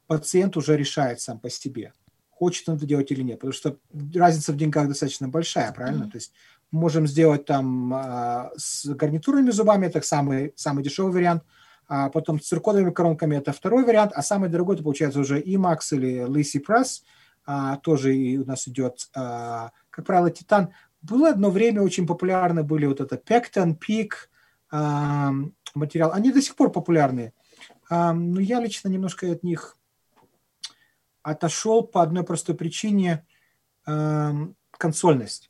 Пациент 0.08 0.58
уже 0.58 0.76
решает 0.76 1.22
сам 1.22 1.40
по 1.40 1.50
себе 1.50 1.94
хочет 2.36 2.68
он 2.68 2.76
это 2.76 2.86
делать 2.86 3.12
или 3.12 3.22
нет, 3.22 3.40
потому 3.40 3.54
что 3.54 3.78
разница 4.14 4.52
в 4.52 4.58
деньгах 4.58 4.88
достаточно 4.88 5.28
большая, 5.28 5.72
правильно? 5.72 6.04
Mm-hmm. 6.04 6.12
То 6.12 6.18
есть 6.18 6.34
можем 6.70 7.08
сделать 7.08 7.46
там 7.46 7.94
а, 7.94 8.52
с 8.58 8.86
гарнитурными 8.86 9.52
зубами, 9.52 9.88
это 9.88 10.02
самый, 10.02 10.54
самый 10.56 10.84
дешевый 10.84 11.14
вариант, 11.14 11.44
а 11.88 12.10
потом 12.10 12.40
с 12.40 12.48
цирконовыми 12.48 12.92
коронками 12.92 13.36
это 13.36 13.52
второй 13.52 13.86
вариант, 13.86 14.12
а 14.16 14.22
самый 14.22 14.50
дорогой 14.50 14.76
это 14.76 14.84
получается 14.84 15.20
уже 15.20 15.42
IMAX 15.42 15.80
или 15.92 16.28
Lisi 16.28 16.64
Press, 16.66 17.04
а, 17.46 17.78
тоже 17.78 18.16
и 18.16 18.38
у 18.38 18.46
нас 18.46 18.68
идет, 18.68 19.10
а, 19.16 19.72
как 19.90 20.06
правило, 20.06 20.32
титан. 20.32 20.70
Было 21.02 21.30
одно 21.30 21.52
время 21.52 21.82
очень 21.82 22.08
популярны 22.08 22.64
были 22.64 22.86
вот 22.86 23.02
это 23.02 23.16
Pecton, 23.16 23.78
Peak 23.78 24.10
а, 24.72 25.32
материал, 25.76 26.12
они 26.14 26.32
до 26.32 26.42
сих 26.42 26.56
пор 26.56 26.72
популярны, 26.72 27.34
а, 27.90 28.14
но 28.14 28.40
я 28.40 28.60
лично 28.60 28.88
немножко 28.90 29.32
от 29.32 29.44
них 29.44 29.78
отошел 31.26 31.84
по 31.84 32.04
одной 32.04 32.24
простой 32.24 32.56
причине 32.56 33.26
э, 33.88 34.32
консольность. 34.72 35.50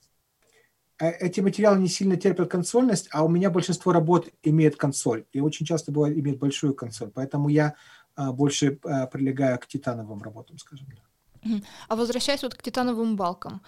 Э, 0.99 1.11
эти 1.11 1.41
материалы 1.41 1.79
не 1.79 1.87
сильно 1.87 2.15
терпят 2.15 2.49
консольность, 2.49 3.07
а 3.11 3.23
у 3.23 3.27
меня 3.27 3.49
большинство 3.49 3.91
работ 3.91 4.29
имеет 4.43 4.75
консоль. 4.75 5.25
И 5.33 5.41
очень 5.41 5.65
часто 5.65 5.91
бывает 5.91 6.17
имеет 6.17 6.39
большую 6.39 6.73
консоль. 6.73 7.09
Поэтому 7.09 7.49
я 7.49 7.75
э, 8.17 8.31
больше 8.31 8.79
э, 8.83 9.07
прилегаю 9.07 9.59
к 9.59 9.67
титановым 9.67 10.21
работам, 10.21 10.57
скажем 10.57 10.87
так. 10.87 11.61
А 11.87 11.95
возвращаясь 11.95 12.41
вот 12.43 12.55
к 12.55 12.63
титановым 12.63 13.15
балкам, 13.15 13.61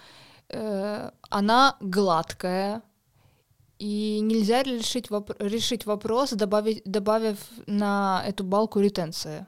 она 1.30 1.76
гладкая, 1.80 2.82
и 3.78 4.18
нельзя 4.20 4.64
решить, 4.64 5.10
воп- 5.10 5.36
решить 5.38 5.86
вопрос, 5.86 6.32
добавить, 6.32 6.82
добавив 6.84 7.38
на 7.66 8.24
эту 8.26 8.42
балку 8.42 8.80
ретенция? 8.80 9.46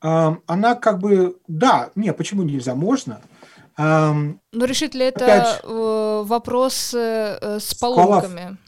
она 0.00 0.74
как 0.74 0.98
бы, 0.98 1.38
да, 1.46 1.90
не, 1.94 2.12
почему 2.12 2.42
нельзя, 2.42 2.74
можно. 2.74 3.20
Но 3.76 4.64
решит 4.64 4.94
ли 4.94 5.06
это 5.06 5.24
опять, 5.24 5.60
э, 5.62 6.22
вопрос 6.24 6.94
э, 6.94 7.58
с 7.60 7.74
поломками? 7.74 8.58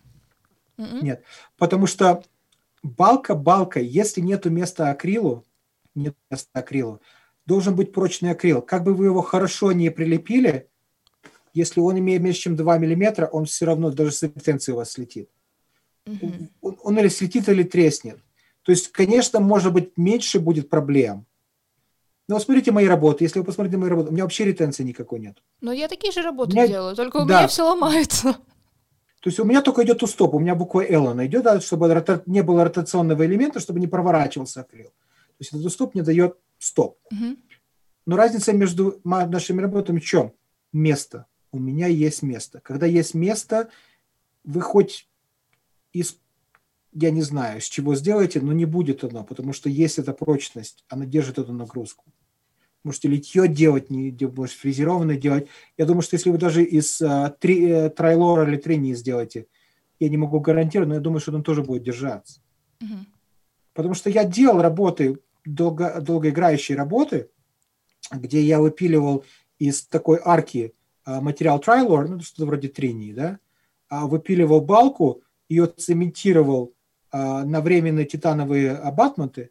Нет, 0.76 1.22
потому 1.58 1.86
что 1.86 2.22
балка 2.82 3.34
балка, 3.34 3.80
если 3.80 4.20
нету 4.20 4.50
места 4.50 4.90
акрилу, 4.90 5.44
нет 5.94 6.16
места 6.30 6.50
акрилу, 6.54 7.00
должен 7.46 7.76
быть 7.76 7.92
прочный 7.92 8.30
акрил. 8.30 8.62
Как 8.62 8.84
бы 8.84 8.94
вы 8.94 9.06
его 9.06 9.22
хорошо 9.22 9.72
не 9.72 9.90
прилепили, 9.90 10.68
если 11.54 11.80
он 11.80 11.98
имеет 11.98 12.22
меньше, 12.22 12.40
чем 12.40 12.56
2 12.56 12.78
мм, 12.78 13.28
он 13.30 13.44
все 13.44 13.66
равно 13.66 13.90
даже 13.90 14.12
с 14.12 14.22
ретенцией 14.22 14.74
у 14.74 14.78
вас 14.78 14.92
слетит. 14.92 15.28
Угу. 16.06 16.32
Он, 16.62 16.78
он 16.82 16.98
или 16.98 17.08
слетит, 17.08 17.48
или 17.48 17.62
треснет. 17.62 18.18
То 18.62 18.72
есть, 18.72 18.88
конечно, 18.92 19.40
может 19.40 19.72
быть, 19.72 19.96
меньше 19.96 20.40
будет 20.40 20.70
проблем. 20.70 21.26
Но 22.28 22.38
смотрите 22.38 22.70
мои 22.70 22.86
работы. 22.86 23.24
Если 23.24 23.38
вы 23.38 23.44
посмотрите 23.44 23.76
мои 23.76 23.90
работы, 23.90 24.10
у 24.10 24.12
меня 24.12 24.22
вообще 24.22 24.44
ретенции 24.44 24.84
никакой 24.84 25.20
нет. 25.20 25.38
Но 25.60 25.72
я 25.72 25.88
такие 25.88 26.12
же 26.12 26.22
работы 26.22 26.52
меня... 26.52 26.68
делаю, 26.68 26.94
только 26.94 27.18
у 27.18 27.26
да. 27.26 27.38
меня 27.38 27.48
все 27.48 27.64
ломается. 27.64 28.36
То 29.20 29.28
есть 29.28 29.38
у 29.38 29.44
меня 29.44 29.62
только 29.62 29.84
идет 29.84 30.02
устоп, 30.02 30.34
у 30.34 30.40
меня 30.40 30.56
буква 30.56 30.84
L 30.84 31.08
она 31.08 31.26
идет, 31.26 31.44
да, 31.44 31.60
чтобы 31.60 32.04
не 32.26 32.42
было 32.42 32.64
ротационного 32.64 33.24
элемента, 33.24 33.60
чтобы 33.60 33.78
не 33.78 33.86
проворачивался 33.86 34.62
акрил. 34.62 34.88
То 34.88 35.36
есть 35.38 35.52
этот 35.52 35.64
устоп 35.64 35.94
мне 35.94 36.02
дает 36.02 36.36
стоп. 36.58 36.98
Угу. 37.12 37.36
Но 38.06 38.16
разница 38.16 38.52
между 38.52 39.00
нашими 39.04 39.60
работами 39.60 40.00
в 40.00 40.04
чем? 40.04 40.32
Место. 40.72 41.26
У 41.52 41.58
меня 41.58 41.86
есть 41.86 42.22
место. 42.22 42.60
Когда 42.60 42.86
есть 42.86 43.14
место, 43.14 43.68
вы 44.42 44.60
хоть 44.60 45.08
из 45.92 46.18
я 46.92 47.10
не 47.10 47.22
знаю, 47.22 47.60
с 47.60 47.64
чего 47.64 47.94
сделаете, 47.94 48.40
но 48.40 48.52
не 48.52 48.64
будет 48.64 49.04
оно, 49.04 49.24
потому 49.24 49.52
что 49.52 49.68
есть 49.68 49.98
эта 49.98 50.12
прочность, 50.12 50.84
она 50.88 51.06
держит 51.06 51.38
эту 51.38 51.52
нагрузку. 51.52 52.04
Можете 52.84 53.08
литье 53.08 53.48
делать, 53.48 53.90
не, 53.90 54.16
можете 54.36 54.58
фрезерованное 54.58 55.16
делать. 55.16 55.46
Я 55.78 55.86
думаю, 55.86 56.02
что 56.02 56.16
если 56.16 56.30
вы 56.30 56.38
даже 56.38 56.64
из 56.64 57.00
а, 57.00 57.30
три, 57.30 57.64
э, 57.68 57.90
трайлора 57.90 58.48
или 58.48 58.56
трени 58.56 58.92
сделаете, 58.94 59.46
я 60.00 60.08
не 60.08 60.16
могу 60.16 60.40
гарантировать, 60.40 60.88
но 60.88 60.94
я 60.96 61.00
думаю, 61.00 61.20
что 61.20 61.32
он 61.32 61.44
тоже 61.44 61.62
будет 61.62 61.84
держаться. 61.84 62.40
Угу. 62.80 62.94
Потому 63.74 63.94
что 63.94 64.10
я 64.10 64.24
делал 64.24 64.60
работы, 64.60 65.20
долго, 65.44 66.00
долгоиграющие 66.00 66.76
работы, 66.76 67.30
где 68.10 68.42
я 68.42 68.60
выпиливал 68.60 69.24
из 69.58 69.86
такой 69.86 70.20
арки 70.22 70.74
а, 71.04 71.20
материал 71.20 71.60
трайлор, 71.60 72.08
ну, 72.08 72.20
что-то 72.20 72.46
вроде 72.46 72.68
трени, 72.68 73.12
да, 73.12 73.38
а, 73.88 74.06
выпиливал 74.06 74.60
балку, 74.60 75.22
ее 75.48 75.66
цементировал 75.66 76.74
на 77.12 77.60
временные 77.60 78.06
титановые 78.06 78.72
абатменты, 78.72 79.50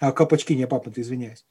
а, 0.00 0.12
колпачки, 0.12 0.54
не 0.54 0.64
абатменты, 0.64 1.00
извиняюсь, 1.00 1.46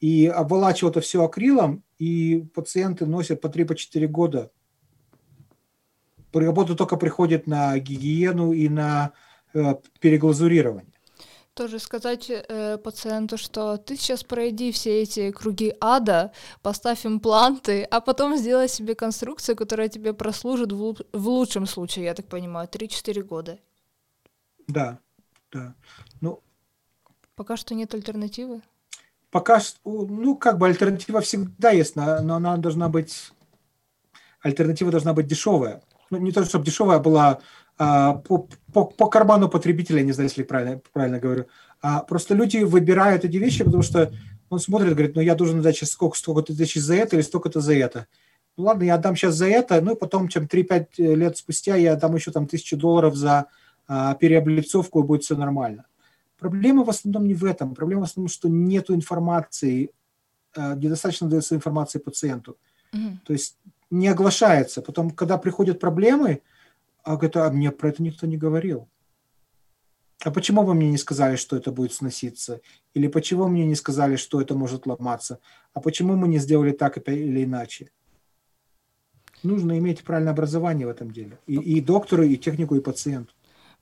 и 0.00 0.26
обволачивал 0.26 0.90
это 0.90 1.00
все 1.00 1.24
акрилом, 1.24 1.82
и 1.98 2.46
пациенты 2.54 3.06
носят 3.06 3.40
по 3.40 3.48
3-4 3.48 4.06
года. 4.06 4.50
Работа 6.32 6.74
только 6.74 6.96
приходит 6.96 7.46
на 7.46 7.78
гигиену 7.78 8.52
и 8.52 8.68
на 8.68 9.12
э, 9.54 9.76
переглазурирование 10.00 10.94
тоже 11.54 11.78
сказать 11.78 12.30
э, 12.30 12.78
пациенту, 12.78 13.38
что 13.38 13.76
ты 13.76 13.96
сейчас 13.96 14.24
пройди 14.24 14.72
все 14.72 15.02
эти 15.02 15.30
круги 15.30 15.72
ада, 15.80 16.32
поставь 16.62 17.06
импланты, 17.06 17.84
а 17.84 18.00
потом 18.00 18.36
сделай 18.36 18.68
себе 18.68 18.94
конструкцию, 18.94 19.56
которая 19.56 19.88
тебе 19.88 20.12
прослужит 20.12 20.72
в, 20.72 20.96
в 21.12 21.28
лучшем 21.28 21.66
случае, 21.66 22.06
я 22.06 22.14
так 22.14 22.26
понимаю, 22.26 22.68
3-4 22.68 23.22
года. 23.22 23.58
Да, 24.68 24.98
да. 25.52 25.74
Ну, 26.20 26.42
пока 27.34 27.56
что 27.56 27.74
нет 27.74 27.94
альтернативы? 27.94 28.62
Пока 29.30 29.60
что, 29.60 29.78
ну, 29.84 30.36
как 30.36 30.58
бы 30.58 30.66
альтернатива 30.66 31.20
всегда 31.20 31.70
есть, 31.70 31.96
но 31.96 32.36
она 32.36 32.56
должна 32.56 32.88
быть, 32.88 33.32
альтернатива 34.40 34.90
должна 34.90 35.12
быть 35.12 35.26
дешевая. 35.26 35.82
Ну, 36.10 36.18
не 36.18 36.32
то, 36.32 36.44
чтобы 36.44 36.64
дешевая 36.64 36.98
была 37.00 37.40
а, 37.76 38.14
по, 38.14 38.48
по, 38.72 38.84
по 38.84 39.08
карману 39.08 39.48
потребителя, 39.48 40.02
не 40.02 40.12
знаю, 40.12 40.28
если 40.28 40.44
правильно, 40.44 40.80
правильно 40.92 41.18
говорю. 41.18 41.46
А 41.80 42.00
просто 42.00 42.34
люди 42.34 42.58
выбирают 42.58 43.24
эти 43.24 43.36
вещи, 43.36 43.64
потому 43.64 43.82
что 43.82 44.12
он 44.48 44.60
смотрит 44.60 44.92
говорит, 44.92 45.16
ну 45.16 45.22
я 45.22 45.34
должен 45.34 45.60
дать 45.60 45.76
сейчас 45.76 45.90
сколько, 45.90 46.16
столько-то 46.16 46.56
тысяч 46.56 46.80
за 46.80 46.94
это 46.94 47.16
или 47.16 47.22
столько-то 47.22 47.60
за 47.60 47.74
это. 47.74 48.06
Ну 48.56 48.64
ладно, 48.64 48.84
я 48.84 48.94
отдам 48.94 49.16
сейчас 49.16 49.34
за 49.34 49.46
это, 49.46 49.80
ну 49.80 49.94
и 49.94 49.98
потом, 49.98 50.28
чем 50.28 50.44
3-5 50.44 50.86
лет 50.98 51.36
спустя, 51.36 51.74
я 51.74 51.94
отдам 51.94 52.14
еще 52.14 52.30
там 52.30 52.46
тысячу 52.46 52.76
долларов 52.76 53.16
за 53.16 53.38
а, 53.38 53.46
переоблицовку, 53.86 55.00
и 55.00 55.06
будет 55.06 55.22
все 55.22 55.36
нормально. 55.36 55.86
Проблема 56.38 56.84
в 56.84 56.90
основном 56.90 57.26
не 57.26 57.34
в 57.34 57.44
этом. 57.44 57.74
Проблема 57.74 58.02
в 58.02 58.04
основном, 58.04 58.28
что 58.28 58.48
нет 58.48 58.90
информации, 58.90 59.90
а, 60.56 60.74
недостаточно 60.74 61.28
дается 61.28 61.54
информации 61.54 61.98
пациенту. 61.98 62.56
Mm-hmm. 62.92 63.16
То 63.24 63.32
есть 63.32 63.58
не 63.90 64.08
оглашается. 64.08 64.82
Потом, 64.82 65.10
когда 65.10 65.38
приходят 65.38 65.80
проблемы, 65.80 66.42
а 67.02 67.16
говорит, 67.16 67.36
а 67.36 67.50
мне 67.50 67.70
про 67.70 67.90
это 67.90 68.02
никто 68.02 68.26
не 68.26 68.36
говорил. 68.36 68.88
А 70.24 70.30
почему 70.30 70.62
вы 70.62 70.74
мне 70.74 70.90
не 70.90 70.98
сказали, 70.98 71.36
что 71.36 71.56
это 71.56 71.70
будет 71.70 71.92
сноситься? 71.92 72.60
Или 72.94 73.08
почему 73.08 73.46
мне 73.48 73.66
не 73.66 73.74
сказали, 73.74 74.16
что 74.16 74.40
это 74.40 74.54
может 74.54 74.86
ломаться? 74.86 75.38
А 75.74 75.80
почему 75.80 76.16
мы 76.16 76.28
не 76.28 76.38
сделали 76.38 76.72
так 76.72 76.96
или 77.08 77.44
иначе? 77.44 77.90
Нужно 79.42 79.78
иметь 79.78 80.02
правильное 80.02 80.32
образование 80.32 80.86
в 80.86 80.90
этом 80.90 81.10
деле. 81.10 81.38
И, 81.46 81.56
и 81.56 81.80
доктору, 81.82 82.22
и 82.22 82.36
технику, 82.38 82.74
и 82.76 82.80
пациенту. 82.80 83.33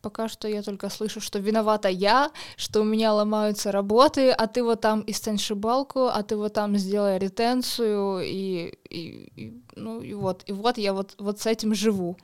Пока 0.03 0.29
что 0.29 0.49
я 0.49 0.63
только 0.63 0.91
слышу, 0.91 1.21
что 1.21 1.39
виновата 1.39 1.89
я, 1.89 2.33
что 2.57 2.81
у 2.81 2.85
меня 2.85 3.13
ломаются 3.13 3.71
работы, 3.71 4.31
а 4.33 4.49
ты 4.49 4.65
вот 4.65 4.81
там 4.81 5.05
истань 5.07 5.39
шибалку, 5.39 6.07
а 6.07 6.23
ты 6.25 6.37
вот 6.37 6.55
там 6.55 6.77
сделай 6.77 7.19
ретенцию, 7.19 8.21
и, 8.21 8.75
и, 8.91 9.31
и, 9.37 9.63
ну, 9.77 10.03
и 10.03 10.15
вот, 10.15 10.43
и 10.47 10.53
вот 10.53 10.77
я 10.77 10.93
вот, 10.93 11.15
вот 11.19 11.41
с 11.41 11.47
этим 11.47 11.73
живу. 11.73 12.17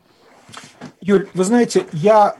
Юль, 1.00 1.28
вы 1.34 1.44
знаете, 1.44 1.86
я 1.92 2.36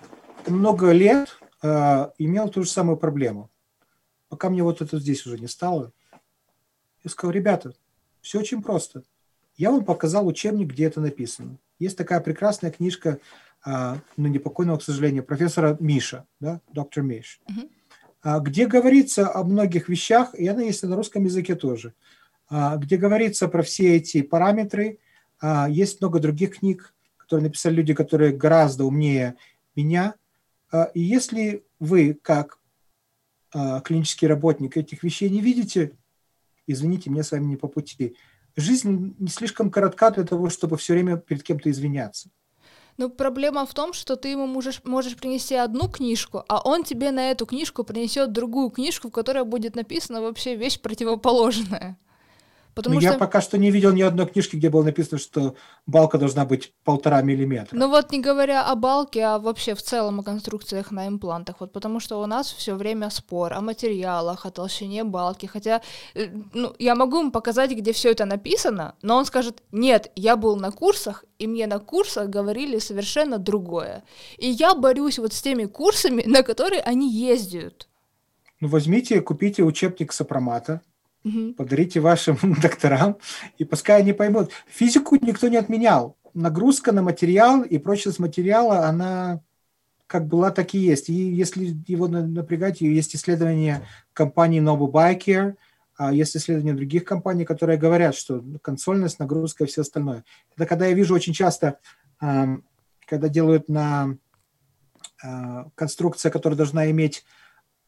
много 0.49 0.91
лет 0.91 1.29
э, 1.63 2.11
имел 2.19 2.49
ту 2.49 2.65
же 2.65 2.69
самую 2.69 2.97
проблему. 2.97 3.49
Пока 4.29 4.51
мне 4.51 4.65
вот 4.65 4.83
это 4.83 4.99
здесь 4.99 5.25
уже 5.25 5.39
не 5.39 5.47
стало, 5.47 5.93
я 7.05 7.11
сказал, 7.11 7.33
ребята, 7.33 7.75
все 8.23 8.41
очень 8.41 8.61
просто. 8.61 9.05
Я 9.57 9.71
вам 9.71 9.85
показал 9.85 10.27
учебник, 10.27 10.73
где 10.73 10.87
это 10.87 11.01
написано. 11.01 11.59
Есть 11.79 11.97
такая 11.97 12.21
прекрасная 12.21 12.73
книжка, 12.73 13.21
э, 13.69 13.97
ну, 14.17 14.29
непокойного, 14.29 14.79
к 14.79 14.83
сожалению, 14.83 15.25
профессора 15.25 15.77
Миша, 15.81 16.27
да, 16.41 16.61
доктор 16.73 17.03
Миш, 17.03 17.41
uh-huh. 17.49 18.41
где 18.41 18.67
говорится 18.67 19.33
о 19.33 19.45
многих 19.45 19.89
вещах, 19.89 20.35
и 20.35 20.47
она 20.47 20.63
есть 20.63 20.83
на 20.83 20.97
русском 20.97 21.25
языке 21.25 21.55
тоже, 21.55 21.95
э, 22.51 22.77
где 22.79 22.97
говорится 22.97 23.49
про 23.49 23.63
все 23.63 23.97
эти 23.97 24.23
параметры. 24.23 24.99
Есть 25.69 26.01
много 26.01 26.19
других 26.19 26.59
книг, 26.59 26.93
которые 27.29 27.45
написали 27.45 27.75
люди, 27.75 27.95
которые 27.95 28.33
гораздо 28.33 28.87
умнее 28.87 29.37
меня. 29.77 30.15
А, 30.73 30.85
и 30.95 31.01
если 31.01 31.63
вы, 31.79 32.15
как 32.15 32.59
а, 33.53 33.81
клинический 33.81 34.27
работник, 34.27 34.79
этих 34.79 35.03
вещей 35.03 35.29
не 35.29 35.43
видите, 35.43 35.93
извините, 36.67 37.11
мне 37.11 37.23
с 37.23 37.33
вами 37.33 37.45
не 37.45 37.57
по 37.57 37.69
пути. 37.69 38.17
Жизнь 38.57 39.15
не 39.19 39.29
слишком 39.29 39.71
коротка 39.71 40.11
для 40.11 40.25
того, 40.25 40.49
чтобы 40.49 40.79
все 40.79 40.95
время 40.95 41.19
перед 41.19 41.43
кем-то 41.43 41.71
извиняться. 41.71 42.31
Но 42.99 43.09
проблема 43.09 43.65
в 43.65 43.73
том, 43.75 43.93
что 43.93 44.17
ты 44.17 44.29
ему 44.29 44.47
можешь, 44.47 44.83
можешь 44.85 45.17
принести 45.17 45.55
одну 45.55 45.89
книжку, 45.89 46.45
а 46.49 46.61
он 46.61 46.83
тебе 46.83 47.13
на 47.13 47.31
эту 47.31 47.47
книжку 47.47 47.85
принесет 47.85 48.33
другую 48.33 48.71
книжку, 48.71 49.09
в 49.09 49.13
которой 49.13 49.45
будет 49.45 49.77
написана 49.77 50.21
вообще 50.21 50.57
вещь 50.57 50.81
противоположная. 50.81 51.97
Потому 52.79 52.95
ну, 52.95 53.01
что... 53.01 53.11
Я 53.11 53.19
пока 53.19 53.41
что 53.41 53.59
не 53.59 53.73
видел 53.73 53.93
ни 53.93 54.03
одной 54.03 54.27
книжки, 54.27 54.55
где 54.55 54.71
было 54.71 54.85
написано, 54.85 55.19
что 55.19 55.57
балка 55.89 56.17
должна 56.17 56.45
быть 56.45 56.73
полтора 56.85 57.23
миллиметра. 57.23 57.77
Ну 57.77 57.89
вот 57.89 58.13
не 58.13 58.21
говоря 58.21 58.65
о 58.65 58.77
балке, 58.77 59.25
а 59.25 59.41
вообще 59.41 59.75
в 59.75 59.83
целом 59.83 60.21
о 60.21 60.23
конструкциях 60.23 60.93
на 60.93 61.09
имплантах. 61.09 61.57
Вот 61.59 61.73
потому 61.73 61.99
что 61.99 62.23
у 62.23 62.27
нас 62.27 62.53
все 62.53 62.77
время 62.77 63.11
спор 63.11 63.55
о 63.55 63.63
материалах, 63.63 64.47
о 64.47 64.53
толщине 64.53 65.03
балки. 65.03 65.47
Хотя 65.47 65.83
э, 66.15 66.29
ну, 66.55 66.73
я 66.79 66.95
могу 66.95 67.19
ему 67.19 67.33
показать, 67.33 67.73
где 67.73 67.93
все 67.93 68.13
это 68.13 68.27
написано, 68.27 68.95
но 69.03 69.17
он 69.17 69.25
скажет, 69.25 69.61
нет, 69.73 70.13
я 70.15 70.37
был 70.37 70.55
на 70.55 70.71
курсах, 70.71 71.25
и 71.41 71.49
мне 71.49 71.67
на 71.67 71.81
курсах 71.81 72.29
говорили 72.29 72.79
совершенно 72.79 73.39
другое. 73.39 74.05
И 74.37 74.49
я 74.49 74.77
борюсь 74.77 75.19
вот 75.19 75.33
с 75.33 75.43
теми 75.43 75.65
курсами, 75.65 76.23
на 76.27 76.45
которые 76.45 76.83
они 76.83 77.13
ездят. 77.13 77.89
Ну 78.61 78.69
возьмите, 78.69 79.21
купите 79.21 79.65
учебник 79.65 80.13
сопромата, 80.13 80.81
Угу. 81.25 81.55
Подарите 81.55 82.01
вашим 82.01 82.39
докторам, 82.63 83.17
и 83.59 83.65
пускай 83.65 84.01
они 84.01 84.13
поймут. 84.13 84.51
Физику 84.67 85.17
никто 85.17 85.49
не 85.49 85.57
отменял. 85.57 86.17
Нагрузка 86.35 86.93
на 86.93 87.03
материал 87.03 87.63
и 87.63 87.79
прочность 87.79 88.19
материала, 88.19 88.87
она 88.87 89.41
как 90.07 90.27
была, 90.27 90.51
так 90.51 90.75
и 90.75 90.79
есть. 90.79 91.11
И 91.11 91.13
если 91.13 91.77
его 91.87 92.09
напрягать, 92.09 92.81
есть 92.81 93.15
исследования 93.15 93.87
компании 94.15 94.63
Noble 94.63 94.91
Bike 94.91 95.57
а 95.99 96.13
есть 96.13 96.37
исследования 96.37 96.75
других 96.75 97.05
компаний, 97.05 97.45
которые 97.45 97.77
говорят, 97.77 98.15
что 98.15 98.43
консольность, 98.63 99.19
нагрузка 99.19 99.65
и 99.65 99.67
все 99.67 99.81
остальное. 99.81 100.25
Это 100.55 100.65
когда 100.65 100.87
я 100.87 100.95
вижу 100.95 101.13
очень 101.13 101.33
часто, 101.33 101.81
когда 102.21 103.29
делают 103.29 103.69
на 103.69 104.17
а, 105.23 105.69
конструкция, 105.75 106.31
которая 106.31 106.57
должна 106.57 106.89
иметь 106.91 107.25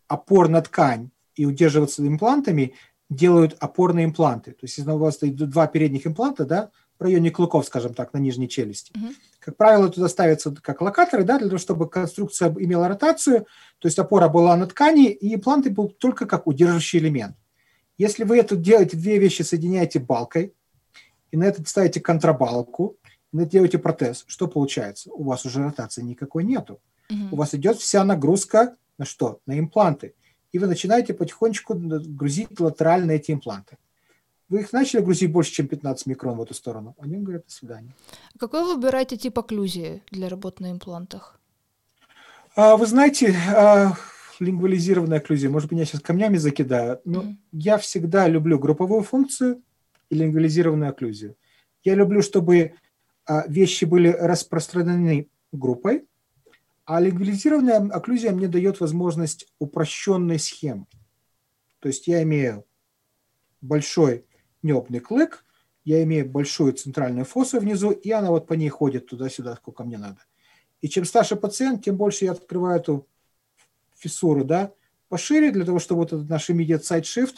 опор 0.09 0.49
на 0.49 0.61
ткань 0.61 1.11
и 1.37 1.47
удерживаться 1.47 2.05
имплантами, 2.05 2.75
делают 3.11 3.57
опорные 3.59 4.07
импланты. 4.07 4.53
То 4.53 4.61
есть, 4.63 4.79
если 4.79 4.91
у 4.91 4.99
вас 4.99 5.19
идут 5.21 5.51
два 5.51 5.67
передних 5.67 6.07
импланта, 6.07 6.47
да, 6.47 6.71
в 6.99 7.03
районе 7.03 7.31
клыков, 7.31 7.67
скажем 7.67 7.93
так, 7.93 8.13
на 8.13 8.19
нижней 8.19 8.49
челюсти. 8.49 8.93
Uh-huh. 8.93 9.15
Как 9.41 9.57
правило, 9.57 9.89
туда 9.89 10.09
ставятся 10.09 10.55
как 10.55 10.81
локаторы, 10.81 11.25
да, 11.25 11.39
для 11.39 11.49
того, 11.49 11.59
чтобы 11.59 11.89
конструкция 11.89 12.55
имела 12.59 12.89
ротацию, 12.89 13.47
то 13.79 13.89
есть 13.89 13.99
опора 13.99 14.29
была 14.29 14.55
на 14.57 14.67
ткани, 14.67 15.11
и 15.11 15.35
импланты 15.35 15.71
был 15.71 15.89
только 15.89 16.27
как 16.27 16.47
удерживающий 16.47 16.99
элемент. 16.99 17.37
Если 17.97 18.25
вы 18.25 18.39
это 18.39 18.55
делаете, 18.55 18.97
две 18.97 19.19
вещи 19.19 19.43
соединяете 19.43 19.99
балкой, 19.99 20.55
и 21.31 21.37
на 21.37 21.45
это 21.45 21.67
ставите 21.67 22.01
контрабалку, 22.01 22.97
и 23.33 23.37
на 23.37 23.43
это 23.43 23.53
делаете 23.53 23.79
протез, 23.79 24.25
что 24.27 24.47
получается? 24.47 25.11
У 25.11 25.25
вас 25.25 25.47
уже 25.47 25.63
ротации 25.63 26.03
никакой 26.03 26.45
нету. 26.45 26.81
Uh-huh. 27.11 27.29
У 27.33 27.37
вас 27.37 27.55
идет 27.55 27.79
вся 27.79 28.05
нагрузка 28.05 28.77
на 28.99 29.07
что? 29.07 29.41
На 29.47 29.59
импланты 29.59 30.15
и 30.53 30.59
вы 30.59 30.67
начинаете 30.67 31.15
потихонечку 31.15 31.75
грузить 31.75 32.59
латерально 32.59 33.13
эти 33.13 33.33
импланты. 33.33 33.77
Вы 34.49 34.61
их 34.63 34.73
начали 34.73 35.01
грузить 35.01 35.31
больше, 35.31 35.53
чем 35.53 35.69
15 35.69 36.07
микрон 36.07 36.37
в 36.37 36.43
эту 36.43 36.55
сторону. 36.55 36.97
Они 36.99 37.17
говорят, 37.19 37.47
до 37.47 37.53
свидания. 37.53 37.95
Какой 38.39 38.65
вы 38.65 38.75
выбираете 38.75 39.17
тип 39.17 39.39
окклюзии 39.39 40.03
для 40.11 40.29
работы 40.29 40.65
на 40.65 40.73
имплантах? 40.73 41.39
А, 42.57 42.77
вы 42.77 42.87
знаете, 42.87 43.37
а, 43.55 43.93
лингвализированная 44.41 45.19
окклюзия, 45.19 45.49
может, 45.49 45.71
меня 45.71 45.85
сейчас 45.85 46.01
камнями 46.01 46.37
закидают, 46.37 47.03
но 47.05 47.23
mm-hmm. 47.23 47.37
я 47.53 47.79
всегда 47.79 48.27
люблю 48.27 48.59
групповую 48.59 49.03
функцию 49.03 49.63
и 50.09 50.17
лингвализированную 50.17 50.91
окклюзию. 50.91 51.37
Я 51.85 51.95
люблю, 51.95 52.21
чтобы 52.21 52.73
а, 53.27 53.47
вещи 53.47 53.85
были 53.85 54.09
распространены 54.09 55.29
группой, 55.53 56.07
а 56.91 56.99
легализированная 56.99 57.89
окклюзия 57.93 58.33
мне 58.33 58.49
дает 58.49 58.81
возможность 58.81 59.47
упрощенной 59.61 60.41
схемы. 60.41 60.87
То 61.79 61.87
есть 61.87 62.09
я 62.09 62.25
имею 62.25 62.67
большой 63.61 64.27
небный 64.61 64.99
клык, 64.99 65.45
я 65.85 66.03
имею 66.03 66.29
большую 66.29 66.73
центральную 66.73 67.25
фосу 67.25 67.61
внизу, 67.61 67.93
и 67.93 68.11
она 68.11 68.31
вот 68.31 68.49
по 68.49 68.55
ней 68.55 68.71
ходит 68.71 69.07
туда-сюда, 69.07 69.55
сколько 69.55 69.85
мне 69.85 69.99
надо. 69.99 70.19
И 70.81 70.89
чем 70.89 71.05
старше 71.05 71.37
пациент, 71.37 71.85
тем 71.85 71.97
больше 71.97 72.25
я 72.25 72.33
открываю 72.33 72.81
эту 72.81 73.07
фиссуру, 73.95 74.45
да, 74.45 74.73
пошире, 75.09 75.53
для 75.53 75.65
того, 75.65 75.79
чтобы 75.79 76.01
вот 76.01 76.13
этот 76.13 76.29
наш 76.29 76.51
immediate 76.51 76.83
side 76.83 77.03
shift, 77.03 77.37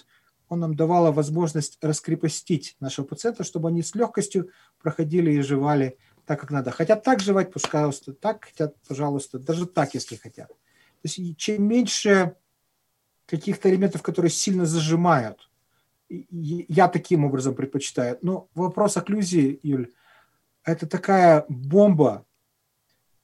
он 0.49 0.61
нам 0.61 0.75
давал 0.75 1.13
возможность 1.13 1.77
раскрепостить 1.83 2.75
нашего 2.81 3.05
пациента, 3.05 3.45
чтобы 3.45 3.69
они 3.69 3.83
с 3.83 3.95
легкостью 3.95 4.49
проходили 4.81 5.33
и 5.33 5.43
жевали 5.43 5.99
так, 6.27 6.41
как 6.41 6.51
надо. 6.51 6.71
Хотят 6.71 7.03
так 7.03 7.21
жевать, 7.21 7.53
пожалуйста, 7.53 8.13
так 8.13 8.45
хотят, 8.45 8.75
пожалуйста, 8.87 9.39
даже 9.39 9.67
так, 9.67 9.95
если 9.95 10.17
хотят. 10.17 10.49
То 10.49 11.09
есть 11.09 11.37
чем 11.37 11.65
меньше 11.65 12.37
каких-то 13.27 13.71
элементов, 13.71 14.03
которые 14.03 14.31
сильно 14.31 14.67
зажимают, 14.67 15.51
я 16.09 16.89
таким 16.89 17.25
образом 17.25 17.55
предпочитаю. 17.55 18.19
Но 18.23 18.49
вопрос 18.55 18.97
окклюзии, 18.97 19.59
Юль, 19.63 19.91
это 20.65 20.87
такая 20.87 21.45
бомба, 21.49 22.27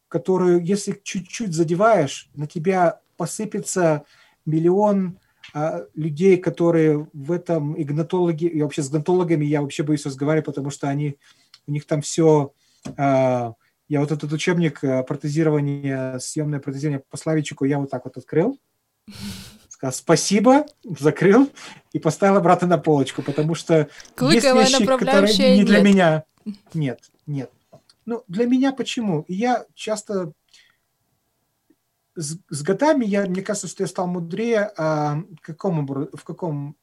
которую, 0.09 0.65
если 0.65 0.99
чуть-чуть 1.03 1.53
задеваешь, 1.53 2.31
на 2.35 2.47
тебя 2.47 3.01
посыпется 3.17 4.05
миллион 4.47 5.19
а, 5.53 5.87
людей, 5.95 6.39
которые 6.39 7.09
в 7.13 7.33
этом 7.33 7.75
и 7.75 7.85
гнатологи, 7.85 8.47
и 8.47 8.63
вообще 8.63 8.83
с 8.83 8.91
гнатологами 8.91 9.45
я 9.45 9.61
вообще 9.61 9.83
боюсь 9.83 10.07
разговаривать, 10.07 10.47
потому 10.47 10.71
что 10.71 10.89
они, 10.89 11.19
у 11.67 11.73
них 11.73 11.87
там 11.87 12.01
все, 12.01 12.53
я 12.97 14.01
вот 14.01 14.13
этот 14.13 14.33
учебник 14.33 14.85
а, 14.85 15.03
протезирования, 15.03 16.19
съемное 16.19 16.61
протезирование 16.61 17.03
по 17.09 17.17
Славичику 17.17 17.65
я 17.65 17.79
вот 17.79 17.91
так 17.91 18.05
вот 18.05 18.17
открыл, 18.17 18.61
сказал 19.69 19.93
спасибо, 19.93 20.67
закрыл 20.85 21.51
и 21.93 21.99
поставил 21.99 22.37
обратно 22.37 22.69
на 22.69 22.79
полочку, 22.79 23.23
потому 23.23 23.55
что 23.55 23.89
Клыковая 24.15 24.65
есть 24.65 24.79
вещи, 24.79 24.87
которые 24.87 25.57
не 25.57 25.65
для 25.65 25.81
меня. 25.81 26.25
Нет, 26.73 27.11
нет. 27.27 27.51
Ну, 28.07 28.25
для 28.27 28.47
меня 28.47 28.73
почему? 28.73 29.27
И 29.29 29.35
я 29.35 29.67
часто 29.75 30.33
с, 32.15 32.39
с 32.49 32.63
годами, 32.63 33.05
я, 33.05 33.27
мне 33.27 33.43
кажется, 33.43 33.69
что 33.69 33.83
я 33.83 33.87
стал 33.87 34.07
мудрее 34.07 34.73
а, 34.79 35.23
каком, 35.43 35.87
в 35.87 36.25
каком 36.25 36.75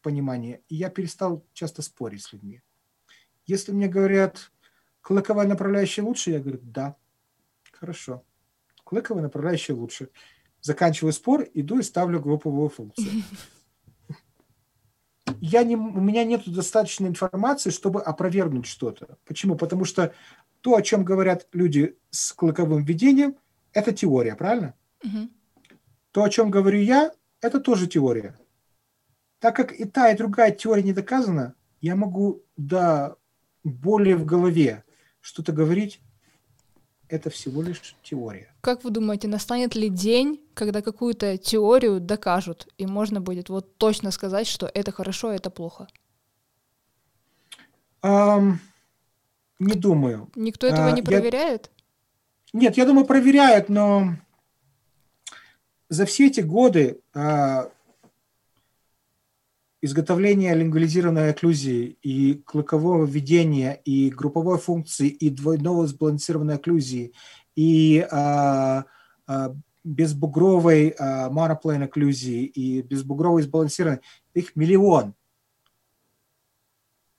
понимании. 0.00 0.62
И 0.70 0.76
я 0.76 0.88
перестал 0.88 1.44
часто 1.52 1.82
спорить 1.82 2.22
с 2.22 2.32
людьми. 2.32 2.62
Если 3.44 3.72
мне 3.72 3.88
говорят, 3.88 4.52
клыковая 5.04 5.46
направляющая 5.46 6.02
лучше, 6.02 6.30
я 6.30 6.40
говорю, 6.40 6.60
да, 6.62 6.96
хорошо. 7.72 8.24
Клыковая 8.84 9.22
направляющая 9.22 9.76
лучше 9.76 10.08
заканчиваю 10.62 11.12
спор, 11.12 11.46
иду 11.52 11.78
и 11.78 11.82
ставлю 11.82 12.20
групповую 12.20 12.70
функцию. 12.70 13.06
Я 15.40 15.62
не, 15.62 15.76
у 15.76 16.00
меня 16.00 16.24
нет 16.24 16.42
достаточной 16.46 17.08
информации, 17.08 17.68
чтобы 17.68 18.02
опровергнуть 18.02 18.66
что-то. 18.66 19.18
Почему? 19.26 19.56
Потому 19.56 19.84
что 19.84 20.14
то, 20.62 20.74
о 20.74 20.82
чем 20.82 21.04
говорят 21.04 21.48
люди 21.52 21.98
с 22.10 22.32
клыковым 22.32 22.84
введением, 22.84 23.36
это 23.72 23.92
теория, 23.92 24.36
правильно? 24.36 24.74
Угу. 25.02 25.28
То, 26.12 26.24
о 26.24 26.30
чем 26.30 26.50
говорю 26.50 26.78
я, 26.80 27.12
это 27.42 27.60
тоже 27.60 27.86
теория. 27.86 28.38
Так 29.38 29.56
как 29.56 29.72
и 29.72 29.84
та, 29.84 30.10
и 30.10 30.16
другая 30.16 30.50
теория 30.50 30.82
не 30.82 30.94
доказана, 30.94 31.54
я 31.82 31.94
могу, 31.94 32.42
да, 32.56 33.16
более 33.64 34.16
в 34.16 34.24
голове 34.24 34.84
что-то 35.24 35.52
говорить, 35.52 36.00
это 37.08 37.30
всего 37.30 37.62
лишь 37.62 37.96
теория. 38.02 38.52
Как 38.60 38.84
вы 38.84 38.90
думаете, 38.90 39.26
настанет 39.26 39.74
ли 39.74 39.88
день, 39.88 40.38
когда 40.52 40.82
какую-то 40.82 41.38
теорию 41.38 41.98
докажут, 41.98 42.68
и 42.76 42.86
можно 42.86 43.22
будет 43.22 43.48
вот 43.48 43.78
точно 43.78 44.10
сказать, 44.10 44.46
что 44.46 44.70
это 44.72 44.92
хорошо, 44.92 45.30
а 45.30 45.34
это 45.34 45.48
плохо? 45.48 45.88
Um, 48.02 48.56
не 49.58 49.74
думаю. 49.74 50.30
Никто 50.34 50.66
этого 50.66 50.90
uh, 50.90 50.94
не 50.94 51.00
проверяет? 51.00 51.70
Я... 52.52 52.60
Нет, 52.60 52.76
я 52.76 52.84
думаю, 52.84 53.06
проверяют, 53.06 53.70
но 53.70 54.16
за 55.88 56.04
все 56.04 56.26
эти 56.26 56.42
годы 56.42 57.00
uh, 57.14 57.72
изготовления 59.84 60.54
лингвализированной 60.54 61.30
окклюзии 61.30 61.98
и 62.00 62.36
клыкового 62.46 63.04
введения, 63.04 63.74
и 63.84 64.08
групповой 64.08 64.56
функции, 64.56 65.08
и 65.08 65.28
двойного 65.28 65.86
сбалансированной 65.86 66.54
окклюзии, 66.54 67.12
и 67.54 68.06
а, 68.10 68.86
а, 69.26 69.54
безбугровой 69.84 70.88
а, 70.98 71.28
моноплейн 71.28 71.82
окклюзии, 71.82 72.46
и 72.46 72.80
безбугровой 72.80 73.42
сбалансированной, 73.42 74.00
их 74.32 74.56
миллион. 74.56 75.14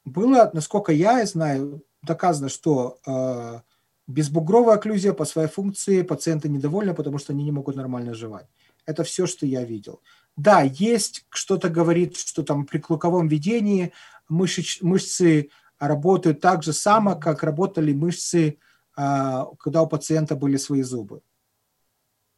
Было, 0.03 0.49
насколько 0.51 0.91
я 0.91 1.23
знаю, 1.27 1.83
доказано, 2.01 2.49
что 2.49 2.97
а, 3.05 3.61
безбугровая 4.07 4.77
окклюзия 4.77 5.13
по 5.13 5.25
своей 5.25 5.49
функции 5.49 6.01
пациенты 6.01 6.49
недовольны, 6.49 6.95
потому 6.95 7.19
что 7.19 7.31
они 7.31 7.43
не 7.43 7.51
могут 7.51 7.75
нормально 7.75 8.15
жевать. 8.15 8.47
Это 8.87 9.03
все, 9.03 9.27
что 9.27 9.45
я 9.45 9.63
видел. 9.63 10.01
Да, 10.35 10.61
есть 10.61 11.25
что-то 11.29 11.69
говорит, 11.69 12.17
что 12.17 12.43
там 12.43 12.65
при 12.65 12.79
клыковом 12.79 13.27
ведении 13.27 13.93
мышц, 14.27 14.81
мышцы 14.81 15.49
работают 15.79 16.41
так 16.41 16.63
же 16.63 16.73
само, 16.73 17.15
как 17.15 17.43
работали 17.43 17.93
мышцы, 17.93 18.57
а, 18.95 19.45
когда 19.59 19.81
у 19.81 19.87
пациента 19.87 20.35
были 20.35 20.57
свои 20.57 20.81
зубы. 20.81 21.21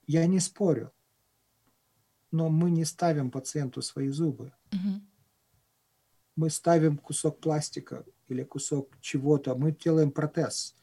Я 0.05 0.25
не 0.27 0.39
спорю, 0.39 0.91
но 2.31 2.49
мы 2.49 2.69
не 2.69 2.85
ставим 2.85 3.31
пациенту 3.31 3.81
свои 3.81 4.09
зубы. 4.09 4.53
Угу. 4.71 5.01
Мы 6.35 6.49
ставим 6.49 6.97
кусок 6.97 7.39
пластика 7.39 8.05
или 8.27 8.43
кусок 8.43 8.95
чего-то, 9.01 9.55
мы 9.55 9.71
делаем 9.71 10.11
протез. 10.11 10.75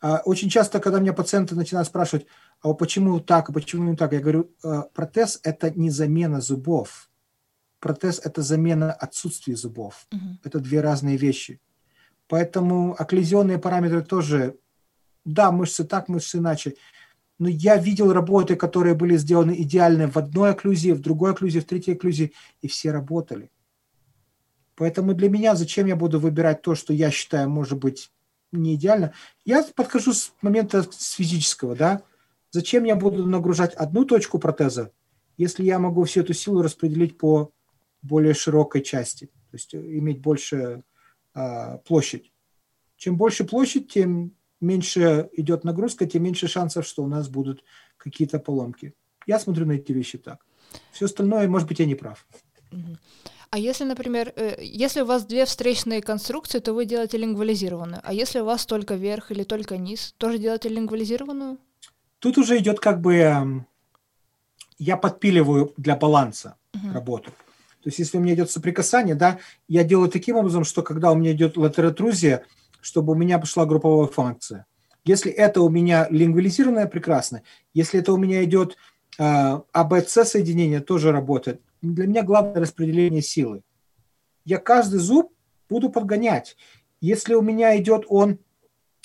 А, 0.00 0.22
очень 0.24 0.48
часто, 0.48 0.80
когда 0.80 1.00
меня 1.00 1.12
пациенты 1.12 1.54
начинают 1.54 1.88
спрашивать, 1.88 2.26
а 2.60 2.74
почему 2.74 3.20
так, 3.20 3.50
а 3.50 3.52
почему 3.52 3.90
не 3.90 3.96
так? 3.96 4.12
Я 4.12 4.20
говорю, 4.20 4.50
«Э, 4.64 4.82
протез– 4.92 5.40
это 5.42 5.70
не 5.70 5.90
замена 5.90 6.40
зубов. 6.40 7.10
Протез– 7.80 8.20
это 8.24 8.42
замена 8.42 8.92
отсутствия 8.92 9.54
зубов. 9.56 10.06
Угу. 10.12 10.38
Это 10.44 10.60
две 10.60 10.80
разные 10.80 11.16
вещи. 11.16 11.60
Поэтому 12.26 12.94
окклюзионные 12.98 13.58
параметры 13.58 14.02
тоже, 14.02 14.56
да, 15.24 15.52
мышцы 15.52 15.84
так, 15.84 16.08
мышцы 16.08 16.38
иначе. 16.38 16.74
Но 17.38 17.48
я 17.48 17.76
видел 17.76 18.12
работы, 18.12 18.56
которые 18.56 18.94
были 18.94 19.16
сделаны 19.16 19.54
идеально 19.62 20.10
в 20.10 20.16
одной 20.16 20.50
окклюзии, 20.50 20.90
в 20.90 21.00
другой 21.00 21.30
окклюзии, 21.30 21.60
в 21.60 21.66
третьей 21.66 21.94
окклюзии, 21.94 22.32
и 22.60 22.68
все 22.68 22.90
работали. 22.90 23.50
Поэтому 24.74 25.14
для 25.14 25.30
меня 25.30 25.54
зачем 25.54 25.86
я 25.86 25.96
буду 25.96 26.18
выбирать 26.20 26.62
то, 26.62 26.74
что 26.74 26.92
я 26.92 27.10
считаю, 27.10 27.48
может 27.48 27.78
быть, 27.78 28.10
не 28.52 28.74
идеально. 28.74 29.12
Я 29.44 29.64
подхожу 29.74 30.12
с 30.12 30.32
момента 30.42 30.82
с 30.90 31.12
физического, 31.12 31.76
да. 31.76 32.02
Зачем 32.50 32.84
я 32.84 32.96
буду 32.96 33.26
нагружать 33.26 33.74
одну 33.74 34.04
точку 34.04 34.38
протеза, 34.38 34.92
если 35.36 35.64
я 35.64 35.78
могу 35.78 36.04
всю 36.04 36.20
эту 36.20 36.34
силу 36.34 36.62
распределить 36.62 37.18
по 37.18 37.52
более 38.02 38.34
широкой 38.34 38.82
части, 38.82 39.26
то 39.26 39.54
есть 39.54 39.74
иметь 39.74 40.20
больше 40.20 40.82
а, 41.34 41.78
площадь. 41.78 42.32
Чем 42.96 43.16
больше 43.16 43.44
площадь, 43.44 43.92
тем 43.92 44.34
меньше 44.60 45.28
идет 45.32 45.64
нагрузка, 45.64 46.06
тем 46.06 46.24
меньше 46.24 46.48
шансов, 46.48 46.86
что 46.86 47.04
у 47.04 47.06
нас 47.06 47.28
будут 47.28 47.62
какие-то 47.96 48.38
поломки. 48.38 48.94
Я 49.26 49.38
смотрю 49.38 49.66
на 49.66 49.72
эти 49.72 49.92
вещи 49.92 50.18
так. 50.18 50.44
Все 50.92 51.04
остальное, 51.04 51.48
может 51.48 51.68
быть, 51.68 51.78
я 51.78 51.86
не 51.86 51.94
прав. 51.94 52.26
А 53.50 53.58
если, 53.58 53.84
например, 53.84 54.32
э, 54.36 54.62
если 54.62 55.00
у 55.00 55.06
вас 55.06 55.24
две 55.24 55.46
встречные 55.46 56.02
конструкции, 56.02 56.58
то 56.58 56.74
вы 56.74 56.84
делаете 56.84 57.16
лингвализированную. 57.16 58.02
А 58.04 58.12
если 58.12 58.40
у 58.40 58.44
вас 58.44 58.66
только 58.66 58.94
верх 58.94 59.30
или 59.30 59.42
только 59.42 59.78
низ, 59.78 60.14
тоже 60.18 60.38
делаете 60.38 60.68
лингвализированную? 60.68 61.58
Тут 62.18 62.38
уже 62.38 62.58
идет 62.58 62.80
как 62.80 63.00
бы 63.00 63.16
эм, 63.16 63.66
я 64.78 64.96
подпиливаю 64.96 65.72
для 65.76 65.96
баланса 65.96 66.56
uh-huh. 66.72 66.92
работу. 66.92 67.30
То 67.82 67.90
есть, 67.90 67.98
если 68.00 68.18
у 68.18 68.20
меня 68.20 68.34
идет 68.34 68.50
соприкасание, 68.50 69.14
да, 69.14 69.38
я 69.68 69.84
делаю 69.84 70.10
таким 70.10 70.36
образом, 70.36 70.64
что 70.64 70.82
когда 70.82 71.12
у 71.12 71.14
меня 71.14 71.32
идет 71.32 71.56
латеротрузия, 71.56 72.44
чтобы 72.80 73.12
у 73.12 73.16
меня 73.16 73.38
пошла 73.38 73.66
групповая 73.66 74.08
функция. 74.08 74.66
Если 75.04 75.30
это 75.32 75.62
у 75.62 75.68
меня 75.68 76.06
лингвализированное, 76.10 76.86
прекрасно. 76.86 77.42
Если 77.72 78.00
это 78.00 78.12
у 78.12 78.16
меня 78.16 78.44
идет 78.44 78.76
э, 79.18 79.60
АБЦ 79.72 80.28
соединение, 80.28 80.80
тоже 80.80 81.12
работает. 81.12 81.62
Для 81.80 82.06
меня 82.06 82.22
главное 82.22 82.60
распределение 82.60 83.22
силы. 83.22 83.62
Я 84.44 84.58
каждый 84.58 84.98
зуб 84.98 85.32
буду 85.70 85.88
подгонять. 85.88 86.56
Если 87.00 87.34
у 87.34 87.42
меня 87.42 87.78
идет 87.78 88.04
он, 88.08 88.38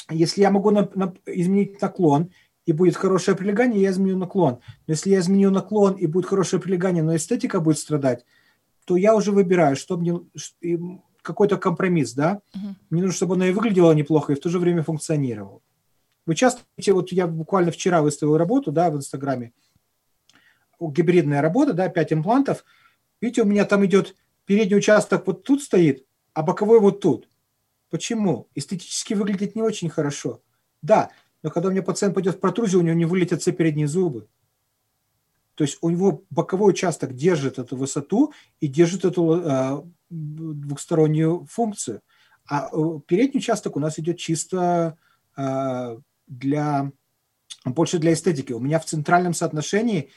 если 0.09 0.41
я 0.41 0.51
могу 0.51 0.71
на, 0.71 0.89
на, 0.95 1.13
изменить 1.25 1.81
наклон, 1.81 2.31
и 2.65 2.71
будет 2.71 2.95
хорошее 2.95 3.35
прилегание, 3.35 3.81
я 3.81 3.91
изменю 3.91 4.17
наклон. 4.17 4.59
Но 4.87 4.93
если 4.93 5.09
я 5.09 5.19
изменю 5.19 5.51
наклон 5.51 5.93
и 5.93 6.07
будет 6.07 6.25
хорошее 6.25 6.61
прилегание, 6.61 7.03
но 7.03 7.15
эстетика 7.15 7.59
будет 7.59 7.77
страдать, 7.77 8.25
то 8.85 8.95
я 8.95 9.15
уже 9.15 9.31
выбираю, 9.31 9.75
что 9.75 9.97
мне 9.97 10.19
какой-то 11.21 11.57
компромисс, 11.57 12.13
да. 12.13 12.41
Uh-huh. 12.55 12.75
Мне 12.89 13.01
нужно, 13.01 13.15
чтобы 13.15 13.35
оно 13.35 13.45
и 13.45 13.51
выглядело 13.51 13.91
неплохо, 13.93 14.33
и 14.33 14.35
в 14.35 14.39
то 14.41 14.49
же 14.49 14.59
время 14.59 14.83
функционировало. 14.83 15.61
Вы 16.25 16.35
часто 16.35 16.61
видите, 16.77 16.93
вот 16.93 17.11
я 17.11 17.27
буквально 17.27 17.71
вчера 17.71 18.01
выставил 18.01 18.37
работу, 18.37 18.71
да, 18.71 18.89
в 18.89 18.95
Инстаграме, 18.95 19.53
гибридная 20.79 21.41
работа, 21.41 21.73
да, 21.73 21.89
5 21.89 22.13
имплантов. 22.13 22.65
Видите, 23.21 23.43
у 23.43 23.45
меня 23.45 23.65
там 23.65 23.85
идет 23.85 24.15
передний 24.45 24.77
участок 24.77 25.27
вот 25.27 25.43
тут 25.43 25.61
стоит, 25.63 26.05
а 26.33 26.43
боковой 26.43 26.79
вот 26.79 26.99
тут. 26.99 27.29
Почему? 27.89 28.47
Эстетически 28.55 29.13
выглядит 29.13 29.55
не 29.55 29.61
очень 29.61 29.89
хорошо. 29.89 30.41
Да, 30.81 31.11
но 31.43 31.49
когда 31.49 31.69
у 31.69 31.71
меня 31.71 31.83
пациент 31.83 32.15
пойдет 32.15 32.35
в 32.35 32.39
протрузию, 32.39 32.81
у 32.81 32.83
него 32.83 32.95
не 32.95 33.05
вылетят 33.05 33.41
все 33.41 33.51
передние 33.51 33.87
зубы. 33.87 34.27
То 35.55 35.65
есть 35.65 35.77
у 35.81 35.89
него 35.89 36.23
боковой 36.29 36.71
участок 36.71 37.13
держит 37.13 37.59
эту 37.59 37.75
высоту 37.75 38.33
и 38.59 38.67
держит 38.67 39.05
эту 39.05 39.33
э, 39.35 39.83
двухстороннюю 40.09 41.45
функцию. 41.45 42.01
А 42.49 42.69
э, 42.71 42.99
передний 43.05 43.39
участок 43.39 43.75
у 43.75 43.79
нас 43.79 43.99
идет 43.99 44.17
чисто 44.17 44.97
э, 45.37 45.97
для 46.27 46.91
больше 47.65 47.99
для 47.99 48.13
эстетики. 48.13 48.51
У 48.51 48.59
меня 48.59 48.79
в 48.79 48.85
центральном 48.85 49.33
соотношении 49.33 50.09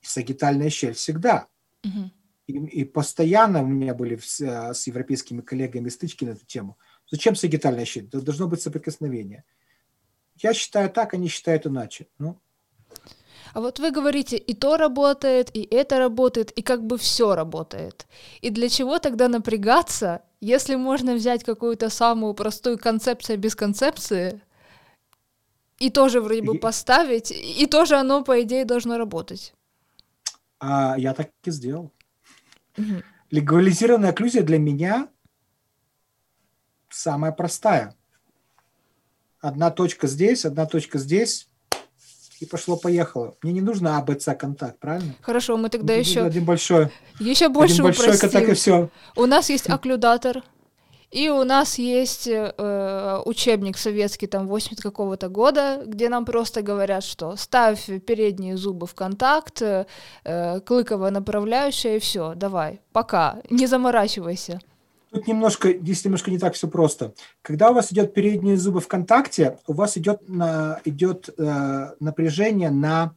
сагитальная 0.00 0.70
щель 0.70 0.94
всегда. 0.94 1.46
Мгм. 1.84 2.12
И, 2.46 2.52
и 2.52 2.84
постоянно 2.84 3.62
у 3.62 3.66
меня 3.66 3.94
были 3.94 4.16
с, 4.16 4.40
э, 4.40 4.72
с 4.72 4.86
европейскими 4.86 5.42
коллегами 5.42 5.88
стычки 5.88 6.24
на 6.24 6.30
эту 6.30 6.46
тему. 6.46 6.78
Зачем 7.10 7.34
сагитальная 7.34 7.84
щель? 7.84 8.08
Должно 8.08 8.46
быть 8.46 8.62
соприкосновение. 8.62 9.44
Я 10.42 10.54
считаю 10.54 10.90
так, 10.90 11.14
они 11.14 11.28
считают 11.28 11.66
иначе. 11.66 12.06
Ну, 12.18 12.36
А 13.52 13.60
вот 13.60 13.78
вы 13.78 13.90
говорите, 13.90 14.36
и 14.36 14.54
то 14.54 14.76
работает, 14.76 15.50
и 15.54 15.62
это 15.70 15.98
работает, 15.98 16.50
и 16.52 16.62
как 16.62 16.86
бы 16.86 16.96
все 16.96 17.34
работает. 17.34 18.06
И 18.40 18.50
для 18.50 18.68
чего 18.68 18.98
тогда 18.98 19.28
напрягаться, 19.28 20.22
если 20.40 20.76
можно 20.76 21.14
взять 21.14 21.44
какую-то 21.44 21.90
самую 21.90 22.34
простую 22.34 22.78
концепцию 22.78 23.38
без 23.38 23.54
концепции, 23.54 24.40
и 25.78 25.90
тоже 25.90 26.20
вроде 26.20 26.42
бы 26.42 26.54
И- 26.56 26.58
поставить, 26.58 27.30
и 27.30 27.66
тоже 27.66 27.96
оно, 27.96 28.22
по 28.22 28.42
идее, 28.42 28.64
должно 28.64 28.98
работать? 28.98 29.52
а 30.62 30.94
я 30.98 31.14
так 31.14 31.30
и 31.44 31.50
сделал. 31.50 31.90
Легализированная 33.30 34.10
окклюзия 34.10 34.42
для 34.42 34.58
меня 34.58 35.08
самая 36.90 37.32
простая. 37.32 37.94
Одна 39.40 39.70
точка 39.70 40.06
здесь, 40.06 40.44
одна 40.44 40.66
точка 40.66 40.98
здесь, 40.98 41.48
и 42.40 42.46
пошло-поехало. 42.46 43.34
Мне 43.42 43.52
не 43.52 43.60
нужно 43.60 43.98
АБЦ 43.98 44.30
контакт, 44.38 44.78
правильно? 44.78 45.14
Хорошо, 45.20 45.56
мы 45.56 45.68
тогда 45.68 45.94
Мне 45.94 46.00
еще, 46.00 46.20
нужен 46.20 46.26
один 46.26 46.44
большой, 46.44 46.88
еще 47.18 47.48
больше 47.48 47.74
один 47.74 47.84
большой 47.84 48.18
контакт 48.18 48.48
и 48.48 48.54
все. 48.54 48.90
У 49.16 49.26
нас 49.26 49.50
есть 49.50 49.68
окклюдатор, 49.68 50.42
и 51.10 51.28
у 51.28 51.42
нас 51.44 51.78
есть 51.78 52.28
э, 52.28 53.22
учебник 53.24 53.76
советский, 53.76 54.26
там, 54.26 54.46
80 54.46 54.80
какого-то 54.80 55.28
года, 55.28 55.82
где 55.84 56.08
нам 56.08 56.24
просто 56.24 56.62
говорят, 56.62 57.02
что 57.02 57.34
ставь 57.36 57.84
передние 58.06 58.56
зубы 58.56 58.86
в 58.86 58.94
контакт, 58.94 59.60
э, 59.60 59.86
э, 60.24 60.60
клыковая 60.60 61.10
направляющая, 61.10 61.96
и 61.96 61.98
все, 61.98 62.34
давай, 62.36 62.80
пока, 62.92 63.38
не 63.50 63.66
заморачивайся. 63.66 64.60
Тут 65.12 65.26
немножко, 65.26 65.72
здесь 65.72 66.04
немножко 66.04 66.30
не 66.30 66.38
так 66.38 66.54
все 66.54 66.68
просто. 66.68 67.14
Когда 67.42 67.70
у 67.70 67.74
вас 67.74 67.92
идет 67.92 68.14
передние 68.14 68.56
зубы 68.56 68.80
в 68.80 68.86
контакте, 68.86 69.58
у 69.66 69.72
вас 69.72 69.98
идет, 69.98 70.28
на, 70.28 70.80
идет 70.84 71.28
э, 71.36 71.94
напряжение 71.98 72.70
на 72.70 73.16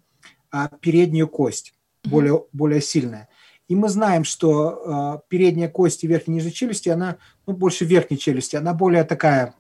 а, 0.50 0.70
переднюю 0.70 1.28
кость, 1.28 1.76
более, 2.04 2.46
более 2.52 2.82
сильное. 2.82 3.30
И 3.68 3.76
мы 3.76 3.90
знаем, 3.90 4.24
что 4.24 5.22
э, 5.24 5.28
передняя 5.30 5.70
кость 5.70 6.04
и 6.04 6.08
верхняя 6.08 6.36
и 6.36 6.38
нижняя 6.38 6.54
челюсти, 6.54 6.90
она, 6.90 7.18
ну, 7.46 7.54
больше 7.54 7.86
верхней 7.86 8.18
челюсти, 8.18 8.56
она 8.56 8.74
более 8.74 9.04
такая 9.04 9.54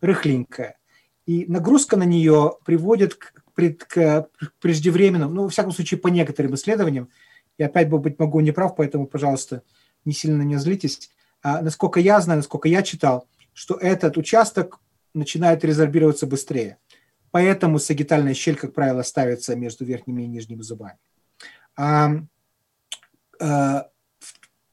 рыхленькая. 0.00 0.78
И 1.26 1.44
нагрузка 1.48 1.96
на 1.96 2.04
нее 2.04 2.56
приводит 2.64 3.14
к, 3.14 3.32
пред- 3.54 3.84
к 3.84 4.28
преждевременному, 4.60 5.34
ну, 5.34 5.42
во 5.44 5.48
всяком 5.50 5.72
случае, 5.72 6.00
по 6.00 6.08
некоторым 6.08 6.54
исследованиям, 6.54 7.10
я 7.58 7.66
опять, 7.66 7.88
может 7.88 8.04
быть, 8.04 8.18
могу 8.18 8.40
не 8.40 8.52
прав, 8.52 8.74
поэтому, 8.74 9.06
пожалуйста, 9.06 9.62
не 10.04 10.12
сильно 10.12 10.38
на 10.38 10.42
меня 10.42 10.58
злитесь, 10.58 11.10
насколько 11.44 12.00
я 12.00 12.20
знаю, 12.20 12.38
насколько 12.38 12.68
я 12.68 12.82
читал, 12.82 13.28
что 13.52 13.74
этот 13.76 14.16
участок 14.16 14.80
начинает 15.12 15.64
резорбироваться 15.64 16.26
быстрее. 16.26 16.78
Поэтому 17.30 17.78
сагитальная 17.78 18.34
щель, 18.34 18.56
как 18.56 18.72
правило, 18.74 19.02
ставится 19.02 19.56
между 19.56 19.84
верхними 19.84 20.22
и 20.22 20.26
нижними 20.26 20.62
зубами. 20.62 20.98
А, 21.76 22.10
а, 23.40 23.88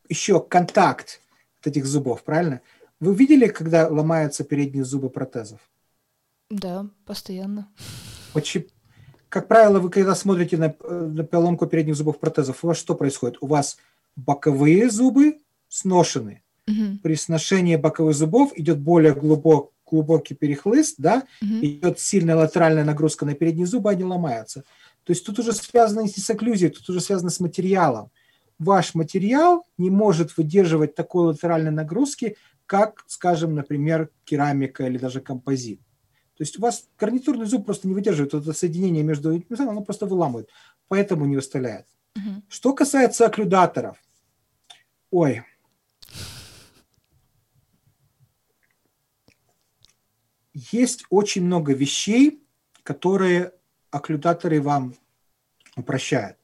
еще 0.09 0.39
контакт 0.39 1.21
от 1.59 1.67
этих 1.67 1.85
зубов, 1.85 2.23
правильно? 2.23 2.61
Вы 2.99 3.15
видели, 3.15 3.47
когда 3.47 3.87
ломаются 3.87 4.43
передние 4.43 4.83
зубы 4.83 5.09
протезов? 5.09 5.59
Да, 6.49 6.87
постоянно. 7.05 7.67
Почему? 8.33 8.65
Как 9.29 9.47
правило, 9.47 9.79
вы 9.79 9.89
когда 9.89 10.13
смотрите 10.13 10.57
на, 10.57 10.75
на 10.87 11.23
поломку 11.23 11.65
передних 11.65 11.95
зубов 11.95 12.19
протезов, 12.19 12.63
у 12.63 12.67
вас 12.67 12.77
что 12.77 12.95
происходит? 12.95 13.37
У 13.41 13.47
вас 13.47 13.77
боковые 14.15 14.89
зубы 14.89 15.39
сношены. 15.69 16.43
Мгм, 16.67 16.99
При 16.99 17.15
сношении 17.15 17.75
боковых 17.75 18.15
зубов 18.15 18.51
идет 18.55 18.79
более 18.79 19.13
глубок, 19.13 19.71
глубокий 19.85 20.35
перехлыст, 20.35 20.95
да, 20.97 21.23
мгм. 21.41 21.65
идет 21.65 21.99
сильная 21.99 22.35
латеральная 22.35 22.85
нагрузка 22.85 23.25
на 23.25 23.33
передние 23.33 23.65
зубы, 23.65 23.89
они 23.89 24.03
ломаются. 24.03 24.63
То 25.03 25.11
есть 25.11 25.25
тут 25.25 25.39
уже 25.39 25.53
связано 25.53 26.01
не 26.01 26.07
с 26.07 26.29
окклюзией, 26.29 26.71
тут 26.71 26.87
уже 26.89 27.01
связано 27.01 27.29
с 27.29 27.39
материалом. 27.39 28.11
Ваш 28.59 28.93
материал 28.93 29.65
не 29.77 29.89
может 29.89 30.37
выдерживать 30.37 30.95
такой 30.95 31.25
латеральной 31.27 31.71
нагрузки, 31.71 32.37
как, 32.67 33.03
скажем, 33.07 33.55
например, 33.55 34.09
керамика 34.23 34.85
или 34.85 34.97
даже 34.97 35.19
композит. 35.19 35.81
То 36.37 36.43
есть 36.43 36.57
у 36.57 36.61
вас 36.61 36.87
гарнитурный 36.97 37.45
зуб 37.45 37.65
просто 37.65 37.87
не 37.87 37.93
выдерживает 37.93 38.33
это 38.33 38.53
соединение 38.53 39.03
между 39.03 39.43
оно 39.49 39.81
просто 39.81 40.05
выламывает, 40.05 40.49
поэтому 40.87 41.25
не 41.25 41.35
выставляет. 41.35 41.85
Мгм. 42.15 42.43
Что 42.47 42.73
касается 42.73 43.25
окклюдаторов, 43.25 43.97
ой, 45.09 45.43
есть 50.53 51.05
очень 51.09 51.43
много 51.45 51.73
вещей, 51.73 52.43
которые 52.83 53.53
окклюдаторы 53.89 54.61
вам 54.61 54.95
упрощают. 55.75 56.37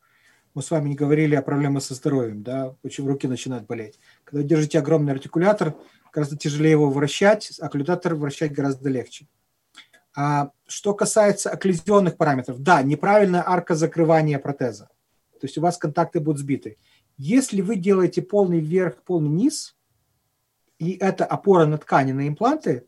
Мы 0.53 0.61
с 0.63 0.71
вами 0.71 0.89
не 0.89 0.95
говорили 0.95 1.35
о 1.35 1.41
проблемах 1.41 1.83
со 1.83 1.93
здоровьем, 1.93 2.41
да, 2.41 2.75
очень 2.83 3.07
руки 3.07 3.27
начинают 3.27 3.67
болеть. 3.67 3.99
Когда 4.23 4.43
держите 4.43 4.79
огромный 4.79 5.13
артикулятор, 5.13 5.75
гораздо 6.11 6.35
тяжелее 6.35 6.71
его 6.71 6.89
вращать, 6.89 7.59
окклюдатор 7.59 8.15
вращать 8.15 8.53
гораздо 8.53 8.89
легче. 8.89 9.27
А 10.15 10.51
что 10.65 10.95
касается 10.95 11.51
окклюзионных 11.51 12.17
параметров, 12.17 12.59
да, 12.59 12.81
неправильная 12.81 13.47
арка 13.47 13.75
закрывания 13.75 14.39
протеза. 14.39 14.89
То 15.33 15.45
есть 15.45 15.59
у 15.59 15.61
вас 15.61 15.77
контакты 15.77 16.19
будут 16.19 16.41
сбиты. 16.41 16.77
Если 17.17 17.61
вы 17.61 17.75
делаете 17.75 18.23
полный 18.23 18.59
вверх, 18.59 19.03
полный 19.03 19.29
низ, 19.29 19.75
и 20.79 20.93
это 20.93 21.25
опора 21.25 21.67
на 21.67 21.77
ткани, 21.77 22.13
на 22.13 22.27
импланты, 22.27 22.87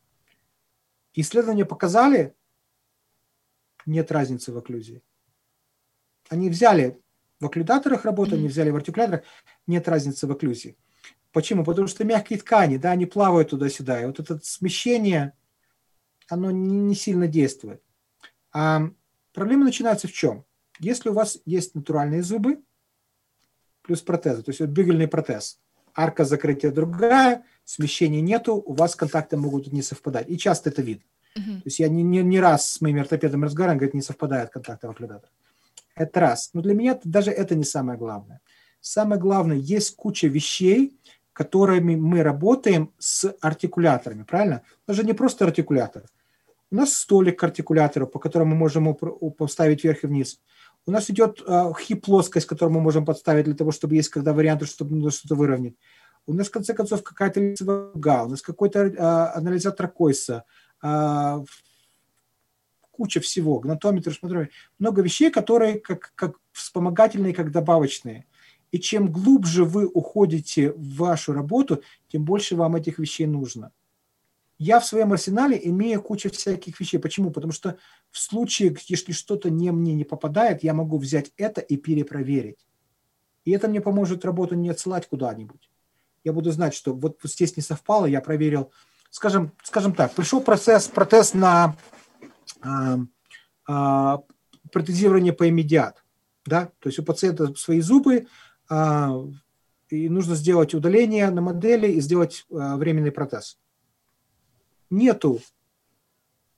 исследования 1.21 1.65
показали, 1.65 2.35
нет 3.85 4.11
разницы 4.11 4.51
в 4.51 4.57
окклюзии. 4.57 5.01
Они 6.29 6.49
взяли 6.49 6.99
в 7.39 7.45
окклюдаторах 7.45 8.05
работу, 8.05 8.33
они 8.33 8.43
Мгм. 8.43 8.51
взяли 8.51 8.69
в 8.69 8.75
артикуляторах, 8.75 9.23
нет 9.67 9.87
разницы 9.87 10.27
в 10.27 10.31
окклюзии. 10.31 10.77
Почему? 11.31 11.63
Потому 11.63 11.87
что 11.87 12.03
мягкие 12.03 12.39
ткани, 12.39 12.77
да, 12.77 12.91
они 12.91 13.05
плавают 13.05 13.49
туда-сюда, 13.49 14.01
и 14.01 14.05
вот 14.05 14.19
это 14.19 14.39
смещение, 14.43 15.33
оно 16.27 16.51
не 16.51 16.77
не 16.79 16.95
сильно 16.95 17.27
действует. 17.27 17.81
А 18.51 18.81
проблема 19.33 19.65
начинается 19.65 20.07
в 20.07 20.11
чем? 20.11 20.45
Если 20.79 21.09
у 21.09 21.13
вас 21.13 21.39
есть 21.45 21.75
натуральные 21.75 22.23
зубы 22.23 22.63
плюс 23.81 24.01
протезы, 24.01 24.43
то 24.43 24.49
есть 24.49 24.59
вот 24.59 24.69
бюгельный 24.69 25.07
протез, 25.07 25.59
арка 25.95 26.25
закрытия 26.25 26.71
другая, 26.71 27.43
смещения 27.65 28.21
нету, 28.21 28.55
у 28.55 28.73
вас 28.73 28.95
контакты 28.95 29.37
могут 29.37 29.71
не 29.71 29.81
совпадать. 29.81 30.29
И 30.29 30.37
часто 30.37 30.69
это 30.69 30.81
видно. 30.81 31.03
Мгм. 31.35 31.61
То 31.61 31.67
есть 31.67 31.79
я 31.79 31.89
не, 31.89 32.03
не, 32.03 32.23
не 32.23 32.39
раз 32.39 32.69
с 32.69 32.81
моими 32.81 33.01
ортопедами 33.01 33.45
разговаривал, 33.45 33.79
говорит, 33.79 33.93
не 33.93 34.01
совпадают 34.01 34.49
контакты 34.49 34.87
в 34.87 34.91
окклюдаторах. 34.91 35.31
Это 35.95 36.19
раз. 36.19 36.49
Но 36.53 36.61
для 36.61 36.73
меня 36.73 36.99
даже 37.03 37.31
это 37.31 37.55
не 37.55 37.65
самое 37.65 37.97
главное. 37.97 38.41
Самое 38.81 39.19
главное, 39.19 39.57
есть 39.57 39.95
куча 39.95 40.27
вещей, 40.27 40.97
которыми 41.33 41.95
мы 41.95 42.23
работаем 42.23 42.91
с 42.97 43.33
артикуляторами, 43.41 44.23
правильно? 44.23 44.61
Это 44.85 44.93
же 44.93 45.03
не 45.03 45.13
просто 45.13 45.45
артикулятор. 45.45 46.03
У 46.71 46.75
нас 46.75 46.93
столик 46.93 47.39
к 47.39 47.43
артикулятору, 47.43 48.07
по 48.07 48.19
которому 48.19 48.51
мы 48.51 48.57
можем 48.57 48.95
поставить 49.37 49.83
вверх 49.83 50.03
и 50.03 50.07
вниз. 50.07 50.39
У 50.85 50.91
нас 50.91 51.09
идет 51.09 51.41
э, 51.45 51.71
хип-плоскость, 51.79 52.47
которую 52.47 52.75
мы 52.75 52.81
можем 52.81 53.05
подставить 53.05 53.45
для 53.45 53.55
того, 53.55 53.71
чтобы 53.71 53.95
есть 53.95 54.09
когда 54.09 54.33
варианты, 54.33 54.65
чтобы 54.65 54.95
нужно 54.95 55.11
что-то 55.11 55.35
выровнять. 55.35 55.75
У 56.25 56.33
нас, 56.33 56.47
в 56.47 56.51
конце 56.51 56.73
концов, 56.73 57.03
какая-то 57.03 57.39
лицевая 57.39 57.91
дуга, 57.93 58.23
у 58.23 58.29
нас 58.29 58.41
какой-то 58.41 58.79
э, 58.79 59.37
анализатор 59.37 59.87
Койса, 59.87 60.43
э, 60.83 61.43
куча 62.91 63.19
всего, 63.19 63.59
гнатометр, 63.59 64.13
шматрометр. 64.13 64.51
много 64.77 65.01
вещей, 65.01 65.31
которые 65.31 65.79
как, 65.79 66.11
как 66.15 66.35
вспомогательные, 66.51 67.33
как 67.33 67.51
добавочные. 67.51 68.25
И 68.71 68.79
чем 68.79 69.11
глубже 69.11 69.63
вы 69.63 69.87
уходите 69.87 70.71
в 70.73 70.97
вашу 70.97 71.33
работу, 71.33 71.81
тем 72.09 72.25
больше 72.25 72.55
вам 72.55 72.75
этих 72.75 72.99
вещей 72.99 73.25
нужно. 73.25 73.71
Я 74.59 74.81
в 74.81 74.85
своем 74.85 75.13
арсенале 75.13 75.57
имею 75.63 76.01
кучу 76.01 76.29
всяких 76.29 76.77
вещей. 76.81 76.99
Почему? 76.99 77.31
Потому 77.31 77.53
что 77.53 77.77
в 78.11 78.19
случае, 78.19 78.75
если 78.87 79.13
что-то 79.13 79.49
не 79.49 79.71
мне 79.71 79.93
не 79.93 80.03
попадает, 80.03 80.63
я 80.63 80.73
могу 80.73 80.97
взять 80.97 81.31
это 81.37 81.61
и 81.61 81.77
перепроверить. 81.77 82.67
И 83.45 83.51
это 83.51 83.69
мне 83.69 83.79
поможет 83.79 84.25
работу 84.25 84.55
не 84.55 84.69
отсылать 84.69 85.07
куда-нибудь. 85.07 85.71
Я 86.25 86.33
буду 86.33 86.51
знать, 86.51 86.73
что 86.73 86.93
вот 86.93 87.19
здесь 87.23 87.55
не 87.55 87.63
совпало, 87.63 88.05
я 88.05 88.19
проверил. 88.19 88.71
Скажем, 89.09 89.53
скажем 89.63 89.95
так, 89.95 90.13
пришел 90.13 90.41
процесс, 90.41 90.89
протез 90.89 91.33
на 91.33 91.77
а, 92.61 92.99
а, 93.65 94.19
протезирование 94.73 95.31
по 95.31 95.47
иммедиат. 95.47 96.03
Да? 96.45 96.65
То 96.79 96.89
есть 96.89 96.99
у 96.99 97.03
пациента 97.03 97.55
свои 97.55 97.79
зубы, 97.79 98.27
а, 98.69 99.25
и 99.87 100.09
нужно 100.09 100.35
сделать 100.35 100.73
удаление 100.73 101.29
на 101.29 101.39
модели 101.39 101.87
и 101.87 102.01
сделать 102.01 102.45
а, 102.51 102.75
временный 102.75 103.13
протез. 103.13 103.57
Нету 104.89 105.39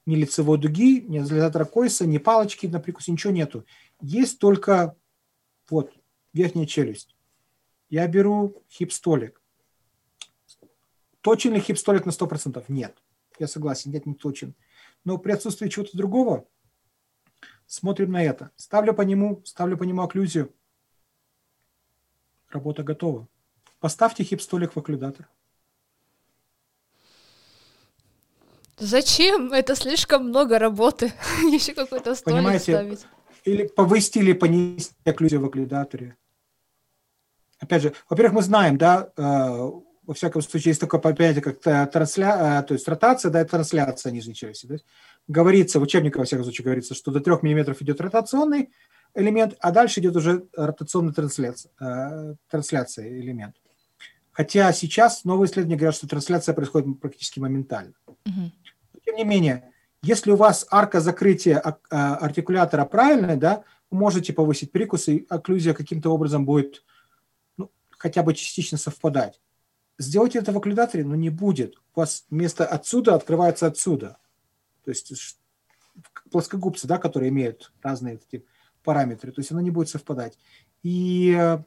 ни 0.05 0.15
лицевой 0.15 0.57
дуги, 0.57 1.01
ни 1.01 1.19
изолятора 1.19 1.65
Койса, 1.65 2.05
ни 2.05 2.17
палочки 2.17 2.67
на 2.67 2.79
прикусе, 2.79 3.11
ничего 3.11 3.33
нету. 3.33 3.65
Есть 4.01 4.39
только 4.39 4.95
вот 5.69 5.93
верхняя 6.33 6.65
челюсть. 6.65 7.15
Я 7.89 8.07
беру 8.07 8.63
хип-столик. 8.69 9.41
Точен 11.21 11.53
ли 11.53 11.59
хип-столик 11.59 12.05
на 12.05 12.11
100%? 12.11 12.65
Нет. 12.67 12.97
Я 13.37 13.47
согласен, 13.47 13.91
нет, 13.91 14.05
не 14.05 14.15
точен. 14.15 14.55
Но 15.03 15.17
при 15.17 15.31
отсутствии 15.31 15.69
чего-то 15.69 15.95
другого 15.95 16.47
смотрим 17.67 18.11
на 18.11 18.23
это. 18.23 18.51
Ставлю 18.55 18.93
по 18.93 19.01
нему, 19.01 19.41
ставлю 19.45 19.77
по 19.77 19.83
нему 19.83 20.01
окклюзию. 20.01 20.53
Работа 22.49 22.83
готова. 22.83 23.27
Поставьте 23.79 24.23
хип-столик 24.23 24.75
в 24.75 24.79
окклюдатор. 24.79 25.29
Зачем? 28.81 29.53
Это 29.53 29.75
слишком 29.75 30.29
много 30.29 30.57
работы. 30.57 31.13
Еще 31.43 31.73
какой-то 31.73 32.15
столик 32.15 32.37
Понимаете, 32.39 32.73
ставить. 32.73 33.05
Или 33.45 33.67
повысить 33.67 34.17
или 34.17 34.33
понизить 34.33 34.91
окклюзию 35.05 35.41
в 35.41 35.45
окклюдаторе. 35.45 36.17
Опять 37.59 37.83
же, 37.83 37.93
во-первых, 38.09 38.33
мы 38.33 38.41
знаем, 38.41 38.79
да, 38.79 39.11
э, 39.15 39.21
во 39.21 40.13
всяком 40.15 40.41
случае, 40.41 40.71
есть 40.71 40.81
такое 40.81 40.99
понятие, 40.99 41.43
как 41.43 41.91
трансля... 41.91 42.59
Э, 42.59 42.63
то 42.63 42.73
есть 42.73 42.87
ротация, 42.87 43.29
да, 43.29 43.41
и 43.41 43.45
трансляция 43.45 44.11
нижней. 44.11 44.33
То 44.33 44.47
есть 44.47 44.65
говорится, 45.27 45.79
в 45.79 45.83
учебниках, 45.83 46.19
во 46.19 46.25
всяком 46.25 46.43
случае, 46.43 46.65
говорится, 46.65 46.95
что 46.95 47.11
до 47.11 47.19
3 47.19 47.33
мм 47.43 47.75
идет 47.79 48.01
ротационный 48.01 48.71
элемент, 49.13 49.55
а 49.59 49.71
дальше 49.71 49.99
идет 49.99 50.15
уже 50.15 50.47
ротационная 50.55 51.13
трансляция, 51.13 51.71
э, 51.79 52.33
трансляция 52.49 53.07
элемент. 53.09 53.55
Хотя 54.31 54.71
сейчас 54.73 55.23
новые 55.23 55.47
исследования 55.47 55.75
говорят, 55.75 55.95
что 55.95 56.07
трансляция 56.07 56.55
происходит 56.55 56.99
практически 56.99 57.39
моментально. 57.39 57.93
Мгм. 58.25 58.51
Тем 59.11 59.17
не 59.17 59.25
менее, 59.25 59.73
если 60.03 60.31
у 60.31 60.37
вас 60.37 60.65
арка 60.71 61.01
закрытия 61.01 61.59
ак- 61.59 61.85
а, 61.89 62.15
артикулятора 62.15 62.85
правильная, 62.85 63.35
да, 63.35 63.65
вы 63.89 63.97
можете 63.97 64.31
повысить 64.31 64.71
прикус, 64.71 65.09
и 65.09 65.25
окклюзия 65.27 65.73
каким-то 65.73 66.11
образом 66.11 66.45
будет 66.45 66.85
ну, 67.57 67.69
хотя 67.89 68.23
бы 68.23 68.33
частично 68.33 68.77
совпадать. 68.77 69.41
Сделайте 69.97 70.39
это 70.39 70.53
в 70.53 70.57
окклюдаторе, 70.57 71.03
но 71.03 71.15
не 71.15 71.29
будет. 71.29 71.75
У 71.93 71.99
вас 71.99 72.25
вместо 72.29 72.65
отсюда 72.65 73.15
открывается 73.15 73.67
отсюда. 73.67 74.17
То 74.85 74.91
есть 74.91 75.37
плоскогубцы, 76.31 76.87
да, 76.87 76.97
которые 76.97 77.29
имеют 77.31 77.73
разные 77.83 78.15
эти 78.15 78.45
параметры, 78.81 79.33
то 79.33 79.41
есть 79.41 79.51
оно 79.51 79.59
не 79.59 79.71
будет 79.71 79.89
совпадать. 79.89 80.37
И 80.83 81.35
э, 81.37 81.59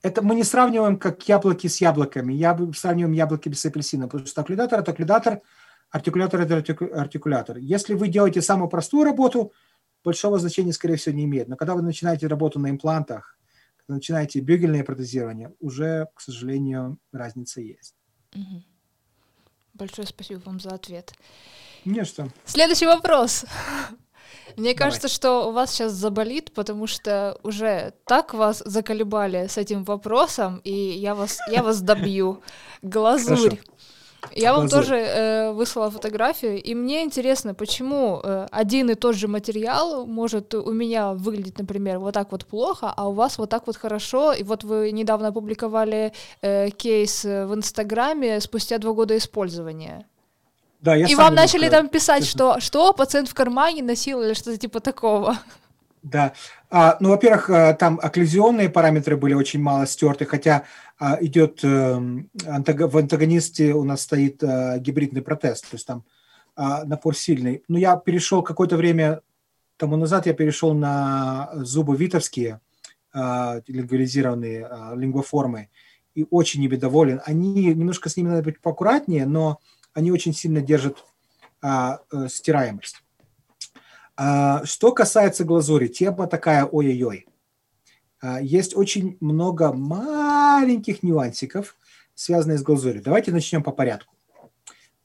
это 0.00 0.22
мы 0.22 0.34
не 0.34 0.44
сравниваем 0.44 0.98
как 0.98 1.28
яблоки 1.28 1.66
с 1.66 1.82
яблоками. 1.82 2.32
Я 2.32 2.58
сравниваем 2.74 3.12
яблоки 3.12 3.52
с 3.52 3.66
апельсином, 3.66 4.08
потому 4.08 4.26
что 4.26 4.40
окклюдатор– 4.40 4.80
это 4.80 4.92
окклюдатор, 4.92 5.42
артикулятор– 5.96 6.40
это 6.42 6.56
артику- 6.56 6.92
артикулятор. 6.94 7.58
Если 7.58 7.94
вы 7.94 8.08
делаете 8.08 8.42
самую 8.42 8.68
простую 8.68 9.04
работу, 9.04 9.52
большого 10.04 10.38
значения, 10.38 10.72
скорее 10.72 10.96
всего, 10.96 11.14
не 11.14 11.24
имеет. 11.24 11.48
Но 11.48 11.56
когда 11.56 11.74
вы 11.74 11.82
начинаете 11.82 12.26
работу 12.26 12.58
на 12.60 12.70
имплантах, 12.70 13.38
когда 13.76 13.94
начинаете 13.94 14.40
бюгельное 14.40 14.84
протезирование, 14.84 15.52
уже, 15.60 16.08
к 16.14 16.20
сожалению, 16.20 16.98
разница 17.12 17.60
есть. 17.60 17.94
Мгм. 18.34 18.64
Большое 19.74 20.06
спасибо 20.06 20.40
вам 20.44 20.60
за 20.60 20.70
ответ. 20.70 21.12
Не 21.84 22.04
что. 22.04 22.28
Следующий 22.44 22.86
вопрос. 22.86 23.44
Мне 24.56 24.74
Давай. 24.74 24.74
кажется, 24.74 25.08
что 25.08 25.48
у 25.48 25.52
вас 25.52 25.72
сейчас 25.72 25.92
заболит, 25.92 26.52
потому 26.54 26.86
что 26.86 27.38
уже 27.42 27.92
так 28.06 28.32
вас 28.34 28.62
заколебали 28.64 29.46
с 29.46 29.58
этим 29.58 29.84
вопросом, 29.84 30.60
и 30.64 30.72
я 30.72 31.14
вас, 31.14 31.38
я 31.50 31.62
вас 31.62 31.80
добью. 31.80 32.42
Глазурь. 32.82 33.58
Хорошо. 33.58 33.72
Я 34.34 34.52
вам 34.52 34.68
тоже 34.68 34.96
э, 34.96 35.52
выслала 35.52 35.90
фотографию, 35.90 36.62
и 36.62 36.74
мне 36.74 37.02
интересно, 37.02 37.54
почему 37.54 38.20
э, 38.22 38.46
один 38.50 38.90
и 38.90 38.94
тот 38.94 39.14
же 39.14 39.28
материал 39.28 40.06
может 40.06 40.54
у 40.54 40.72
меня 40.72 41.12
выглядеть, 41.12 41.58
например, 41.58 41.98
вот 41.98 42.14
так 42.14 42.32
вот 42.32 42.46
плохо, 42.46 42.92
а 42.96 43.08
у 43.08 43.12
вас 43.12 43.38
вот 43.38 43.50
так 43.50 43.66
вот 43.66 43.76
хорошо. 43.76 44.32
И 44.32 44.42
вот 44.42 44.64
вы 44.64 44.92
недавно 44.92 45.28
опубликовали 45.28 46.12
э, 46.42 46.70
кейс 46.70 47.24
э, 47.24 47.46
в 47.46 47.54
Инстаграме 47.54 48.40
спустя 48.40 48.78
два 48.78 48.92
года 48.92 49.16
использования. 49.16 50.06
Да, 50.80 50.94
я 50.94 51.06
и 51.06 51.14
вам 51.14 51.34
начали 51.34 51.68
там 51.68 51.88
писать, 51.88 52.24
честно. 52.24 52.60
что 52.60 52.60
что 52.60 52.92
пациент 52.92 53.28
в 53.28 53.34
кармане 53.34 53.82
носил 53.82 54.22
или 54.22 54.34
что-то 54.34 54.58
типа 54.58 54.80
такого. 54.80 55.38
Да. 56.06 56.34
А, 56.70 56.96
ну, 57.00 57.08
во-первых, 57.08 57.50
э, 57.50 57.74
там 57.74 57.98
окклюзионные 58.00 58.68
параметры 58.70 59.16
были 59.16 59.34
очень 59.34 59.60
мало 59.60 59.86
стерты, 59.86 60.24
хотя 60.24 60.62
а, 61.00 61.18
идет 61.20 61.64
эм, 61.64 62.30
антаг- 62.44 62.86
в 62.86 62.96
антагонисте 62.96 63.74
у 63.74 63.82
нас 63.82 64.02
стоит 64.02 64.40
э, 64.40 64.78
гибридный 64.78 65.20
протез, 65.20 65.62
то 65.62 65.74
есть 65.74 65.84
там 65.84 66.04
а, 66.54 66.84
напор 66.84 67.16
сильный. 67.16 67.64
Но 67.66 67.76
я 67.76 67.96
перешел 67.96 68.44
какое-то 68.44 68.76
время 68.76 69.20
тому 69.78 69.96
назад, 69.96 70.26
я 70.26 70.32
перешел 70.32 70.74
на 70.74 71.50
зубы 71.54 71.96
витовские, 71.96 72.60
а, 73.12 73.60
лингвализированные 73.66 74.64
а, 74.64 74.94
лингвоформы, 74.94 75.70
и 76.14 76.24
очень 76.30 76.62
ими 76.62 76.76
доволен. 76.76 77.20
Они, 77.24 77.74
немножко 77.74 78.08
с 78.08 78.16
ними 78.16 78.28
надо 78.28 78.44
быть 78.44 78.60
поаккуратнее, 78.60 79.26
но 79.26 79.58
они 79.92 80.12
очень 80.12 80.34
сильно 80.34 80.60
держат 80.60 81.04
э, 81.62 81.96
стираемость. 82.28 83.02
А, 84.16 84.64
Что 84.64 84.92
касается 84.92 85.44
глазури, 85.44 85.88
тема 85.88 86.26
такая 86.26 86.64
ой-ой-ой. 86.64 87.26
А, 88.20 88.40
Есть 88.40 88.76
очень 88.76 89.18
много 89.20 89.72
маленьких 89.72 91.02
нюансиков, 91.02 91.76
связанных 92.14 92.58
с 92.58 92.62
глазурью. 92.62 93.02
Давайте 93.02 93.30
начнем 93.30 93.62
по 93.62 93.72
порядку. 93.72 94.14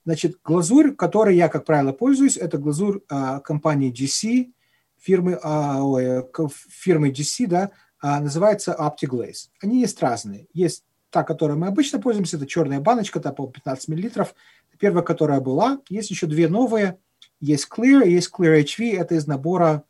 Значит, 0.06 0.38
глазурь, 0.44 0.96
которой 0.96 1.36
я, 1.36 1.50
как 1.50 1.66
правило, 1.66 1.92
пользуюсь, 1.92 2.38
это 2.38 2.58
глазурь 2.58 3.02
а, 3.10 3.40
компании 3.42 3.94
GC, 3.94 4.52
фирмы, 4.98 5.36
ой, 5.36 6.26
фирмы 6.70 7.10
GC, 7.10 7.48
да, 7.48 7.72
называется 8.04 8.76
OptiGlaze. 8.80 9.50
Они 9.62 9.82
есть 9.82 10.02
разные. 10.02 10.48
Есть 10.54 10.86
та, 11.10 11.24
которой 11.24 11.58
мы 11.58 11.68
обычно 11.68 12.00
пользуемся, 12.00 12.38
это 12.38 12.48
черная 12.48 12.80
баночка, 12.80 13.20
там 13.20 13.36
по 13.36 13.48
15 13.48 13.90
миллилитров. 13.90 14.34
Первая, 14.80 15.04
которая 15.04 15.42
была. 15.42 15.82
Есть 15.90 16.10
еще 16.12 16.28
две 16.28 16.48
новые. 16.48 17.00
Есть 17.42 17.68
Clear, 17.70 18.06
и 18.06 18.12
есть 18.12 18.32
Clear 18.32 18.64
HV. 18.64 18.96
Это 18.98 19.16
из 19.16 19.28
набора 19.28 19.84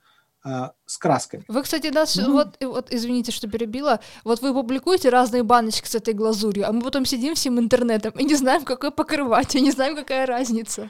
а, 0.43 0.72
с 0.86 0.97
красками. 0.97 1.43
Вы, 1.47 1.62
кстати, 1.62 1.88
нас 1.88 2.16
Ну. 2.16 2.34
вот, 2.34 2.58
вот, 2.62 2.88
извините, 2.91 3.32
что 3.32 3.47
перебила, 3.47 3.99
вот 4.24 4.41
вы 4.41 4.54
публикуете 4.54 5.10
разные 5.10 5.43
баночки 5.43 5.88
с 5.88 5.93
этой 5.93 6.16
глазурью, 6.16 6.68
а 6.68 6.72
мы 6.72 6.82
потом 6.82 7.06
сидим 7.06 7.36
всем 7.36 7.60
интернетом 7.60 8.14
и 8.14 8.24
не 8.24 8.34
знаем, 8.36 8.64
какой 8.64 8.89
покрывать, 8.89 9.56
и 9.56 9.62
не 9.62 9.70
знаем, 9.72 9.95
какая 9.95 10.26
разница. 10.26 10.89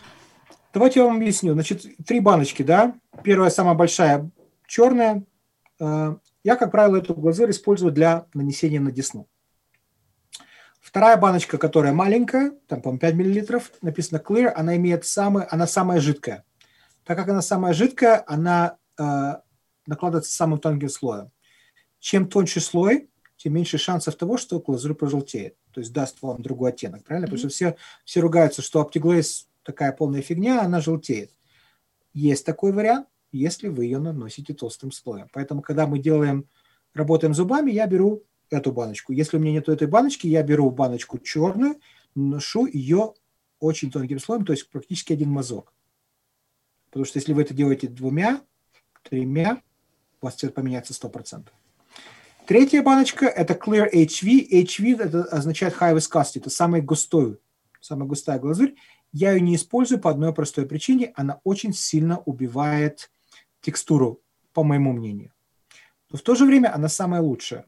Давайте 0.74 1.02
я 1.02 1.06
вам 1.06 1.18
объясню. 1.18 1.52
Значит, 1.54 1.84
три 2.06 2.22
баночки, 2.22 2.64
да. 2.64 2.96
Первая, 3.24 3.50
самая 3.50 3.76
большая, 3.76 4.30
черная. 4.68 5.26
Э, 5.82 6.16
Я, 6.44 6.56
как 6.56 6.72
правило, 6.72 6.96
эту 6.98 7.14
глазурь 7.14 7.52
использую 7.52 7.92
для 7.92 8.28
нанесения 8.34 8.80
на 8.80 8.92
десну. 8.92 9.28
Вторая 10.80 11.18
баночка, 11.18 11.58
которая 11.58 11.94
маленькая, 11.94 12.54
там, 12.68 12.82
по-моему, 12.82 13.00
5 13.00 13.16
миллилитров, 13.16 13.72
написано 13.82 14.22
Clear, 14.26 14.48
она 14.48 14.78
имеет 14.78 15.06
самый, 15.06 15.44
она 15.44 15.68
самая 15.68 16.00
жидкая. 16.00 16.46
Так 17.04 17.18
как 17.18 17.30
она 17.30 17.42
самая 17.42 17.74
жидкая, 17.74 18.24
она 18.28 18.78
э, 18.98 19.34
накладывается 19.86 20.34
самым 20.34 20.60
тонким 20.60 20.90
слоем. 20.90 21.32
Чем 22.00 22.28
тоньше 22.28 22.60
слой, 22.60 23.10
тем 23.38 23.54
меньше 23.54 23.78
шансов 23.78 24.16
того, 24.16 24.38
что 24.38 24.60
глазурь 24.60 24.94
пожелтеет. 24.94 25.56
То 25.72 25.80
есть 25.80 25.94
даст 25.94 26.22
вам 26.22 26.42
другой 26.42 26.72
оттенок, 26.72 27.04
правильно? 27.04 27.28
Потому 27.28 27.40
что 27.40 27.50
все, 27.50 27.76
все 28.06 28.20
ругаются, 28.20 28.62
что 28.62 28.82
OptiGlaze 28.82 29.46
такая 29.64 29.92
полная 29.92 30.22
фигня, 30.22 30.62
она 30.62 30.82
желтеет. 30.82 31.32
Есть 32.14 32.46
такой 32.46 32.72
вариант, 32.72 33.08
если 33.32 33.68
вы 33.68 33.86
ее 33.86 34.00
наносите 34.00 34.54
толстым 34.54 34.92
слоем. 34.92 35.28
Поэтому, 35.34 35.62
когда 35.62 35.88
мы 35.88 36.00
делаем, 36.00 36.46
работаем 36.94 37.34
зубами, 37.34 37.72
я 37.72 37.88
беру 37.88 38.24
эту 38.50 38.72
баночку. 38.72 39.14
Если 39.14 39.38
у 39.38 39.40
меня 39.40 39.54
нет 39.54 39.70
этой 39.70 39.88
баночки, 39.88 40.28
я 40.28 40.44
беру 40.44 40.70
баночку 40.70 41.18
черную, 41.18 41.80
наношу 42.16 42.66
ее 42.66 43.14
очень 43.60 43.92
тонким 43.92 44.20
слоем, 44.20 44.46
то 44.46 44.52
есть 44.52 44.70
практически 44.70 45.14
один 45.14 45.30
мазок. 45.30 45.74
Потому 46.92 47.06
что 47.06 47.18
если 47.18 47.34
вы 47.34 47.42
это 47.42 47.54
делаете 47.54 47.88
двумя, 47.88 48.42
тремя, 49.02 49.62
у 50.22 50.26
вас 50.26 50.36
цвет 50.36 50.54
поменяется 50.54 50.94
100%. 50.94 51.48
Третья 52.46 52.84
баночка– 52.84 53.26
это 53.28 53.54
Clear 53.54 53.90
HV. 53.92 54.50
HV– 54.52 54.98
это 55.02 55.24
означает 55.24 55.74
High 55.80 55.96
Viscosity, 55.96 56.40
это 56.40 56.50
самая 56.50 56.82
густой, 56.82 57.40
самая 57.80 58.08
густая 58.08 58.40
глазурь. 58.40 58.74
Я 59.14 59.32
ее 59.32 59.42
не 59.42 59.56
использую 59.56 60.02
по 60.02 60.10
одной 60.10 60.34
простой 60.34 60.66
причине. 60.66 61.14
Она 61.16 61.40
очень 61.46 61.74
сильно 61.74 62.20
убивает 62.20 63.10
текстуру, 63.62 64.22
по 64.54 64.64
моему 64.64 64.92
мнению. 64.92 65.32
Но 66.10 66.18
в 66.18 66.22
то 66.22 66.36
же 66.36 66.46
время 66.46 66.76
она 66.76 66.90
самая 66.90 67.22
лучшая. 67.22 67.66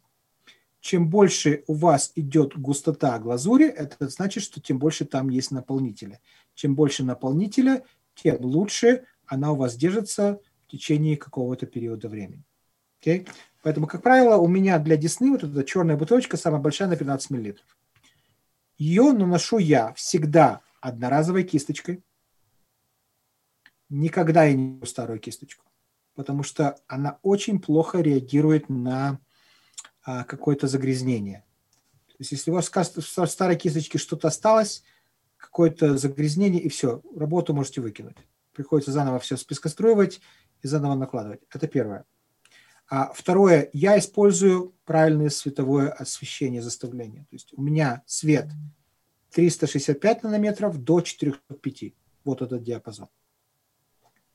Чем 0.81 1.09
больше 1.09 1.63
у 1.67 1.75
вас 1.75 2.11
идет 2.15 2.57
густота 2.57 3.17
глазури, 3.19 3.67
это 3.67 4.09
значит, 4.09 4.43
что 4.43 4.59
тем 4.59 4.79
больше 4.79 5.05
там 5.05 5.29
есть 5.29 5.51
наполнителя. 5.51 6.19
Чем 6.55 6.75
больше 6.75 7.05
наполнителя, 7.05 7.83
тем 8.15 8.41
лучше 8.41 9.05
она 9.27 9.51
у 9.51 9.55
вас 9.55 9.75
держится 9.75 10.39
в 10.61 10.71
течение 10.71 11.17
какого-то 11.17 11.65
периода 11.65 12.09
времени. 12.09 12.43
Окей? 12.99 13.27
Поэтому, 13.61 13.87
как 13.87 14.01
правило, 14.01 14.37
у 14.37 14.47
меня 14.47 14.79
для 14.79 14.97
десны 14.97 15.31
вот 15.31 15.43
эта 15.43 15.63
черная 15.63 15.97
бутылочка 15.97 16.37
самая 16.37 16.61
большая 16.61 16.89
на 16.89 16.95
15 16.95 17.29
мл. 17.31 17.55
Ее 18.77 19.11
наношу 19.13 19.57
я 19.57 19.93
всегда 19.93 20.61
одноразовой 20.81 21.43
кисточкой. 21.43 22.03
никогда 23.89 24.45
я 24.45 24.53
не 24.53 24.73
беру 24.73 24.85
старую 24.85 25.19
кисточку, 25.19 25.65
потому 26.15 26.43
что 26.43 26.77
она 26.87 27.19
очень 27.21 27.59
плохо 27.59 28.01
реагирует 28.01 28.67
на 28.67 29.19
а, 30.03 30.23
какое-то 30.23 30.67
загрязнение. 30.67 31.45
То 32.07 32.15
есть 32.19 32.31
если 32.31 32.51
у 32.51 32.55
вас 32.55 32.69
в 32.69 33.25
старой 33.27 33.55
кисточке 33.55 33.97
что-то 33.97 34.27
осталось, 34.27 34.83
какое-то 35.37 35.97
загрязнение, 35.97 36.61
и 36.61 36.69
все, 36.69 37.01
работу 37.15 37.53
можете 37.53 37.81
выкинуть. 37.81 38.17
Приходится 38.53 38.91
заново 38.91 39.19
все 39.19 39.37
спискоструивать 39.37 40.21
и 40.61 40.67
заново 40.67 40.95
накладывать. 40.95 41.41
Это 41.53 41.67
первое. 41.67 42.05
А 42.87 43.11
второе, 43.13 43.69
я 43.73 43.97
использую 43.97 44.75
правильное 44.85 45.29
световое 45.29 45.89
освещение 45.89 46.61
заставления. 46.61 47.21
То 47.21 47.35
есть 47.35 47.53
у 47.53 47.61
меня 47.61 48.03
свет 48.05 48.49
365 49.31 50.23
нанометров 50.23 50.77
до 50.77 51.01
405. 51.01 51.93
Вот 52.23 52.41
этот 52.41 52.63
диапазон. 52.63 53.07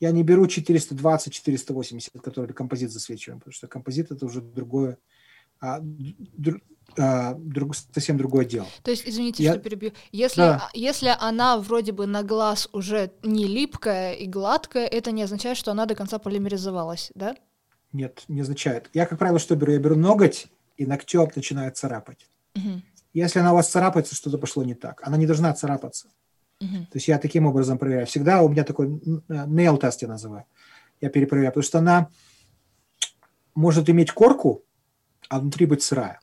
Я 0.01 0.11
не 0.13 0.23
беру 0.23 0.47
420-480, 0.47 2.21
который 2.21 2.53
композит 2.53 2.93
засвечиваем, 2.93 3.41
потому 3.41 3.53
что 3.53 3.67
композит 3.67 4.11
это 4.11 4.27
уже 4.27 4.41
другое, 4.41 4.99
а, 5.61 5.81
друг, 5.81 6.61
а, 6.99 7.35
друг, 7.35 7.75
совсем 7.77 8.17
другое 8.17 8.45
дело. 8.45 8.67
То 8.83 8.91
есть, 8.91 9.05
извините, 9.07 9.43
Я... 9.43 9.53
что 9.53 9.61
перебью. 9.61 9.93
Если, 10.13 10.41
да. 10.41 10.69
если 10.73 11.15
она 11.19 11.59
вроде 11.59 11.93
бы 11.93 12.07
на 12.07 12.23
глаз 12.23 12.69
уже 12.73 13.13
не 13.23 13.47
липкая 13.47 14.15
и 14.15 14.27
гладкая, 14.27 14.87
это 14.87 15.11
не 15.11 15.23
означает, 15.23 15.57
что 15.57 15.71
она 15.71 15.87
до 15.87 15.95
конца 15.95 16.19
полимеризовалась, 16.19 17.11
да? 17.15 17.37
Нет, 17.93 18.25
не 18.29 18.41
означает. 18.41 18.91
Я, 18.93 19.07
как 19.07 19.19
правило, 19.19 19.39
что 19.39 19.57
беру? 19.57 19.73
Я 19.73 19.79
беру 19.79 19.97
ноготь, 19.97 20.49
и 20.77 20.87
ногтем 20.87 21.29
начинает 21.35 21.77
царапать. 21.77 22.27
Угу. 22.55 22.83
Если 23.13 23.41
она 23.41 23.53
у 23.53 23.57
вас 23.57 23.69
царапается, 23.69 24.15
что-то 24.15 24.39
пошло 24.39 24.63
не 24.65 24.75
так. 24.75 25.01
Она 25.07 25.17
не 25.17 25.27
должна 25.27 25.53
царапаться. 25.53 26.09
Угу. 26.61 26.77
То 26.77 26.95
есть 26.95 27.09
я 27.09 27.19
таким 27.19 27.47
образом 27.47 27.79
проверяю. 27.79 28.07
Всегда 28.07 28.43
у 28.43 28.49
меня 28.49 28.65
такой 28.65 28.89
nail 29.29 29.79
тест 29.79 30.03
я 30.03 30.09
называю. 30.09 30.45
Я 31.01 31.11
перепроверяю, 31.11 31.53
потому 31.53 31.65
что 31.65 31.79
она 31.79 32.09
может 33.55 33.89
иметь 33.91 34.13
корку, 34.13 34.65
а 35.29 35.41
внутри 35.41 35.67
быть 35.67 35.83
сырая. 35.83 36.21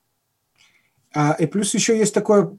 А, 1.14 1.34
и 1.34 1.45
плюс 1.45 1.74
еще 1.74 1.97
есть 1.97 2.14
такое, 2.14 2.58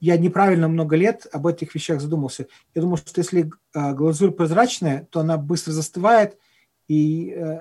я 0.00 0.18
неправильно 0.18 0.68
много 0.68 0.96
лет 0.96 1.26
об 1.32 1.46
этих 1.46 1.74
вещах 1.74 2.00
задумался. 2.00 2.46
Я 2.74 2.82
думал, 2.82 2.98
что 2.98 3.20
если 3.20 3.50
а, 3.72 3.94
глазурь 3.94 4.32
прозрачная, 4.32 5.08
то 5.10 5.20
она 5.20 5.38
быстро 5.38 5.72
застывает 5.72 6.38
и, 6.88 7.30
э, 7.30 7.60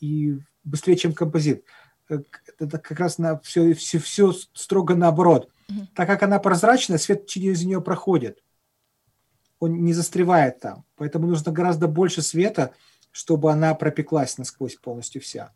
и 0.00 0.38
быстрее, 0.64 0.96
чем 0.96 1.12
композит. 1.12 1.64
Это 2.08 2.78
как 2.78 2.98
раз 2.98 3.18
на 3.18 3.38
все, 3.40 3.74
все, 3.74 3.98
все 3.98 4.32
строго 4.54 4.94
наоборот. 4.94 5.50
Угу. 5.68 5.88
Так 5.94 6.06
как 6.06 6.22
она 6.22 6.38
прозрачная, 6.38 6.98
свет 6.98 7.26
через 7.26 7.64
нее 7.64 7.80
проходит. 7.80 8.42
Он 9.58 9.84
не 9.84 9.92
застревает 9.92 10.60
там. 10.60 10.84
Поэтому 10.96 11.26
нужно 11.26 11.52
гораздо 11.52 11.88
больше 11.88 12.22
света, 12.22 12.72
чтобы 13.10 13.52
она 13.52 13.74
пропеклась 13.74 14.38
насквозь 14.38 14.76
полностью 14.76 15.20
вся. 15.20 15.52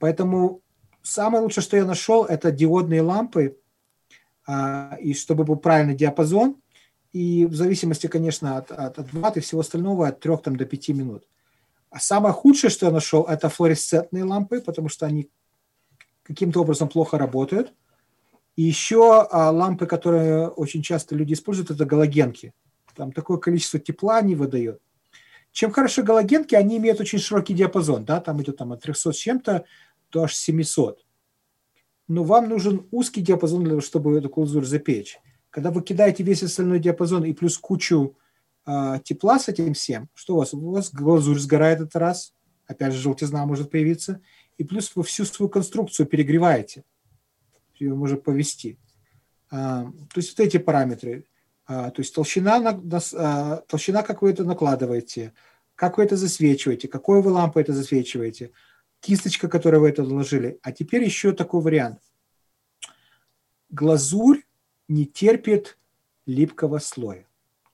Поэтому 0.00 0.62
самое 1.02 1.44
лучшее, 1.44 1.62
что 1.62 1.76
я 1.76 1.84
нашел, 1.84 2.24
это 2.24 2.50
диодные 2.50 3.02
лампы, 3.02 3.56
а, 4.46 4.96
и 5.00 5.14
чтобы 5.14 5.44
был 5.44 5.56
правильный 5.56 5.94
диапазон, 5.94 6.56
и 7.12 7.44
в 7.46 7.54
зависимости, 7.54 8.06
конечно, 8.06 8.56
от, 8.56 8.72
от, 8.72 8.98
от 8.98 9.12
ватт 9.12 9.36
и 9.36 9.40
всего 9.40 9.60
остального, 9.60 10.08
от 10.08 10.20
3 10.20 10.36
там, 10.38 10.56
до 10.56 10.64
5 10.64 10.88
минут. 10.88 11.28
А 11.90 12.00
самое 12.00 12.32
худшее, 12.32 12.70
что 12.70 12.86
я 12.86 12.92
нашел, 12.92 13.24
это 13.24 13.48
флуоресцентные 13.48 14.24
лампы, 14.24 14.60
потому 14.60 14.88
что 14.88 15.06
они 15.06 15.28
каким-то 16.22 16.60
образом 16.62 16.88
плохо 16.88 17.18
работают. 17.18 17.74
И 18.56 18.62
еще 18.62 19.26
а, 19.30 19.50
лампы, 19.50 19.86
которые 19.86 20.48
очень 20.48 20.82
часто 20.82 21.14
люди 21.14 21.34
используют, 21.34 21.70
это 21.70 21.84
галогенки. 21.84 22.54
Там 22.94 23.12
такое 23.12 23.38
количество 23.38 23.78
тепла 23.78 24.18
они 24.18 24.34
выдают. 24.34 24.80
Чем 25.52 25.72
хорошо 25.72 26.02
галогенки, 26.02 26.54
они 26.54 26.78
имеют 26.78 27.00
очень 27.00 27.18
широкий 27.18 27.54
диапазон, 27.54 28.04
да, 28.04 28.20
там 28.20 28.40
идет 28.40 28.58
там, 28.58 28.72
от 28.72 28.82
300 28.82 29.12
с 29.12 29.16
чем-то 29.16 29.64
до 30.10 30.24
аж 30.24 30.34
700. 30.34 31.04
Но 32.08 32.24
вам 32.24 32.48
нужен 32.48 32.86
узкий 32.90 33.20
диапазон 33.20 33.62
для 33.62 33.70
того, 33.70 33.80
чтобы 33.80 34.18
эту 34.18 34.28
глазурь 34.28 34.64
запечь. 34.64 35.18
Когда 35.50 35.70
вы 35.70 35.82
кидаете 35.82 36.22
весь 36.22 36.42
остальной 36.42 36.80
диапазон 36.80 37.24
и 37.24 37.32
плюс 37.32 37.58
кучу 37.58 38.16
э, 38.66 38.98
тепла 39.04 39.38
с 39.38 39.48
этим 39.48 39.74
всем, 39.74 40.08
что 40.14 40.34
у 40.34 40.38
вас? 40.38 40.54
У 40.54 40.70
вас 40.70 40.92
глазурь 40.92 41.38
сгорает 41.38 41.80
этот 41.80 41.96
раз, 41.96 42.34
опять 42.66 42.92
же 42.92 43.00
желтизна 43.00 43.44
может 43.46 43.70
появиться, 43.70 44.20
и 44.58 44.64
плюс 44.64 44.92
вы 44.94 45.02
всю 45.02 45.24
свою 45.24 45.48
конструкцию 45.48 46.06
перегреваете, 46.06 46.84
ее 47.78 47.94
может 47.94 48.22
повести. 48.22 48.78
А, 49.50 49.84
то 49.84 50.18
есть 50.18 50.36
вот 50.36 50.46
эти 50.46 50.58
параметры, 50.58 51.26
а, 51.66 51.90
то 51.90 52.00
есть 52.00 52.14
толщина, 52.14 52.60
на, 52.60 52.72
на, 52.72 53.00
а, 53.14 53.62
толщина, 53.68 54.02
как 54.02 54.22
вы 54.22 54.30
это 54.30 54.44
накладываете, 54.44 55.32
как 55.74 55.98
вы 55.98 56.04
это 56.04 56.16
засвечиваете, 56.16 56.88
какой 56.88 57.22
вы 57.22 57.30
лампой 57.30 57.62
это 57.62 57.72
засвечиваете, 57.72 58.52
кисточка, 59.00 59.48
которую 59.48 59.82
вы 59.82 59.88
это 59.88 60.02
наложили. 60.02 60.58
А 60.62 60.72
теперь 60.72 61.04
еще 61.04 61.32
такой 61.32 61.62
вариант. 61.62 62.00
Глазурь 63.70 64.42
не 64.88 65.06
терпит 65.06 65.78
липкого 66.26 66.78
слоя 66.78 67.26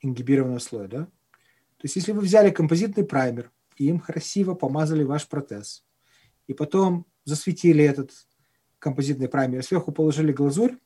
ингибированного 0.07 0.59
слоя, 0.59 0.89
да? 0.89 1.05
То 1.05 1.85
есть 1.85 1.97
если 1.97 2.13
вы 2.13 2.21
взяли 2.21 2.51
композитный 2.51 3.05
праймер 3.05 3.51
и 3.77 3.87
им 3.87 4.01
красиво 4.01 4.55
помазали 4.55 5.03
ваш 5.03 5.29
протез, 5.29 5.85
и 6.47 6.55
потом 6.55 7.07
засветили 7.25 7.85
этот 7.85 8.13
композитный 8.79 9.29
праймер, 9.29 9.63
сверху 9.63 9.93
положили 9.93 10.33
глазурь, 10.33 10.77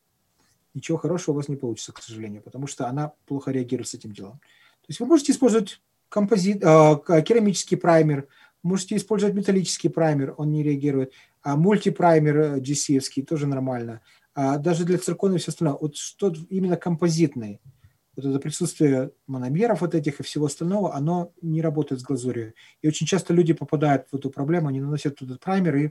ничего 0.74 0.99
хорошего 0.99 1.34
у 1.34 1.36
вас 1.36 1.49
не 1.49 1.57
получится, 1.57 1.93
к 1.93 2.03
сожалению, 2.03 2.43
потому 2.43 2.66
что 2.66 2.88
она 2.88 3.12
плохо 3.26 3.51
реагирует 3.51 3.88
с 3.88 3.95
этим 3.95 4.12
делом. 4.12 4.41
То 4.80 4.86
есть 4.88 5.01
вы 5.01 5.07
можете 5.07 5.32
использовать 5.32 5.80
композит, 6.09 6.62
э, 6.62 7.22
керамический 7.24 7.76
праймер, 7.76 8.26
можете 8.63 8.97
использовать 8.97 9.35
металлический 9.35 9.89
праймер, 9.89 10.35
он 10.37 10.51
не 10.51 10.63
реагирует, 10.63 11.13
а 11.43 11.57
мультипраймер 11.57 12.57
GC 12.59 13.25
тоже 13.25 13.47
нормально. 13.47 14.01
А 14.35 14.59
даже 14.59 14.85
для 14.85 14.99
циркона 14.99 15.35
и 15.35 15.39
все 15.39 15.51
остальное. 15.51 15.79
Вот 15.81 15.97
что 15.97 16.33
именно 16.49 16.77
композитный– 16.77 17.61
вот 18.17 18.31
это 18.31 18.39
присутствие 18.39 19.13
мономеров 19.27 19.81
вот 19.81 19.95
этих 19.95 20.21
и 20.21 20.23
всего 20.23 20.47
остального, 20.47 20.95
оно 20.95 21.33
не 21.43 21.63
работает 21.63 22.01
с 22.01 22.05
глазурью. 22.05 22.55
И 22.83 22.89
очень 22.89 23.07
часто 23.07 23.33
люди 23.33 23.53
попадают 23.53 24.09
в 24.11 24.17
эту 24.17 24.31
проблему, 24.31 24.69
они 24.69 24.81
наносят 24.81 25.23
этот 25.23 25.41
праймер 25.41 25.77
и, 25.77 25.91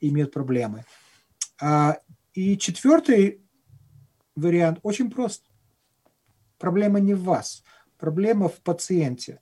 и 0.00 0.08
имеют 0.08 0.32
проблемы. 0.32 0.84
А, 1.60 1.98
и 2.32 2.56
четвертый 2.56 3.42
вариант 4.34 4.78
очень 4.82 5.10
прост. 5.10 5.44
Проблема 6.58 7.00
не 7.00 7.14
в 7.14 7.24
вас, 7.24 7.62
проблема 7.98 8.48
в 8.48 8.60
пациенте. 8.60 9.40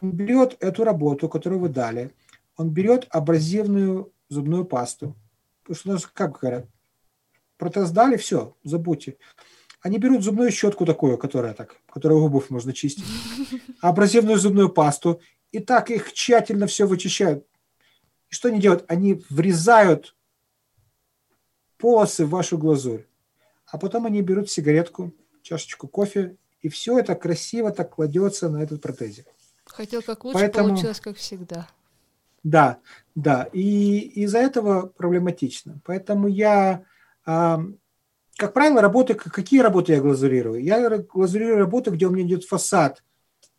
Он 0.00 0.10
берет 0.10 0.56
эту 0.60 0.84
работу, 0.84 1.28
которую 1.28 1.60
вы 1.60 1.68
дали, 1.68 2.12
он 2.56 2.70
берет 2.70 3.06
абразивную 3.10 4.12
зубную 4.28 4.64
пасту. 4.64 5.14
Потому 5.62 5.76
что 5.76 5.90
у 5.90 5.92
нас, 5.92 6.06
как 6.06 6.38
говорят, 6.40 6.66
протез 7.56 7.90
дали, 7.90 8.16
все, 8.16 8.56
забудьте. 8.62 9.16
Они 9.80 9.98
берут 9.98 10.22
зубную 10.22 10.50
щетку 10.50 10.84
такую, 10.84 11.18
которая 11.18 11.54
так, 11.54 11.76
которую 11.88 12.22
обувь 12.22 12.50
можно 12.50 12.72
чистить, 12.72 13.04
абразивную 13.80 14.38
зубную 14.38 14.68
пасту, 14.68 15.20
и 15.52 15.60
так 15.60 15.90
их 15.90 16.12
тщательно 16.12 16.66
все 16.66 16.86
вычищают. 16.86 17.46
И 18.30 18.34
что 18.34 18.48
они 18.48 18.60
делают? 18.60 18.84
Они 18.88 19.22
врезают 19.30 20.16
полосы 21.78 22.26
в 22.26 22.30
вашу 22.30 22.58
глазурь. 22.58 23.04
А 23.66 23.78
потом 23.78 24.06
они 24.06 24.22
берут 24.22 24.50
сигаретку, 24.50 25.12
чашечку 25.42 25.88
кофе, 25.88 26.36
и 26.60 26.68
все 26.68 26.98
это 26.98 27.14
красиво 27.14 27.70
так 27.70 27.94
кладется 27.94 28.48
на 28.48 28.62
этот 28.62 28.82
протезик. 28.82 29.26
Хотел 29.66 30.02
как 30.02 30.24
лучше, 30.24 30.38
Поэтому, 30.38 30.68
получилось 30.70 31.00
как 31.00 31.16
всегда. 31.16 31.68
Да, 32.42 32.78
да. 33.14 33.48
И 33.52 33.98
из-за 33.98 34.38
этого 34.38 34.86
проблематично. 34.86 35.80
Поэтому 35.84 36.28
я 36.28 36.84
как 38.36 38.52
правило, 38.52 38.82
работы, 38.82 39.14
какие 39.14 39.60
работы 39.60 39.94
я 39.94 40.00
глазурирую? 40.00 40.62
Я 40.62 40.98
глазурирую 40.98 41.58
работы, 41.58 41.90
где 41.90 42.06
у 42.06 42.10
меня 42.10 42.26
идет 42.26 42.44
фасад 42.44 43.02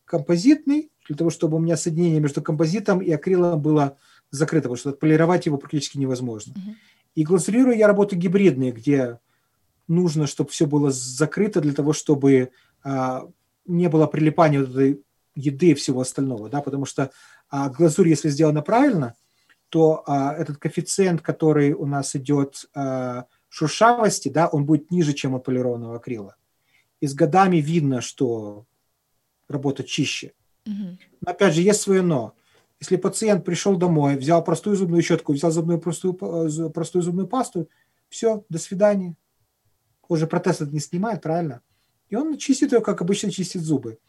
композитный, 0.05 0.91
для 1.07 1.17
того, 1.17 1.29
чтобы 1.29 1.57
у 1.57 1.59
меня 1.59 1.77
соединение 1.77 2.19
между 2.19 2.41
композитом 2.41 2.99
и 2.99 3.11
акрилом 3.11 3.61
было 3.61 3.97
закрыто, 4.29 4.63
потому 4.63 4.77
что 4.77 4.89
отполировать 4.91 5.45
его 5.45 5.57
практически 5.57 5.97
невозможно. 5.97 6.53
Uh-huh. 6.53 6.73
И 7.15 7.23
глазурирую 7.23 7.77
я 7.77 7.87
работы 7.87 8.15
гибридные, 8.15 8.71
где 8.71 9.19
нужно, 9.87 10.27
чтобы 10.27 10.49
все 10.51 10.65
было 10.65 10.91
закрыто 10.91 11.61
для 11.61 11.73
того, 11.73 11.93
чтобы 11.93 12.51
а, 12.83 13.27
не 13.65 13.87
было 13.87 14.05
прилипания 14.05 14.59
вот 14.59 14.69
этой 14.69 15.01
еды 15.37 15.71
и 15.71 15.73
всего 15.75 16.01
остального, 16.01 16.49
да, 16.49 16.61
потому 16.61 16.85
что 16.85 17.11
а, 17.49 17.69
глазурь, 17.69 18.09
если 18.09 18.29
сделана 18.29 18.61
правильно, 18.61 19.15
то 19.69 20.03
а, 20.05 20.33
этот 20.33 20.57
коэффициент, 20.57 21.21
который 21.21 21.73
у 21.73 21.85
нас 21.85 22.15
идет 22.15 22.65
а, 22.73 23.25
шуршавости, 23.49 24.29
да, 24.29 24.47
он 24.47 24.65
будет 24.65 24.91
ниже, 24.91 25.13
чем 25.13 25.35
у 25.35 25.39
полированного 25.39 25.97
акрила. 25.97 26.35
И 26.99 27.07
с 27.07 27.13
годами 27.13 27.57
видно, 27.57 28.01
что 28.01 28.65
работа 29.47 29.83
чище. 29.83 30.33
Угу. 30.65 30.97
Но 31.21 31.31
опять 31.31 31.53
же, 31.53 31.61
есть 31.61 31.81
свое 31.81 32.01
но. 32.01 32.33
Если 32.79 32.95
пациент 32.95 33.45
пришел 33.45 33.75
домой, 33.75 34.17
взял 34.17 34.43
простую 34.43 34.75
зубную 34.75 35.01
щетку, 35.01 35.33
взял 35.33 35.51
зубную 35.51 35.79
простую, 35.79 36.13
простую 36.13 37.01
зубную 37.01 37.27
пасту, 37.27 37.69
все, 38.09 38.43
до 38.49 38.59
свидания. 38.59 39.15
Уже 40.07 40.27
протез 40.27 40.59
не 40.61 40.79
снимает, 40.79 41.21
правильно? 41.21 41.61
И 42.09 42.15
он 42.15 42.37
чистит 42.37 42.71
ее, 42.71 42.81
как 42.81 43.01
обычно 43.01 43.31
чистит 43.31 43.61
зубы. 43.61 43.99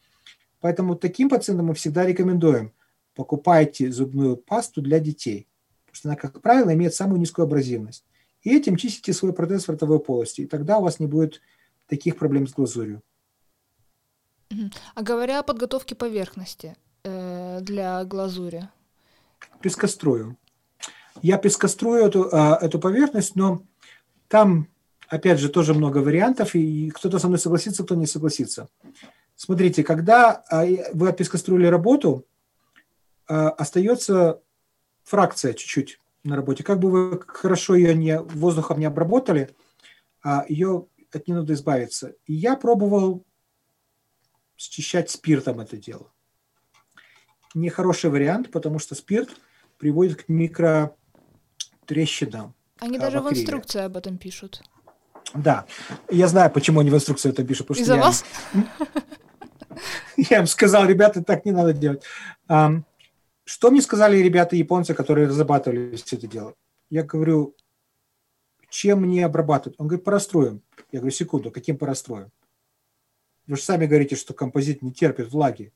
Поэтому 0.59 0.95
таким 0.95 1.29
пациентам 1.29 1.67
мы 1.67 1.73
всегда 1.73 2.05
рекомендуем 2.05 2.73
покупайте 3.15 3.91
зубную 3.91 4.37
пасту 4.37 4.81
для 4.81 4.99
детей, 4.99 5.49
потому 5.85 5.95
что 5.95 6.09
она, 6.09 6.15
как 6.15 6.41
правило, 6.41 6.73
имеет 6.73 6.93
самую 6.93 7.19
низкую 7.19 7.45
абразивность. 7.45 8.05
И 8.43 8.55
этим 8.55 8.77
чистите 8.77 9.11
свой 9.11 9.33
протез 9.33 9.65
в 9.65 9.71
ротовой 9.71 9.99
полости, 9.99 10.41
и 10.41 10.47
тогда 10.47 10.77
у 10.77 10.83
вас 10.83 10.99
не 10.99 11.07
будет 11.07 11.41
таких 11.87 12.17
проблем 12.17 12.47
с 12.47 12.53
глазурью. 12.53 13.01
А 14.95 15.01
говоря 15.01 15.39
о 15.39 15.43
подготовке 15.43 15.95
поверхности 15.95 16.77
э, 17.03 17.59
для 17.61 18.03
глазури. 18.05 18.69
Пескострую. 19.61 20.37
Я 21.21 21.37
пескострую 21.37 22.05
эту, 22.05 22.29
э, 22.31 22.57
эту 22.61 22.79
поверхность, 22.79 23.35
но 23.35 23.63
там, 24.27 24.69
опять 25.07 25.39
же, 25.39 25.49
тоже 25.49 25.73
много 25.73 25.97
вариантов, 25.97 26.55
и 26.55 26.89
кто-то 26.89 27.19
со 27.19 27.27
мной 27.27 27.39
согласится, 27.39 27.83
кто 27.83 27.95
не 27.95 28.07
согласится. 28.07 28.69
Смотрите, 29.41 29.85
когда 29.85 30.43
э, 30.51 30.91
вы 30.93 31.07
отпескоструили 31.07 31.67
работу, 31.67 32.27
э, 33.29 33.33
остается 33.33 34.41
фракция 35.05 35.53
чуть-чуть 35.53 35.97
на 36.25 36.35
работе. 36.35 36.65
Как 36.65 36.77
бы 36.77 36.91
вы 36.91 37.21
хорошо 37.25 37.75
ее 37.75 37.95
не, 37.95 38.19
воздухом 38.19 38.79
не 38.79 38.85
обработали, 38.85 39.55
а 40.21 40.43
ее 40.49 40.87
от 41.13 41.25
нее 41.25 41.37
надо 41.37 41.53
избавиться. 41.53 42.15
И 42.25 42.33
я 42.33 42.57
пробовал 42.57 43.23
счищать 44.57 45.09
спиртом 45.09 45.61
это 45.61 45.77
дело. 45.77 46.11
Нехороший 47.55 48.09
вариант, 48.09 48.51
потому 48.51 48.77
что 48.77 48.93
спирт 48.93 49.29
приводит 49.77 50.21
к 50.21 50.27
микротрещинам. 50.27 52.55
Они 52.79 52.97
а, 52.97 52.99
даже 52.99 53.21
в, 53.21 53.23
в 53.23 53.31
инструкции 53.31 53.83
об 53.83 53.95
этом 53.95 54.17
пишут. 54.17 54.61
Да, 55.33 55.65
я 56.09 56.27
знаю, 56.27 56.51
почему 56.51 56.81
они 56.81 56.89
в 56.89 56.95
инструкции 56.95 57.29
это 57.29 57.45
пишут. 57.45 57.71
Из-за 57.71 57.95
вас? 57.95 58.25
Я 58.53 58.65
им 60.17 60.47
сказал, 60.47 60.85
ребята, 60.85 61.23
так 61.23 61.45
не 61.45 61.51
надо 61.51 61.73
делать. 61.73 62.03
Что 62.47 63.71
мне 63.71 63.81
сказали 63.81 64.17
ребята 64.17 64.55
японцы, 64.55 64.93
которые 64.93 65.27
разрабатывали 65.27 65.95
все 65.95 66.17
это 66.17 66.27
дело? 66.27 66.53
Я 66.89 67.03
говорю, 67.03 67.55
чем 68.69 69.01
мне 69.01 69.25
обрабатывать? 69.25 69.79
Он 69.79 69.87
говорит, 69.87 70.05
порастроем. 70.05 70.61
Я 70.91 70.99
говорю, 70.99 71.15
секунду, 71.15 71.51
каким 71.51 71.77
порастроем? 71.77 72.29
Вы 73.47 73.55
же 73.55 73.63
сами 73.63 73.87
говорите, 73.87 74.15
что 74.15 74.33
композит 74.33 74.83
не 74.83 74.93
терпит 74.93 75.31
влаги. 75.31 75.73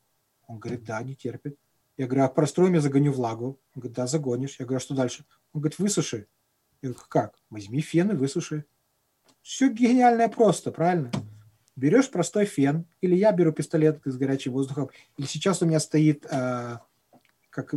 Он 0.48 0.60
говорит, 0.60 0.84
да, 0.84 1.02
не 1.02 1.16
терпит. 1.16 1.58
Я 1.98 2.06
говорю, 2.06 2.26
а 2.26 2.28
простроим 2.28 2.74
я 2.74 2.82
загоню 2.82 3.12
влагу. 3.12 3.60
Он 3.76 3.80
говорит, 3.82 3.96
да, 3.96 4.06
загонишь. 4.06 4.58
Я 4.60 4.66
говорю, 4.66 4.78
а 4.78 4.82
что 4.82 4.94
дальше? 4.94 5.26
Он 5.54 5.62
говорит, 5.62 5.80
высуши. 5.80 6.28
Я 6.82 6.90
говорю, 6.90 7.06
как? 7.10 7.36
Возьми 7.50 7.82
фен 7.82 8.12
и 8.12 8.16
высуши. 8.16 8.66
Все 9.42 9.70
гениальное 9.70 10.30
просто, 10.30 10.72
правильно? 10.72 11.12
Берешь 11.76 12.10
простой 12.10 12.46
фен, 12.46 12.86
или 13.02 13.16
я 13.16 13.32
беру 13.32 13.52
пистолет 13.52 14.00
с 14.06 14.16
горячим 14.16 14.54
воздухом, 14.54 14.90
или 15.18 15.26
сейчас 15.26 15.62
у 15.62 15.66
меня 15.66 15.80
стоит 15.80 16.26
э, 16.30 16.78
как 17.50 17.74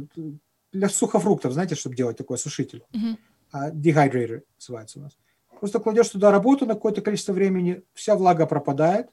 для 0.72 0.88
сухофруктов, 0.88 1.52
знаете, 1.52 1.74
чтобы 1.74 1.96
делать 1.96 2.16
такой 2.16 2.36
осушитель. 2.36 2.84
Uh-huh. 2.92 3.16
Uh, 3.52 3.72
dehydrator 3.72 4.42
называется 4.58 4.98
у 4.98 5.02
нас. 5.02 5.16
Просто 5.60 5.78
кладешь 5.78 6.08
туда 6.08 6.30
работу 6.30 6.66
на 6.66 6.74
какое-то 6.74 7.00
количество 7.00 7.32
времени, 7.32 7.82
вся 7.94 8.16
влага 8.16 8.46
пропадает, 8.46 9.08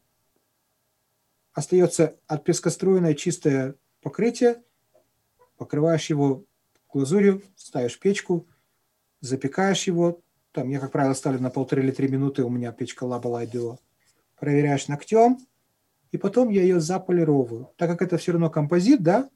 остается 1.53 2.17
отпескоструенное 2.27 3.13
чистое 3.13 3.75
покрытие, 4.01 4.61
покрываешь 5.57 6.09
его 6.09 6.43
глазурью, 6.91 7.41
ставишь 7.55 7.99
печку, 7.99 8.47
запекаешь 9.21 9.87
его, 9.87 10.21
там 10.51 10.69
я, 10.69 10.79
как 10.79 10.91
правило, 10.91 11.13
ставлю 11.13 11.39
на 11.39 11.49
полторы 11.49 11.83
или 11.83 11.91
три 11.91 12.07
минуты, 12.07 12.43
у 12.43 12.49
меня 12.49 12.71
печка 12.71 13.05
Laba 13.05 13.23
Light 13.23 13.51
проверяешь 14.43 14.89
ногтем, 14.89 15.37
и 16.11 16.17
потом 16.17 16.49
я 16.49 16.63
ее 16.63 16.81
заполировываю. 16.81 17.71
Так 17.77 17.89
как 17.89 18.01
это 18.01 18.17
все 18.17 18.33
равно 18.33 18.49
композит, 18.49 19.01
да, 19.01 19.29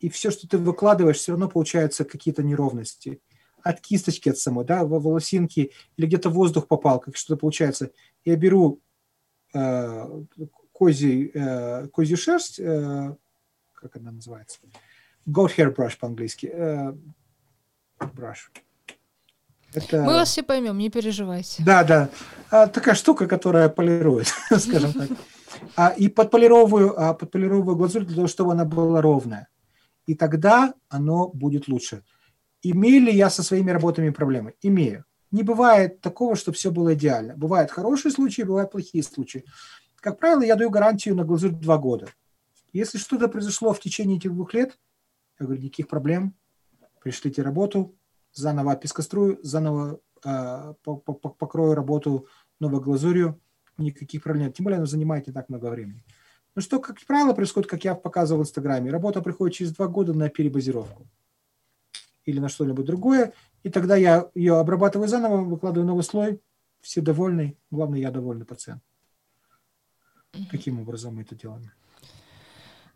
и 0.00 0.08
все, 0.08 0.30
что 0.30 0.48
ты 0.48 0.56
выкладываешь, 0.56 1.18
все 1.18 1.32
равно 1.32 1.50
получаются 1.50 2.06
какие-то 2.06 2.42
неровности. 2.42 3.20
От 3.62 3.82
кисточки 3.82 4.30
от 4.30 4.38
самой, 4.38 4.64
да, 4.64 4.86
во 4.86 5.00
волосинки, 5.00 5.72
или 5.98 6.06
где-то 6.06 6.30
воздух 6.30 6.66
попал, 6.66 6.98
как 6.98 7.14
что-то 7.14 7.38
получается. 7.38 7.90
Я 8.24 8.36
беру 8.36 8.80
э, 9.52 10.22
козий, 10.72 11.30
э, 11.34 11.88
козью 11.88 12.16
шерсть, 12.16 12.58
э, 12.58 13.14
как 13.74 13.96
она 13.96 14.12
называется? 14.12 14.60
Goat 15.26 15.50
hair 15.58 15.76
brush 15.76 15.98
по-английски. 16.00 16.50
Э, 16.50 16.94
brush. 18.00 18.48
Это... 19.74 20.02
Мы 20.02 20.12
вас 20.12 20.30
все 20.30 20.42
поймем, 20.42 20.78
не 20.78 20.90
переживайте. 20.90 21.62
Да, 21.62 21.84
да. 21.84 22.08
А, 22.50 22.66
такая 22.66 22.94
штука, 22.94 23.26
которая 23.26 23.68
полирует, 23.68 24.28
скажем 24.58 24.92
так. 24.92 25.10
А, 25.76 25.88
и 25.88 26.08
подполировываю, 26.08 26.94
а, 27.00 27.14
подполировываю 27.14 27.76
глазурь 27.76 28.04
для 28.04 28.16
того, 28.16 28.28
чтобы 28.28 28.52
она 28.52 28.64
была 28.64 29.02
ровная. 29.02 29.48
И 30.06 30.14
тогда 30.14 30.74
оно 30.88 31.28
будет 31.28 31.68
лучше. 31.68 32.02
Имею 32.62 33.02
ли 33.02 33.12
я 33.12 33.30
со 33.30 33.42
своими 33.42 33.70
работами 33.70 34.10
проблемы? 34.10 34.54
Имею. 34.62 35.04
Не 35.30 35.42
бывает 35.42 36.00
такого, 36.00 36.36
чтобы 36.36 36.56
все 36.56 36.70
было 36.70 36.94
идеально. 36.94 37.36
Бывают 37.36 37.70
хорошие 37.70 38.10
случаи, 38.10 38.42
бывают 38.42 38.70
плохие 38.70 39.02
случаи. 39.04 39.44
Как 39.96 40.18
правило, 40.18 40.42
я 40.42 40.56
даю 40.56 40.70
гарантию 40.70 41.14
на 41.14 41.24
глазурь 41.24 41.52
два 41.52 41.76
года. 41.76 42.08
Если 42.72 42.98
что-то 42.98 43.28
произошло 43.28 43.72
в 43.72 43.80
течение 43.80 44.16
этих 44.16 44.32
двух 44.32 44.54
лет, 44.54 44.78
я 45.38 45.46
говорю, 45.46 45.62
никаких 45.62 45.88
проблем, 45.88 46.34
пришлите 47.00 47.42
работу, 47.42 47.94
заново 48.32 48.76
пескострую, 48.76 49.38
заново 49.42 50.00
э, 50.24 50.74
покрою 50.84 51.74
работу 51.74 52.26
новой 52.60 52.80
глазурью, 52.80 53.40
никаких 53.76 54.22
проблем. 54.22 54.52
Тем 54.52 54.64
более, 54.64 54.78
оно 54.78 54.86
занимает 54.86 55.26
не 55.26 55.32
так 55.32 55.48
много 55.48 55.66
времени. 55.70 56.04
Ну 56.54 56.62
что, 56.62 56.80
как 56.80 56.98
правило, 57.06 57.34
происходит, 57.34 57.70
как 57.70 57.84
я 57.84 57.94
показывал 57.94 58.42
в 58.42 58.46
Инстаграме. 58.46 58.90
Работа 58.90 59.22
приходит 59.22 59.56
через 59.56 59.72
два 59.72 59.86
года 59.86 60.12
на 60.12 60.28
перебазировку 60.28 61.06
или 62.24 62.40
на 62.40 62.48
что-нибудь 62.48 62.84
другое, 62.84 63.32
и 63.62 63.70
тогда 63.70 63.96
я 63.96 64.28
ее 64.34 64.58
обрабатываю 64.58 65.08
заново, 65.08 65.42
выкладываю 65.42 65.86
новый 65.86 66.04
слой, 66.04 66.42
все 66.80 67.00
довольны, 67.00 67.56
главное, 67.70 68.00
я 68.00 68.10
довольный 68.10 68.44
пациент. 68.44 68.82
Таким 70.50 70.80
образом 70.80 71.16
мы 71.16 71.22
это 71.22 71.34
делаем. 71.34 71.70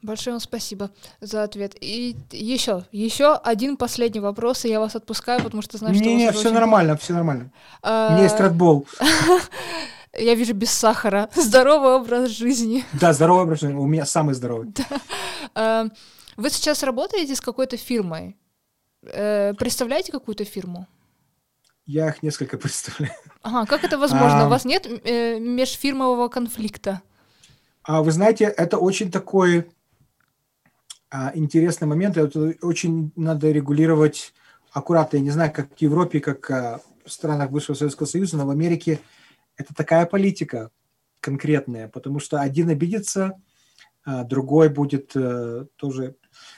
Большое 0.03 0.35
вам 0.35 0.41
спасибо 0.41 0.91
за 1.21 1.45
ответ. 1.45 1.77
И 1.81 2.17
еще, 2.33 2.85
еще 2.91 3.35
один 3.35 3.77
последний 3.77 4.19
вопрос, 4.19 4.65
и 4.65 4.69
я 4.69 4.81
вас 4.81 4.97
отпускаю, 4.97 5.43
потому 5.43 5.63
что 5.63 5.79
знаю, 5.79 5.95
что... 5.95 6.05
Не, 6.05 6.17
не, 6.17 6.31
все 6.33 6.41
очень... 6.41 6.53
нормально, 6.53 6.97
все 6.97 7.13
нормально. 7.13 7.53
А... 7.83 8.09
У 8.09 8.13
меня 8.15 8.25
есть 8.25 8.41
редбол. 8.41 8.87
Я 10.19 10.35
вижу 10.35 10.53
без 10.55 10.71
сахара. 10.71 11.31
Здоровый 11.35 11.95
образ 11.95 12.29
жизни. 12.31 12.85
Да, 12.93 13.15
здоровый 13.15 13.45
образ 13.45 13.61
жизни. 13.61 13.75
У 13.75 13.87
меня 13.87 14.05
самый 14.05 14.35
здоровый. 14.35 14.75
А, 15.55 15.87
вы 16.37 16.49
сейчас 16.49 16.83
работаете 16.83 17.35
с 17.35 17.41
какой-то 17.41 17.77
фирмой? 17.77 18.39
Э, 19.03 19.53
представляете 19.55 20.13
какую-то 20.13 20.45
фирму? 20.45 20.87
Я 21.85 22.09
их 22.09 22.23
несколько 22.23 22.57
представляю. 22.57 23.15
Ага, 23.43 23.67
как 23.67 23.85
это 23.85 23.99
возможно? 23.99 24.47
У 24.47 24.49
вас 24.49 24.65
нет 24.65 24.87
э, 24.87 25.39
межфирмового 25.39 26.29
конфликта? 26.29 27.03
А 27.83 28.03
вы 28.03 28.13
знаете, 28.13 28.45
это 28.45 28.79
очень 28.79 29.11
такой 29.11 29.59
а, 29.59 29.65
интересный 31.35 31.87
момент. 31.87 32.17
Это 32.17 32.55
очень 32.63 33.13
надо 33.17 33.51
регулировать 33.51 34.33
аккуратно. 34.73 35.19
Я 35.19 35.23
не 35.23 35.31
знаю, 35.31 35.53
как 35.53 35.77
в 35.77 35.81
Европе, 35.81 36.21
как 36.21 36.51
а, 36.51 36.81
в 37.05 37.13
странах 37.13 37.51
бывшего 37.51 37.77
Советского 37.77 38.07
Союза, 38.07 38.37
но 38.37 38.47
в 38.47 38.51
Америке 38.51 39.01
это 39.57 39.75
такая 39.75 40.07
политика 40.07 40.71
конкретная, 41.21 41.89
потому 41.89 42.19
что 42.19 42.41
один 42.41 42.71
обидится, 42.71 43.41
а 44.05 44.25
другой 44.25 44.69
будет 44.69 45.13
э, 45.15 45.67
тоже... 45.77 46.17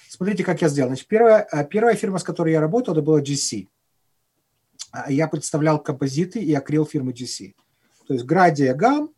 Смотрите, 0.08 0.44
как 0.44 0.62
я 0.62 0.68
сделал. 0.68 0.88
Значит, 0.88 1.08
первая, 1.08 1.46
первая 1.70 1.96
фирма, 1.96 2.18
с 2.18 2.24
которой 2.24 2.52
я 2.52 2.60
работал, 2.60 2.94
это 2.94 3.02
была 3.02 3.20
GC. 3.20 3.68
Я 5.08 5.28
представлял 5.28 5.82
композиты 5.82 6.38
и 6.38 6.54
акрил 6.54 6.86
фирмы 6.86 7.12
GC. 7.12 7.54
То 8.06 8.14
есть 8.14 8.24
Градия 8.24 8.74
Гам, 8.74 9.10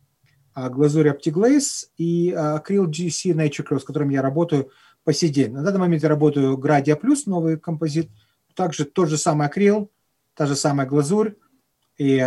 глазурь 0.55 1.09
OptiGlaze 1.09 1.89
и 1.97 2.31
акрил 2.31 2.89
GC 2.89 3.33
Nature 3.33 3.65
Cross, 3.65 3.81
с 3.81 3.83
которым 3.83 4.09
я 4.09 4.21
работаю 4.23 4.71
по 5.07 5.13
сей 5.13 5.29
день. 5.29 5.53
На 5.53 5.63
данный 5.63 5.79
момент 5.79 6.03
я 6.03 6.09
работаю 6.09 6.57
Градия 6.57 6.97
Плюс, 6.97 7.27
новый 7.27 7.57
композит. 7.57 8.09
Также 8.55 8.83
тот 8.83 9.07
же 9.07 9.17
самый 9.17 9.47
акрил, 9.47 9.89
та 10.33 10.45
же 10.45 10.53
самая 10.53 10.85
глазурь 10.85 11.35
и, 11.97 12.17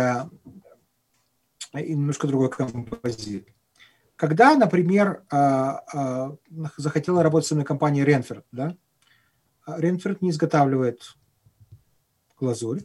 и 1.73 1.93
немножко 1.93 2.25
другой 2.25 2.49
композит. 2.49 3.47
Когда, 4.15 4.55
например, 4.55 5.23
захотела 6.75 7.21
работать 7.21 7.47
со 7.49 7.53
мной 7.53 7.65
компания 7.65 8.03
Ренферд, 8.03 8.47
да, 8.51 8.75
Ренферд 9.67 10.23
не 10.23 10.31
изготавливает 10.31 11.03
глазурь, 12.39 12.81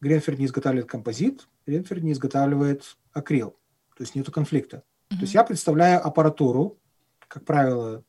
Гренферд 0.00 0.38
не 0.38 0.46
изготавливает 0.46 0.88
композит, 0.88 1.48
Ренферд 1.66 2.04
не 2.04 2.12
изготавливает 2.12 2.96
акрил. 3.12 3.56
То 3.96 4.04
есть 4.04 4.14
нету 4.14 4.30
конфликта. 4.30 4.76
Mm-hmm. 4.76 5.16
То 5.16 5.22
есть 5.22 5.34
я 5.34 5.42
представляю 5.42 6.06
аппаратуру, 6.06 6.78
как 7.26 7.44
правило, 7.44 8.04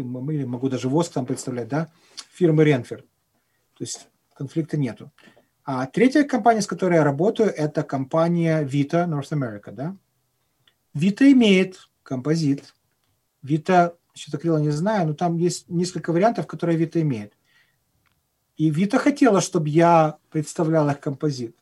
или 0.00 0.44
могу 0.44 0.68
даже 0.68 0.88
ВОЗ 0.88 1.10
там 1.10 1.26
представлять, 1.26 1.68
да, 1.68 1.88
фирмы 2.32 2.64
Ренферд. 2.64 3.04
То 3.74 3.84
есть 3.84 4.08
конфликта 4.34 4.76
нету. 4.76 5.10
А 5.64 5.86
третья 5.86 6.24
компания, 6.24 6.62
с 6.62 6.66
которой 6.66 6.94
я 6.94 7.04
работаю, 7.04 7.50
это 7.54 7.82
компания 7.82 8.64
Vita 8.64 9.06
North 9.06 9.30
America, 9.32 9.70
да. 9.70 9.96
Vita 10.94 11.30
имеет 11.30 11.88
композит. 12.02 12.74
Vita 13.42 13.94
Насчет 14.18 14.34
акрила 14.34 14.58
не 14.58 14.70
знаю, 14.70 15.06
но 15.06 15.14
там 15.14 15.36
есть 15.36 15.70
несколько 15.70 16.12
вариантов, 16.12 16.48
которые 16.48 16.76
Вита 16.76 17.00
имеет. 17.02 17.34
И 18.56 18.68
Вита 18.68 18.98
хотела, 18.98 19.40
чтобы 19.40 19.68
я 19.68 20.18
представлял 20.30 20.90
их 20.90 20.98
композит. 20.98 21.56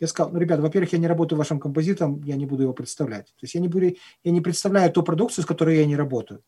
Я 0.00 0.06
сказал, 0.08 0.30
ну, 0.30 0.38
ребята, 0.38 0.60
во-первых, 0.60 0.92
я 0.92 0.98
не 0.98 1.06
работаю 1.06 1.38
вашим 1.38 1.58
композитом, 1.58 2.22
я 2.22 2.36
не 2.36 2.44
буду 2.44 2.64
его 2.64 2.74
представлять. 2.74 3.28
То 3.28 3.44
есть 3.44 3.54
я 3.54 3.62
не, 3.62 3.68
буду, 3.68 3.86
я 4.22 4.32
не 4.32 4.42
представляю 4.42 4.92
ту 4.92 5.02
продукцию, 5.02 5.44
с 5.44 5.46
которой 5.46 5.78
я 5.78 5.86
не 5.86 5.96
работаю. 5.96 6.42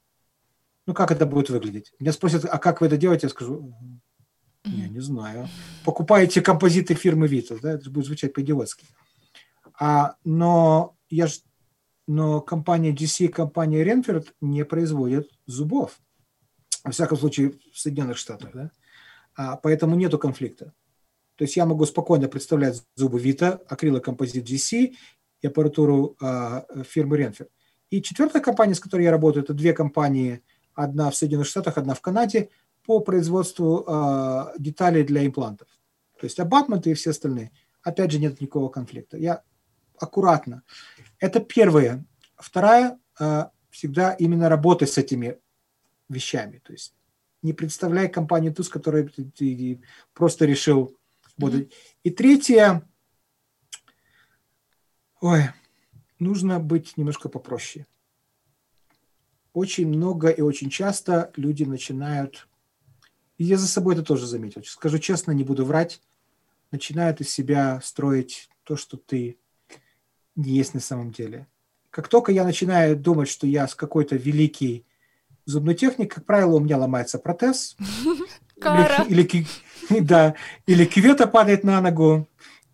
Ну, 0.87 0.95
как 0.95 1.11
это 1.11 1.27
будет 1.27 1.51
выглядеть? 1.51 1.93
Меня 1.99 2.13
спросят, 2.13 2.45
а 2.45 2.59
как 2.59 2.81
вы 2.81 2.87
это 2.87 2.97
делаете? 2.97 3.27
Я 3.27 3.31
скажу, 3.31 3.75
я 4.65 4.89
не 4.89 5.01
знаю. 5.01 5.49
Покупаете 5.85 6.41
композиты 6.41 6.95
фирмы 6.95 7.27
Вита, 7.27 7.57
да, 7.61 7.73
это 7.73 7.91
будет 7.91 8.07
звучать 8.07 8.33
по-идиотски. 8.33 8.87
А, 9.79 10.17
но 10.25 10.97
я 11.11 11.27
ж, 11.27 11.41
но 12.07 12.41
компания 12.41 12.93
GC 12.93 13.27
и 13.27 13.29
компания 13.29 13.85
Renford 13.85 14.29
не 14.41 14.65
производят 14.65 15.29
зубов. 15.47 15.99
Во 16.85 16.93
всяком 16.93 17.19
случае, 17.19 17.55
в 17.73 17.79
Соединенных 17.79 18.17
Штатах, 18.17 18.51
да. 18.55 18.71
А, 19.35 19.57
поэтому 19.57 19.97
нету 19.97 20.19
конфликта. 20.19 20.73
То 21.35 21.43
есть 21.43 21.57
я 21.57 21.67
могу 21.67 21.85
спокойно 21.85 22.29
представлять 22.29 22.83
зубы 22.95 23.21
Vita, 23.21 23.61
акрилокомпозит 23.69 24.49
GC 24.49 24.95
и 25.43 25.47
аппаратуру 25.47 26.17
а, 26.21 26.65
фирмы 26.85 27.19
Renford. 27.19 27.49
И 27.91 28.03
четвертая 28.03 28.43
компания, 28.43 28.75
с 28.75 28.81
которой 28.81 29.03
я 29.03 29.11
работаю, 29.11 29.45
это 29.45 29.53
две 29.53 29.73
компании, 29.73 30.43
одна 30.77 31.11
в 31.11 31.17
Соединенных 31.17 31.49
Штатах, 31.49 31.79
одна 31.79 31.95
в 31.95 32.01
Канаде, 32.01 32.51
по 32.85 33.01
производству 33.01 33.85
а, 33.89 34.53
деталей 34.59 35.03
для 35.03 35.27
имплантов. 35.27 35.67
То 36.21 36.27
есть 36.27 36.39
абатменты 36.39 36.91
и 36.91 36.95
все 36.95 37.11
остальные. 37.11 37.51
Опять 37.83 38.13
же, 38.13 38.21
нет 38.21 38.41
никакого 38.41 38.69
конфликта. 38.69 39.17
Я 39.17 39.43
аккуратно. 39.99 40.63
Это 41.19 41.41
первое. 41.41 42.07
Вторая, 42.37 43.01
а, 43.19 43.51
всегда 43.71 44.13
именно 44.13 44.49
работать 44.49 44.91
с 44.91 44.99
этими 44.99 45.41
вещами. 46.09 46.61
То 46.65 46.73
есть 46.73 46.95
не 47.43 47.53
представляй 47.53 48.09
компанию 48.09 48.55
ту, 48.55 48.63
с 48.63 48.69
которой 48.69 49.09
ты, 49.09 49.25
ты 49.25 49.83
просто 50.13 50.45
решил 50.45 50.97
работать. 51.37 51.69
Mm-hmm. 51.69 52.01
И 52.05 52.11
третье, 52.11 52.89
ой, 55.21 55.51
нужно 56.19 56.61
быть 56.61 56.97
немножко 56.97 57.29
попроще. 57.29 57.87
Очень 59.57 59.89
много 59.89 60.29
и 60.29 60.43
очень 60.43 60.69
часто 60.69 61.33
люди 61.35 61.65
начинают, 61.65 62.47
и 63.39 63.45
я 63.45 63.57
за 63.57 63.67
собой 63.67 63.95
это 63.95 64.03
тоже 64.03 64.27
заметил, 64.27 64.63
скажу 64.65 64.99
честно, 64.99 65.33
не 65.33 65.45
буду 65.45 65.65
врать, 65.65 66.03
начинают 66.73 67.23
из 67.23 67.31
себя 67.31 67.81
строить 67.83 68.51
то, 68.65 68.77
что 68.77 68.99
ты 68.99 69.39
не 70.35 70.51
есть 70.51 70.75
на 70.75 70.81
самом 70.81 71.11
деле. 71.11 71.47
Как 71.89 72.09
только 72.09 72.33
я 72.33 72.45
начинаю 72.45 72.99
думать, 72.99 73.31
что 73.31 73.47
я 73.47 73.67
с 73.67 73.75
какой-то 73.75 74.17
великий 74.17 74.85
зубной 75.47 75.75
техник, 75.75 76.13
как 76.15 76.27
правило, 76.27 76.57
у 76.57 76.61
меня 76.61 76.77
ломается 76.77 77.19
протез. 77.19 77.79
Кара. 78.61 79.07
Или, 79.09 79.23
или, 79.23 79.47
да, 80.01 80.35
или 80.67 80.85
кювета 80.85 81.27
падает 81.27 81.65
на 81.65 81.81
ногу. 81.81 82.29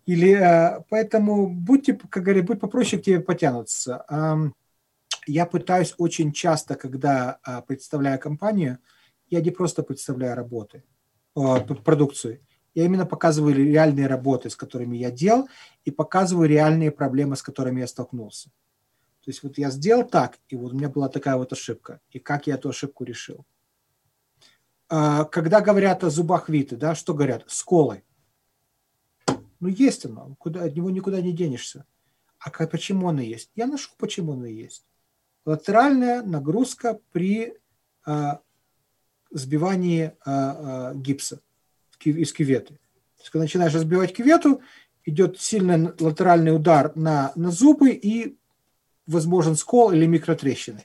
Или, 0.05 0.33
э, 0.33 0.81
поэтому 0.89 1.47
будьте, 1.47 1.93
как 1.93 2.23
говорят, 2.23 2.43
будь 2.43 2.59
попроще, 2.59 3.01
к 3.01 3.05
тебе 3.05 3.21
потянутся. 3.21 4.03
Я 5.27 5.45
пытаюсь 5.45 5.93
очень 5.97 6.31
часто, 6.31 6.75
когда 6.75 7.39
а, 7.43 7.61
представляю 7.61 8.19
компанию, 8.19 8.79
я 9.29 9.41
не 9.41 9.51
просто 9.51 9.83
представляю 9.83 10.35
работы, 10.35 10.83
продукцию, 11.33 12.41
я 12.75 12.85
именно 12.85 13.05
показываю 13.05 13.55
реальные 13.55 14.07
работы, 14.07 14.49
с 14.49 14.55
которыми 14.55 14.97
я 14.97 15.11
делал, 15.11 15.47
и 15.85 15.91
показываю 15.91 16.49
реальные 16.49 16.91
проблемы, 16.91 17.35
с 17.35 17.43
которыми 17.43 17.81
я 17.81 17.87
столкнулся. 17.87 18.49
То 19.23 19.29
есть 19.29 19.43
вот 19.43 19.57
я 19.57 19.69
сделал 19.69 20.03
так, 20.03 20.39
и 20.49 20.55
вот 20.55 20.73
у 20.73 20.75
меня 20.75 20.89
была 20.89 21.07
такая 21.07 21.37
вот 21.37 21.53
ошибка, 21.53 22.01
и 22.09 22.19
как 22.19 22.47
я 22.47 22.55
эту 22.55 22.69
ошибку 22.69 23.03
решил. 23.03 23.45
А, 24.89 25.23
когда 25.25 25.61
говорят 25.61 26.03
о 26.03 26.09
зубах 26.09 26.49
Виты, 26.49 26.75
да, 26.75 26.93
что 26.93 27.13
говорят? 27.13 27.43
Сколы. 27.47 28.03
Ну, 29.59 29.69
есть 29.69 30.05
оно, 30.05 30.35
куда, 30.39 30.63
от 30.63 30.75
него 30.75 30.89
никуда 30.89 31.21
не 31.21 31.31
денешься. 31.31 31.85
А 32.37 32.49
как, 32.49 32.71
почему 32.71 33.07
оно 33.07 33.21
есть? 33.21 33.51
Я 33.55 33.67
нашел, 33.67 33.93
почему 33.97 34.33
оно 34.33 34.45
есть. 34.45 34.85
Латеральная 35.45 36.21
нагрузка 36.21 36.99
при 37.11 37.53
а, 38.05 38.39
сбивании 39.31 40.13
а, 40.25 40.91
а, 40.91 40.93
гипса 40.95 41.41
из 42.03 42.33
кюветы. 42.33 42.75
То 42.75 43.21
есть, 43.21 43.29
когда 43.29 43.43
начинаешь 43.43 43.73
разбивать 43.73 44.13
кювету, 44.13 44.61
идет 45.05 45.39
сильный 45.39 45.91
латеральный 45.99 46.55
удар 46.55 46.91
на, 46.95 47.31
на 47.35 47.51
зубы 47.51 47.91
и 47.91 48.37
возможен 49.07 49.55
скол 49.55 49.91
или 49.91 50.05
микротрещины. 50.05 50.83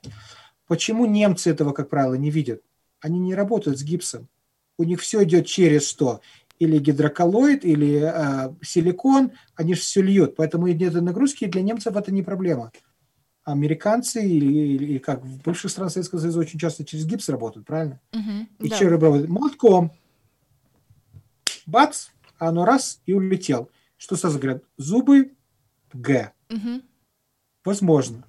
Почему 0.66 1.06
немцы 1.06 1.50
этого, 1.50 1.72
как 1.72 1.88
правило, 1.88 2.14
не 2.14 2.30
видят? 2.30 2.62
Они 3.00 3.18
не 3.18 3.34
работают 3.34 3.78
с 3.78 3.82
гипсом. 3.82 4.28
У 4.76 4.84
них 4.84 5.00
все 5.00 5.24
идет 5.24 5.46
через 5.46 5.88
что? 5.88 6.20
Или 6.58 6.78
гидроколлоид, 6.78 7.64
или 7.64 8.02
э, 8.02 8.54
силикон, 8.62 9.32
они 9.54 9.74
же 9.74 9.80
все 9.80 10.02
льют. 10.02 10.36
Поэтому 10.36 10.66
нет 10.66 10.94
нагрузки, 10.94 11.44
и 11.44 11.48
для 11.48 11.62
немцев 11.62 11.96
это 11.96 12.12
не 12.12 12.22
проблема. 12.22 12.72
Американцы 13.52 14.22
или, 14.22 14.46
или 14.46 14.98
как 14.98 15.24
в 15.24 15.42
бывших 15.42 15.70
странах 15.70 15.92
Советского 15.92 16.18
Союза 16.18 16.40
очень 16.40 16.58
часто 16.58 16.84
через 16.84 17.06
гипс 17.06 17.30
работают, 17.30 17.66
правильно? 17.66 17.98
Uh-huh, 18.12 18.46
и 18.58 18.68
да. 18.68 18.76
через 18.76 18.92
работают 18.92 19.30
молотком. 19.30 19.92
Бац, 21.64 22.08
оно 22.38 22.66
раз 22.66 23.00
и 23.06 23.14
улетел. 23.14 23.70
Что 23.96 24.16
сразу 24.16 24.38
говорят? 24.38 24.64
Зубы 24.76 25.32
Г. 25.94 26.32
Угу. 26.50 26.82
Возможно. 27.64 28.26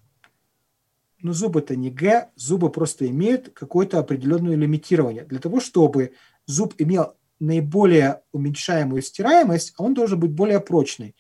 Но 1.22 1.34
зубы-то 1.34 1.76
не 1.76 1.92
Г, 1.92 2.30
зубы 2.36 2.72
просто 2.72 3.06
имеют 3.08 3.50
какое-то 3.50 4.00
определенное 4.00 4.56
лимитирование. 4.56 5.26
Для 5.26 5.40
того, 5.40 5.60
чтобы 5.60 6.14
зуб 6.46 6.76
имел 6.78 7.18
наиболее 7.40 8.22
уменьшаемую 8.32 9.02
стираемость, 9.02 9.74
он 9.78 9.94
должен 9.94 10.20
быть 10.20 10.32
более 10.32 10.62
прочный. 10.62 11.14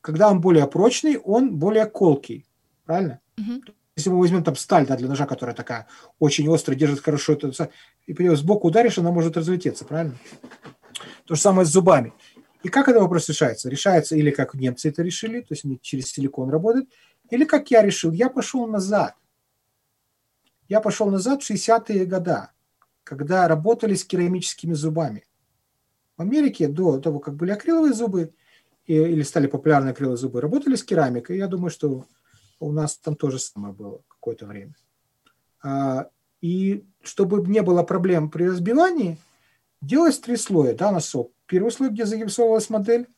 Когда 0.00 0.30
он 0.30 0.40
более 0.40 0.66
прочный, 0.68 1.18
он 1.18 1.56
более 1.56 1.86
колкий. 1.86 2.46
Правильно? 2.84 3.20
Угу. 3.40 3.62
Если 3.96 4.10
мы 4.10 4.18
возьмем 4.18 4.44
там 4.44 4.56
сталь 4.56 4.86
да, 4.86 4.96
для 4.96 5.08
ножа, 5.08 5.26
которая 5.26 5.54
такая 5.54 5.86
очень 6.18 6.52
острая, 6.52 6.78
держит 6.78 7.00
хорошо, 7.00 7.34
то, 7.34 7.50
и 8.06 8.14
по 8.14 8.36
сбоку 8.36 8.68
ударишь, 8.68 8.98
она 8.98 9.10
может 9.10 9.36
разлететься, 9.36 9.84
правильно? 9.84 10.16
То 11.26 11.34
же 11.34 11.40
самое 11.40 11.66
с 11.66 11.70
зубами. 11.70 12.12
И 12.62 12.68
как 12.68 12.88
этот 12.88 13.02
вопрос 13.02 13.28
решается? 13.28 13.68
Решается 13.68 14.16
или 14.16 14.30
как 14.30 14.54
немцы 14.54 14.88
это 14.88 15.02
решили, 15.02 15.40
то 15.40 15.54
есть 15.54 15.64
они 15.64 15.78
через 15.80 16.12
силикон 16.12 16.50
работают, 16.50 16.88
или 17.30 17.44
как 17.44 17.70
я 17.70 17.82
решил, 17.82 18.12
я 18.12 18.28
пошел 18.28 18.66
назад. 18.66 19.14
Я 20.68 20.80
пошел 20.80 21.10
назад 21.10 21.42
в 21.42 21.50
60-е 21.50 22.04
годы, 22.06 22.48
когда 23.02 23.48
работали 23.48 23.94
с 23.94 24.04
керамическими 24.04 24.72
зубами. 24.74 25.24
В 26.16 26.22
Америке 26.22 26.68
до 26.68 26.98
того, 27.00 27.18
как 27.18 27.34
были 27.34 27.50
акриловые 27.50 27.92
зубы, 27.92 28.34
или 28.86 29.22
стали 29.22 29.46
популярны 29.46 29.90
акриловые 29.90 30.18
зубы, 30.18 30.40
работали 30.40 30.74
с 30.74 30.82
керамикой. 30.84 31.38
Я 31.38 31.46
думаю, 31.46 31.70
что 31.70 32.06
у 32.60 32.72
нас 32.72 32.96
там 32.96 33.16
тоже 33.16 33.38
самое 33.38 33.74
было 33.74 34.00
какое-то 34.06 34.46
время. 34.46 34.74
А, 35.62 36.08
и 36.40 36.84
чтобы 37.02 37.46
не 37.48 37.62
было 37.62 37.82
проблем 37.82 38.30
при 38.30 38.44
разбивании, 38.44 39.18
делалось 39.80 40.20
три 40.20 40.36
слоя 40.36 40.74
да, 40.74 40.92
носок. 40.92 41.32
Первый 41.46 41.72
слой, 41.72 41.90
где 41.90 42.06
загипсовалась 42.06 42.70
модель, 42.70 43.08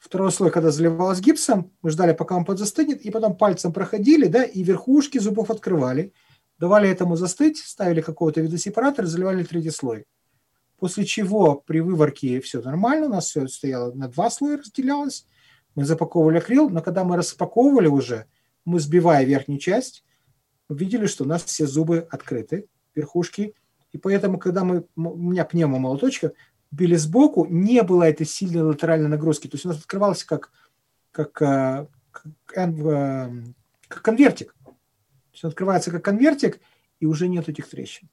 Второй 0.00 0.32
слой, 0.32 0.50
когда 0.50 0.70
заливалась 0.70 1.20
гипсом, 1.20 1.72
мы 1.82 1.90
ждали, 1.90 2.14
пока 2.14 2.34
он 2.34 2.46
подзастынет, 2.46 3.02
и 3.02 3.10
потом 3.10 3.36
пальцем 3.36 3.70
проходили, 3.70 4.28
да, 4.28 4.42
и 4.44 4.62
верхушки 4.62 5.18
зубов 5.18 5.50
открывали, 5.50 6.14
давали 6.58 6.88
этому 6.88 7.16
застыть, 7.16 7.58
ставили 7.58 8.00
какого-то 8.00 8.40
видосепаратор 8.40 9.04
и 9.04 9.08
заливали 9.08 9.44
третий 9.44 9.70
слой. 9.70 10.06
После 10.78 11.04
чего 11.04 11.56
при 11.56 11.80
выварке 11.80 12.40
все 12.40 12.62
нормально, 12.62 13.06
у 13.06 13.10
нас 13.10 13.26
все 13.26 13.46
стояло 13.46 13.92
на 13.92 14.08
два 14.08 14.30
слоя 14.30 14.56
разделялось, 14.56 15.26
мы 15.74 15.84
запаковывали 15.84 16.38
акрил, 16.38 16.70
но 16.70 16.80
когда 16.80 17.04
мы 17.04 17.18
распаковывали 17.18 17.88
уже, 17.88 18.24
мы 18.64 18.80
сбивая 18.80 19.24
верхнюю 19.24 19.58
часть, 19.58 20.04
увидели, 20.68 21.06
что 21.06 21.24
у 21.24 21.26
нас 21.26 21.44
все 21.44 21.66
зубы 21.66 22.06
открыты, 22.10 22.66
верхушки, 22.94 23.54
и 23.92 23.98
поэтому, 23.98 24.38
когда 24.38 24.64
мы, 24.64 24.86
у 24.96 25.16
меня 25.16 25.44
пневмомолоточка, 25.44 26.32
били 26.70 26.94
сбоку, 26.94 27.46
не 27.46 27.82
было 27.82 28.04
этой 28.04 28.26
сильной 28.26 28.62
латеральной 28.62 29.08
нагрузки. 29.08 29.48
То 29.48 29.56
есть 29.56 29.66
у 29.66 29.68
нас 29.68 29.78
открывался 29.78 30.26
как, 30.26 30.52
как, 31.10 31.42
э, 31.42 31.86
как, 32.46 32.78
э, 32.78 33.44
как 33.88 34.02
конвертик. 34.02 34.54
То 34.64 35.32
есть 35.32 35.44
он 35.44 35.50
открывается 35.50 35.90
как 35.90 36.04
конвертик, 36.04 36.60
и 37.00 37.06
уже 37.06 37.28
нет 37.28 37.48
этих 37.48 37.68
трещин. 37.68 38.08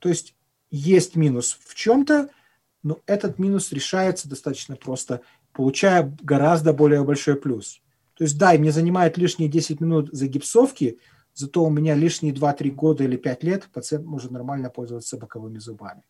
То 0.00 0.08
есть 0.08 0.34
есть 0.70 1.16
минус 1.16 1.58
в 1.64 1.74
чем-то, 1.74 2.28
но 2.82 3.00
этот 3.06 3.38
минус 3.38 3.72
решается 3.72 4.28
достаточно 4.28 4.76
просто, 4.76 5.22
получая 5.52 6.14
гораздо 6.20 6.72
более 6.72 7.02
большой 7.02 7.36
плюс. 7.36 7.80
То 8.16 8.24
есть 8.24 8.38
да, 8.38 8.54
и 8.54 8.58
мне 8.58 8.72
занимает 8.72 9.18
лишние 9.18 9.48
10 9.48 9.80
минут 9.80 10.08
за 10.12 10.26
гипсовки, 10.26 10.98
зато 11.34 11.62
у 11.62 11.70
меня 11.70 11.94
лишние 11.94 12.32
2-3 12.32 12.70
года 12.70 13.04
или 13.04 13.16
5 13.16 13.44
лет 13.44 13.68
пациент 13.72 14.06
может 14.06 14.30
нормально 14.30 14.70
пользоваться 14.70 15.18
боковыми 15.18 15.58
зубами. 15.58 16.02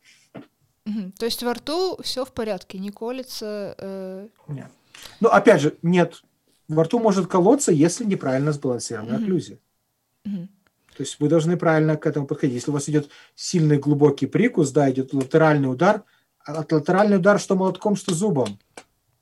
Угу. 0.87 1.13
То 1.19 1.27
есть 1.27 1.43
во 1.43 1.55
рту 1.55 1.99
все 2.03 2.25
в 2.25 2.33
порядке, 2.33 2.79
не 2.79 2.91
колется. 2.91 3.75
Э... 3.79 4.29
Нет. 4.47 4.71
Ну, 5.21 5.29
опять 5.29 5.61
же, 5.61 5.77
нет. 5.83 6.23
Во 6.69 6.85
рту 6.85 7.01
может 7.01 7.27
колоться, 7.27 7.73
если 7.73 8.05
неправильно 8.05 8.53
сбалансирована 8.53 9.17
угу. 9.17 9.23
окклюзия. 9.23 9.59
Угу. 10.25 10.49
То 10.97 11.03
есть 11.03 11.19
вы 11.19 11.29
должны 11.29 11.57
правильно 11.57 11.97
к 11.97 12.07
этому 12.07 12.27
подходить. 12.27 12.55
Если 12.55 12.71
у 12.71 12.75
вас 12.75 12.89
идет 12.89 13.11
сильный 13.35 13.79
глубокий 13.79 14.27
прикус, 14.27 14.71
да, 14.71 14.89
идет 14.91 15.13
латеральный 15.13 15.71
удар, 15.71 16.05
а 16.39 16.61
от 16.61 16.73
латеральный 16.73 17.17
удар 17.17 17.41
что 17.41 17.57
молотком, 17.57 17.97
что 17.97 18.15
зубом. 18.15 18.59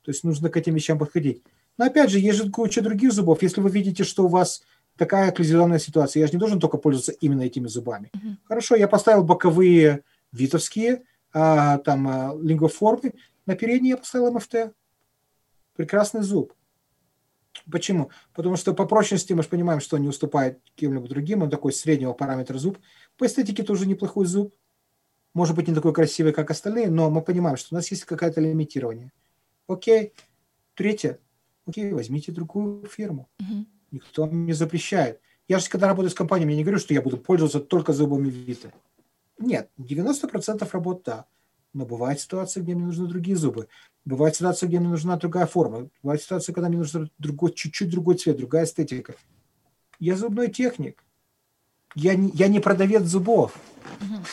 То 0.02 0.10
есть 0.10 0.22
нужно 0.22 0.50
к 0.50 0.56
этим 0.58 0.74
вещам 0.74 0.98
подходить. 0.98 1.42
Но 1.78 1.86
опять 1.86 2.10
же, 2.10 2.18
есть 2.18 2.38
же 2.38 2.50
куча 2.50 2.82
других 2.82 3.12
зубов. 3.12 3.42
Если 3.42 3.60
вы 3.60 3.70
видите, 3.70 4.04
что 4.04 4.24
у 4.24 4.28
вас 4.28 4.62
такая 4.96 5.28
окклюзионная 5.30 5.78
ситуация, 5.78 6.20
я 6.20 6.26
же 6.26 6.34
не 6.34 6.38
должен 6.38 6.60
только 6.60 6.78
пользоваться 6.78 7.12
именно 7.12 7.42
этими 7.42 7.66
зубами. 7.66 8.10
Мгм. 8.14 8.38
Хорошо, 8.44 8.76
я 8.76 8.88
поставил 8.88 9.24
боковые 9.24 10.02
витовские, 10.32 11.04
а, 11.32 11.78
там 11.78 12.08
а, 12.08 12.34
лингоформы, 12.40 13.14
на 13.46 13.56
передние 13.56 13.90
я 13.90 13.96
поставил 13.96 14.32
МФТ. 14.32 14.72
Прекрасный 15.76 16.22
зуб. 16.22 16.52
Почему? 17.70 18.10
Потому 18.34 18.56
что 18.56 18.74
по 18.74 18.84
прочности 18.84 19.32
мы 19.32 19.42
же 19.42 19.48
понимаем, 19.48 19.80
что 19.80 19.96
он 19.96 20.02
не 20.02 20.08
уступает 20.08 20.60
каким-либо 20.74 21.08
другим, 21.08 21.42
он 21.42 21.50
такой 21.50 21.72
среднего 21.72 22.12
параметра 22.12 22.58
зуб. 22.58 22.78
По 23.16 23.26
эстетике 23.26 23.62
тоже 23.62 23.86
неплохой 23.86 24.26
зуб. 24.26 24.54
Может 25.34 25.56
быть, 25.56 25.66
не 25.66 25.74
такой 25.74 25.92
красивый, 25.92 26.32
как 26.32 26.50
остальные, 26.50 26.90
но 26.90 27.10
мы 27.10 27.22
понимаем, 27.22 27.56
что 27.56 27.74
у 27.74 27.74
нас 27.76 27.90
есть 27.90 28.04
какое-то 28.04 28.40
лимитирование. 28.40 29.12
Окей. 29.66 30.12
Третье. 30.74 31.18
Окей, 31.66 31.92
возьмите 31.92 32.32
другую 32.32 32.86
фирму. 32.86 33.28
Мгм. 33.38 33.66
Никто 33.90 34.26
не 34.26 34.52
запрещает. 34.52 35.20
Я 35.48 35.58
же, 35.58 35.68
когда 35.68 35.88
работаю 35.88 36.10
с 36.10 36.14
компаниями, 36.14 36.52
я 36.52 36.58
не 36.58 36.64
говорю, 36.64 36.78
что 36.78 36.94
я 36.94 37.02
буду 37.02 37.18
пользоваться 37.18 37.60
только 37.60 37.92
зубами 37.92 38.28
Виты. 38.28 38.72
Нет, 39.38 39.70
90% 39.78 40.68
работ 40.72 41.02
да. 41.04 41.26
Но 41.72 41.84
бывает 41.84 42.20
ситуация, 42.20 42.62
где 42.62 42.74
мне 42.74 42.86
нужны 42.86 43.06
другие 43.08 43.36
зубы. 43.36 43.68
Бывает 44.04 44.36
ситуация, 44.36 44.68
где 44.68 44.78
мне 44.78 44.88
нужна 44.88 45.16
другая 45.16 45.46
форма. 45.46 45.88
Бывает 46.02 46.22
ситуация, 46.22 46.52
когда 46.52 46.68
мне 46.68 46.78
нужен 46.78 47.10
другой, 47.18 47.52
чуть-чуть 47.52 47.90
другой 47.90 48.16
цвет, 48.16 48.36
другая 48.36 48.64
эстетика. 48.64 49.14
Я 49.98 50.16
зубной 50.16 50.50
техник. 50.50 51.02
Я 51.94 52.14
не, 52.14 52.30
я 52.30 52.48
не 52.48 52.60
продавец 52.60 53.02
зубов. 53.02 53.58
Мгм. 54.00 54.24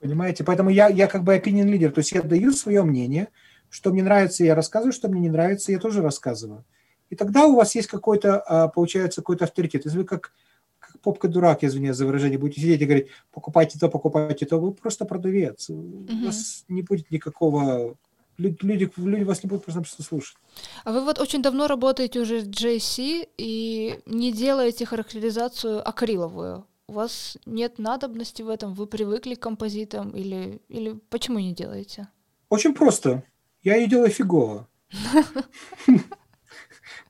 Понимаете? 0.00 0.44
Поэтому 0.44 0.70
я, 0.70 0.88
я 0.88 1.06
как 1.06 1.24
бы 1.24 1.36
opinion 1.36 1.64
лидер. 1.64 1.90
То 1.90 2.00
есть 2.00 2.12
я 2.12 2.22
даю 2.22 2.52
свое 2.52 2.82
мнение, 2.82 3.28
что 3.74 3.90
мне 3.92 4.04
нравится, 4.04 4.44
я 4.44 4.54
рассказываю, 4.54 4.92
что 4.92 5.08
мне 5.08 5.20
не 5.22 5.28
нравится, 5.30 5.72
я 5.72 5.80
тоже 5.80 6.00
рассказываю. 6.00 6.64
И 7.10 7.16
тогда 7.16 7.46
у 7.46 7.56
вас 7.56 7.74
есть 7.74 7.88
какой-то, 7.88 8.40
а, 8.40 8.68
получается, 8.68 9.20
какой-то 9.20 9.44
авторитет. 9.46 9.84
Если 9.84 9.98
вы 9.98 10.04
как, 10.04 10.32
как 10.78 11.00
попка-дурак, 11.00 11.64
извиняюсь 11.64 11.96
за 11.96 12.06
выражение, 12.06 12.38
будете 12.38 12.60
сидеть 12.60 12.80
и 12.80 12.84
говорить, 12.84 13.08
покупайте 13.32 13.76
то, 13.80 13.88
покупайте 13.88 14.46
то, 14.46 14.58
вы 14.60 14.72
просто 14.72 15.04
продавец. 15.04 15.70
У 15.70 16.24
вас 16.24 16.64
не 16.68 16.82
будет 16.82 17.10
никакого... 17.10 17.96
лю- 18.38 18.56
Люди, 18.62 18.88
люди 18.96 19.24
вас 19.24 19.42
не 19.42 19.48
будут 19.48 19.64
просто 19.64 20.02
слушать. 20.04 20.36
А 20.84 20.92
вы 20.92 21.00
вот 21.04 21.18
очень 21.18 21.42
давно 21.42 21.66
работаете 21.66 22.20
уже 22.20 22.42
с 22.42 22.46
JC 22.46 23.28
и 23.38 23.98
не 24.06 24.32
делаете 24.32 24.86
характеризацию 24.86 25.86
акриловую. 25.88 26.64
У 26.86 26.92
вас 26.92 27.38
нет 27.44 27.78
надобности 27.80 28.42
в 28.42 28.48
этом, 28.48 28.74
вы 28.74 28.86
привыкли 28.86 29.34
к 29.34 29.40
композитам 29.40 30.10
или, 30.10 30.60
или 30.68 30.92
почему 31.10 31.40
не 31.40 31.52
делаете? 31.52 32.06
Очень 32.50 32.72
просто. 32.74 33.24
Я 33.64 33.76
ее 33.76 34.08
фигово. 34.08 34.68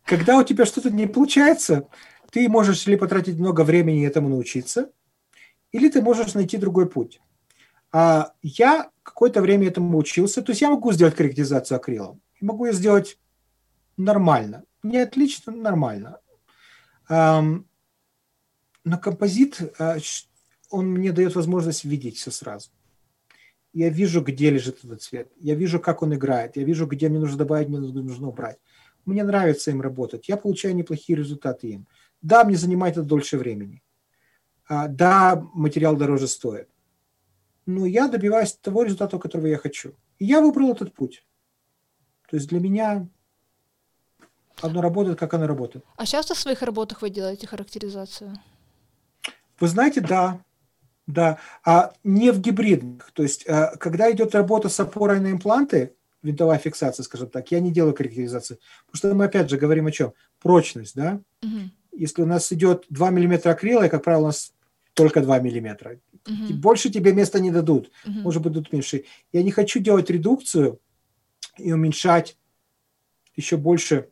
Когда 0.04 0.38
у 0.38 0.44
тебя 0.44 0.64
что-то 0.64 0.90
не 0.90 1.06
получается, 1.06 1.88
ты 2.30 2.48
можешь 2.48 2.86
или 2.86 2.96
потратить 2.96 3.38
много 3.38 3.62
времени 3.64 4.06
этому 4.06 4.28
научиться, 4.28 4.90
или 5.72 5.88
ты 5.88 6.00
можешь 6.00 6.34
найти 6.34 6.56
другой 6.56 6.88
путь. 6.88 7.20
А 7.92 8.32
я 8.42 8.90
какое-то 9.02 9.40
время 9.42 9.68
этому 9.68 9.98
учился. 9.98 10.42
То 10.42 10.52
есть 10.52 10.62
я 10.62 10.70
могу 10.70 10.92
сделать 10.92 11.14
корректизацию 11.14 11.76
акрилом. 11.76 12.20
Могу 12.40 12.66
ее 12.66 12.72
сделать 12.72 13.18
нормально. 13.96 14.64
Не 14.82 14.98
отлично, 14.98 15.52
но 15.52 15.62
нормально. 15.62 16.20
Но 17.08 18.98
композит, 19.00 19.58
ш- 19.78 20.26
он 20.70 20.86
мне 20.90 21.12
дает 21.12 21.34
возможность 21.34 21.84
видеть 21.84 22.16
все 22.16 22.30
сразу. 22.30 22.70
Я 23.74 23.88
вижу, 23.88 24.22
где 24.22 24.50
лежит 24.50 24.84
этот 24.84 25.02
цвет. 25.02 25.32
Я 25.40 25.56
вижу, 25.56 25.80
как 25.80 26.02
он 26.02 26.14
играет. 26.14 26.56
Я 26.56 26.62
вижу, 26.62 26.86
где 26.86 27.08
мне 27.08 27.18
нужно 27.18 27.36
добавить, 27.38 27.68
мне 27.68 27.78
нужно 27.80 28.28
убрать. 28.28 28.58
Мне 29.04 29.24
нравится 29.24 29.72
им 29.72 29.80
работать. 29.82 30.28
Я 30.28 30.36
получаю 30.36 30.76
неплохие 30.76 31.18
результаты 31.18 31.66
им. 31.68 31.86
Да, 32.22 32.44
мне 32.44 32.56
занимает 32.56 32.96
это 32.96 33.06
дольше 33.06 33.36
времени. 33.36 33.82
А, 34.68 34.86
Да, 34.88 35.44
материал 35.54 35.96
дороже 35.96 36.28
стоит. 36.28 36.68
Но 37.66 37.84
я 37.84 38.08
добиваюсь 38.08 38.52
того 38.52 38.84
результата, 38.84 39.18
которого 39.18 39.48
я 39.48 39.58
хочу. 39.58 39.92
И 40.20 40.24
я 40.26 40.40
выбрал 40.40 40.72
этот 40.72 40.94
путь. 40.94 41.26
То 42.30 42.36
есть 42.36 42.48
для 42.48 42.60
меня 42.60 43.08
одно 44.62 44.82
работает, 44.82 45.18
как 45.18 45.34
оно 45.34 45.46
работает. 45.48 45.84
А 45.96 46.06
часто 46.06 46.34
в 46.34 46.38
своих 46.38 46.62
работах 46.62 47.02
вы 47.02 47.10
делаете 47.10 47.46
характеризацию? 47.46 48.34
Вы 49.58 49.68
знаете, 49.68 50.00
да, 50.00 50.40
да, 51.06 51.38
а 51.64 51.92
не 52.02 52.30
в 52.30 52.40
гибридных. 52.40 53.10
То 53.12 53.22
есть, 53.22 53.44
э, 53.46 53.76
когда 53.78 54.10
идет 54.10 54.34
работа 54.34 54.68
с 54.68 54.80
опорой 54.80 55.20
на 55.20 55.30
импланты, 55.30 55.94
винтовая 56.22 56.58
фиксация, 56.58 57.04
скажем 57.04 57.28
так, 57.28 57.50
я 57.50 57.60
не 57.60 57.70
делаю 57.70 57.94
корректизации. 57.94 58.58
Потому 58.86 58.96
что 58.96 59.14
мы 59.14 59.24
опять 59.26 59.50
же 59.50 59.58
говорим 59.58 59.86
о 59.86 59.90
чем? 59.90 60.14
Прочность, 60.40 60.94
да? 60.94 61.20
Мгм. 61.42 61.72
Если 61.92 62.22
у 62.22 62.26
нас 62.26 62.50
идет 62.52 62.86
2 62.88 63.10
мм 63.10 63.50
акрила, 63.50 63.84
и, 63.84 63.88
как 63.88 64.02
правило, 64.02 64.22
у 64.22 64.26
нас 64.26 64.54
только 64.94 65.20
2 65.20 65.38
мм. 65.38 66.00
Мгм. 66.26 66.60
Больше 66.60 66.88
тебе 66.90 67.12
места 67.12 67.40
не 67.40 67.50
дадут, 67.50 67.90
Мгм. 68.06 68.22
может 68.22 68.42
быть, 68.42 68.52
дадут 68.52 68.72
меньше. 68.72 69.04
Я 69.32 69.42
не 69.42 69.50
хочу 69.50 69.80
делать 69.80 70.08
редукцию 70.08 70.80
и 71.58 71.72
уменьшать 71.72 72.38
еще 73.36 73.56
больше 73.56 74.08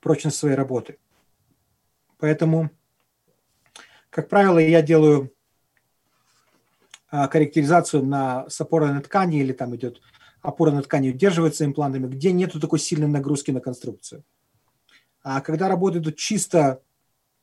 прочность 0.00 0.36
своей 0.36 0.54
работы. 0.54 0.98
Поэтому, 2.18 2.70
как 4.10 4.28
правило, 4.28 4.58
я 4.58 4.82
делаю 4.82 5.33
а, 7.16 7.28
корректиризацию 7.28 8.04
на, 8.04 8.50
с 8.50 8.60
опорой 8.60 9.00
ткани 9.00 9.38
или 9.38 9.52
там 9.52 9.76
идет 9.76 10.00
опора 10.42 10.72
на 10.72 10.82
ткани 10.82 11.10
удерживается 11.10 11.64
имплантами, 11.64 12.08
где 12.08 12.32
нету 12.32 12.58
такой 12.58 12.80
сильной 12.80 13.06
нагрузки 13.06 13.52
на 13.52 13.60
конструкцию. 13.60 14.24
А 15.22 15.40
когда 15.40 15.68
работа 15.68 15.98
идут 15.98 16.16
чисто, 16.16 16.82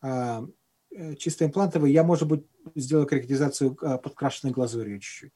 а, 0.02 0.46
э, 0.94 1.16
чисто 1.16 1.46
имплантовые, 1.46 1.94
я, 1.94 2.04
может 2.04 2.28
быть, 2.28 2.46
сделаю 2.76 3.08
корректизацию 3.08 3.78
а, 3.82 3.98
подкрашенной 3.98 4.52
глазурью 4.52 5.00
чуть-чуть, 5.00 5.34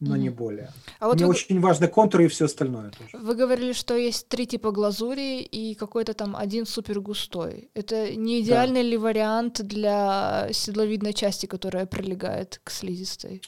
но 0.00 0.16
не 0.16 0.28
Мгм. 0.28 0.36
более. 0.38 0.70
А 1.00 1.06
вот 1.06 1.16
Мне 1.16 1.24
вы, 1.24 1.30
очень 1.30 1.60
важны 1.60 1.88
контуры 1.88 2.24
и 2.26 2.28
все 2.28 2.44
остальное 2.44 2.90
тоже. 2.90 3.16
вы 3.24 3.34
говорили, 3.34 3.72
что 3.72 3.96
есть 3.96 4.28
три 4.28 4.46
типа 4.46 4.70
глазури 4.70 5.40
и 5.40 5.74
какой-то 5.74 6.12
там 6.12 6.36
один 6.36 6.66
супер 6.66 7.00
густой. 7.00 7.70
Это 7.74 8.14
не 8.14 8.40
идеальный 8.42 8.82
ли 8.82 8.96
вариант 8.98 9.62
для 9.62 10.48
седловидной 10.52 11.14
части, 11.14 11.46
которая 11.46 11.86
прилегает 11.86 12.60
к 12.62 12.70
слизистой? 12.70 13.40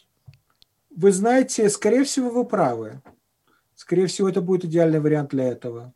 Вы 0.91 1.13
знаете, 1.13 1.69
скорее 1.69 2.05
всего, 2.05 2.31
вы 2.31 2.45
правы. 2.45 3.03
Скорее 3.75 4.07
всего, 4.07 4.29
это 4.29 4.41
будет 4.41 4.65
идеальный 4.65 5.01
вариант 5.01 5.31
для 5.31 5.45
этого. 5.45 5.93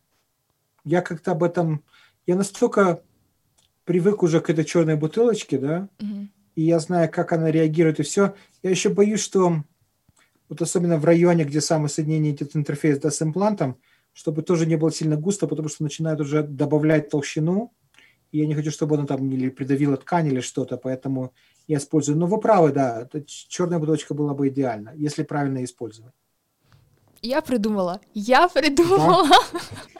Я 0.84 1.00
как-то 1.00 1.32
об 1.32 1.42
этом... 1.42 1.82
Я 2.26 2.36
настолько 2.36 3.02
привык 3.84 4.22
уже 4.22 4.40
к 4.40 4.48
этой 4.50 4.64
черной 4.64 4.96
бутылочке, 4.96 5.58
да, 5.58 5.88
Мгм. 5.98 6.30
и 6.54 6.62
я 6.62 6.78
знаю, 6.78 7.10
как 7.10 7.32
она 7.32 7.50
реагирует 7.50 7.98
и 8.00 8.02
все. 8.04 8.34
Я 8.62 8.70
еще 8.70 8.90
боюсь, 8.90 9.20
что 9.20 9.64
вот 10.52 10.60
особенно 10.60 10.98
в 10.98 11.04
районе, 11.06 11.44
где 11.44 11.62
самое 11.62 11.88
соединение 11.88 12.32
идет 12.32 12.54
интерфейс 12.54 12.98
да, 12.98 13.10
с 13.10 13.22
имплантом, 13.22 13.78
чтобы 14.12 14.42
тоже 14.42 14.66
не 14.66 14.76
было 14.76 14.92
сильно 14.92 15.16
густо, 15.16 15.46
потому 15.46 15.70
что 15.70 15.82
начинает 15.82 16.20
уже 16.20 16.42
добавлять 16.42 17.08
толщину, 17.08 17.72
и 18.32 18.38
я 18.38 18.46
не 18.46 18.54
хочу, 18.54 18.70
чтобы 18.70 18.96
она 18.96 19.06
там 19.06 19.30
или 19.30 19.48
придавила 19.48 19.96
ткань 19.96 20.26
или 20.26 20.40
что-то, 20.40 20.76
поэтому 20.76 21.32
я 21.68 21.78
использую. 21.78 22.18
Но 22.18 22.26
вы 22.26 22.38
правы, 22.38 22.70
да, 22.70 23.08
черная 23.26 23.78
бутылочка 23.78 24.12
была 24.12 24.34
бы 24.34 24.48
идеальна, 24.48 24.92
если 24.94 25.22
правильно 25.22 25.64
использовать. 25.64 26.12
Я 27.22 27.40
придумала. 27.40 28.00
Я 28.12 28.48
придумала. 28.48 29.26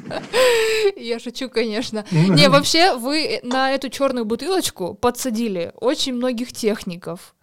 Я 0.97 1.19
шучу, 1.19 1.49
конечно. 1.49 2.05
Не, 2.11 2.49
вообще, 2.51 2.97
вы 2.97 3.41
на 3.43 3.71
эту 3.73 3.89
черную 3.89 4.27
бутылочку 4.27 4.95
подсадили 4.95 5.73
очень 5.81 6.15
многих 6.15 6.53
техников. 6.53 7.35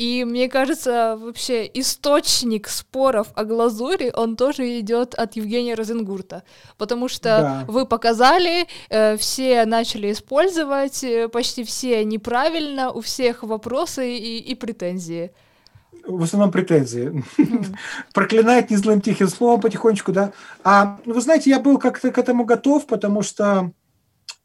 И 0.00 0.24
мне 0.24 0.48
кажется, 0.48 1.18
вообще 1.20 1.70
источник 1.74 2.68
споров 2.68 3.26
о 3.34 3.44
глазури, 3.44 4.10
он 4.16 4.34
тоже 4.34 4.80
идет 4.80 5.14
от 5.14 5.36
Евгения 5.36 5.74
Розенгурта. 5.74 6.42
Потому 6.78 7.08
что 7.08 7.28
Да. 7.28 7.64
вы 7.68 7.84
показали, 7.84 8.66
э, 8.88 9.18
все 9.18 9.66
начали 9.66 10.10
использовать, 10.10 11.04
э, 11.04 11.28
почти 11.28 11.64
все 11.64 12.02
неправильно, 12.02 12.90
у 12.92 13.02
всех 13.02 13.42
вопросы 13.42 14.16
и, 14.16 14.38
и 14.38 14.54
претензии. 14.54 15.32
В 16.06 16.22
основном 16.22 16.50
претензии. 16.50 17.22
Проклинает 18.14 18.70
незлым 18.70 19.02
тихим 19.02 19.28
словом 19.28 19.60
потихонечку, 19.60 20.12
да. 20.12 20.32
А 20.64 20.98
ну, 21.04 21.12
вы 21.12 21.20
знаете, 21.20 21.50
я 21.50 21.60
был 21.60 21.76
как-то 21.76 22.10
к 22.10 22.16
этому 22.16 22.46
готов, 22.46 22.86
потому 22.86 23.20
что 23.20 23.72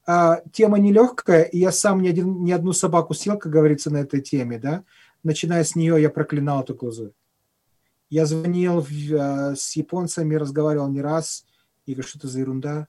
а, 0.05 0.41
тема 0.51 0.79
нелегкая, 0.79 1.43
и 1.43 1.59
я 1.59 1.71
сам 1.71 2.01
ни, 2.01 2.09
один, 2.09 2.43
ни 2.43 2.51
одну 2.51 2.73
собаку 2.73 3.13
съел, 3.13 3.37
как 3.37 3.51
говорится, 3.51 3.89
на 3.89 3.97
этой 3.97 4.21
теме, 4.21 4.59
да. 4.59 4.83
Начиная 5.25 5.63
с 5.63 5.75
нее, 5.75 5.99
я 5.99 6.11
проклинал 6.11 6.61
эту 6.61 6.75
глазурь. 6.75 7.09
Я 8.11 8.27
звонил 8.27 8.79
в, 8.79 9.13
а, 9.15 9.55
с 9.55 9.75
японцами, 9.75 10.35
разговаривал 10.35 10.87
не 10.87 11.01
раз, 11.01 11.47
и 11.87 11.93
говорю, 11.93 12.07
что 12.07 12.19
это 12.19 12.27
за 12.27 12.41
ерунда, 12.41 12.87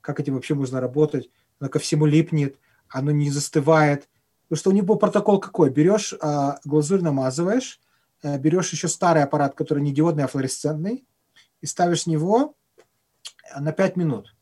как 0.00 0.20
этим 0.20 0.34
вообще 0.34 0.54
можно 0.54 0.80
работать, 0.80 1.28
оно 1.58 1.68
ко 1.68 1.80
всему 1.80 2.06
липнет, 2.06 2.56
оно 2.88 3.10
не 3.10 3.32
застывает. 3.32 4.08
Потому 4.44 4.58
что 4.60 4.70
у 4.70 4.72
них 4.72 4.84
был 4.84 4.94
протокол 4.94 5.40
какой? 5.40 5.70
Берешь 5.70 6.14
а, 6.20 6.60
глазурь, 6.64 7.00
намазываешь, 7.00 7.80
а, 8.22 8.38
берешь 8.38 8.70
еще 8.70 8.86
старый 8.86 9.24
аппарат, 9.24 9.56
который 9.56 9.82
не 9.82 9.92
диодный, 9.92 10.22
а 10.22 10.28
флуоресцентный, 10.28 11.04
и 11.60 11.66
ставишь 11.66 12.06
него 12.06 12.54
на 13.58 13.72
5 13.72 13.96
минут. 13.96 14.36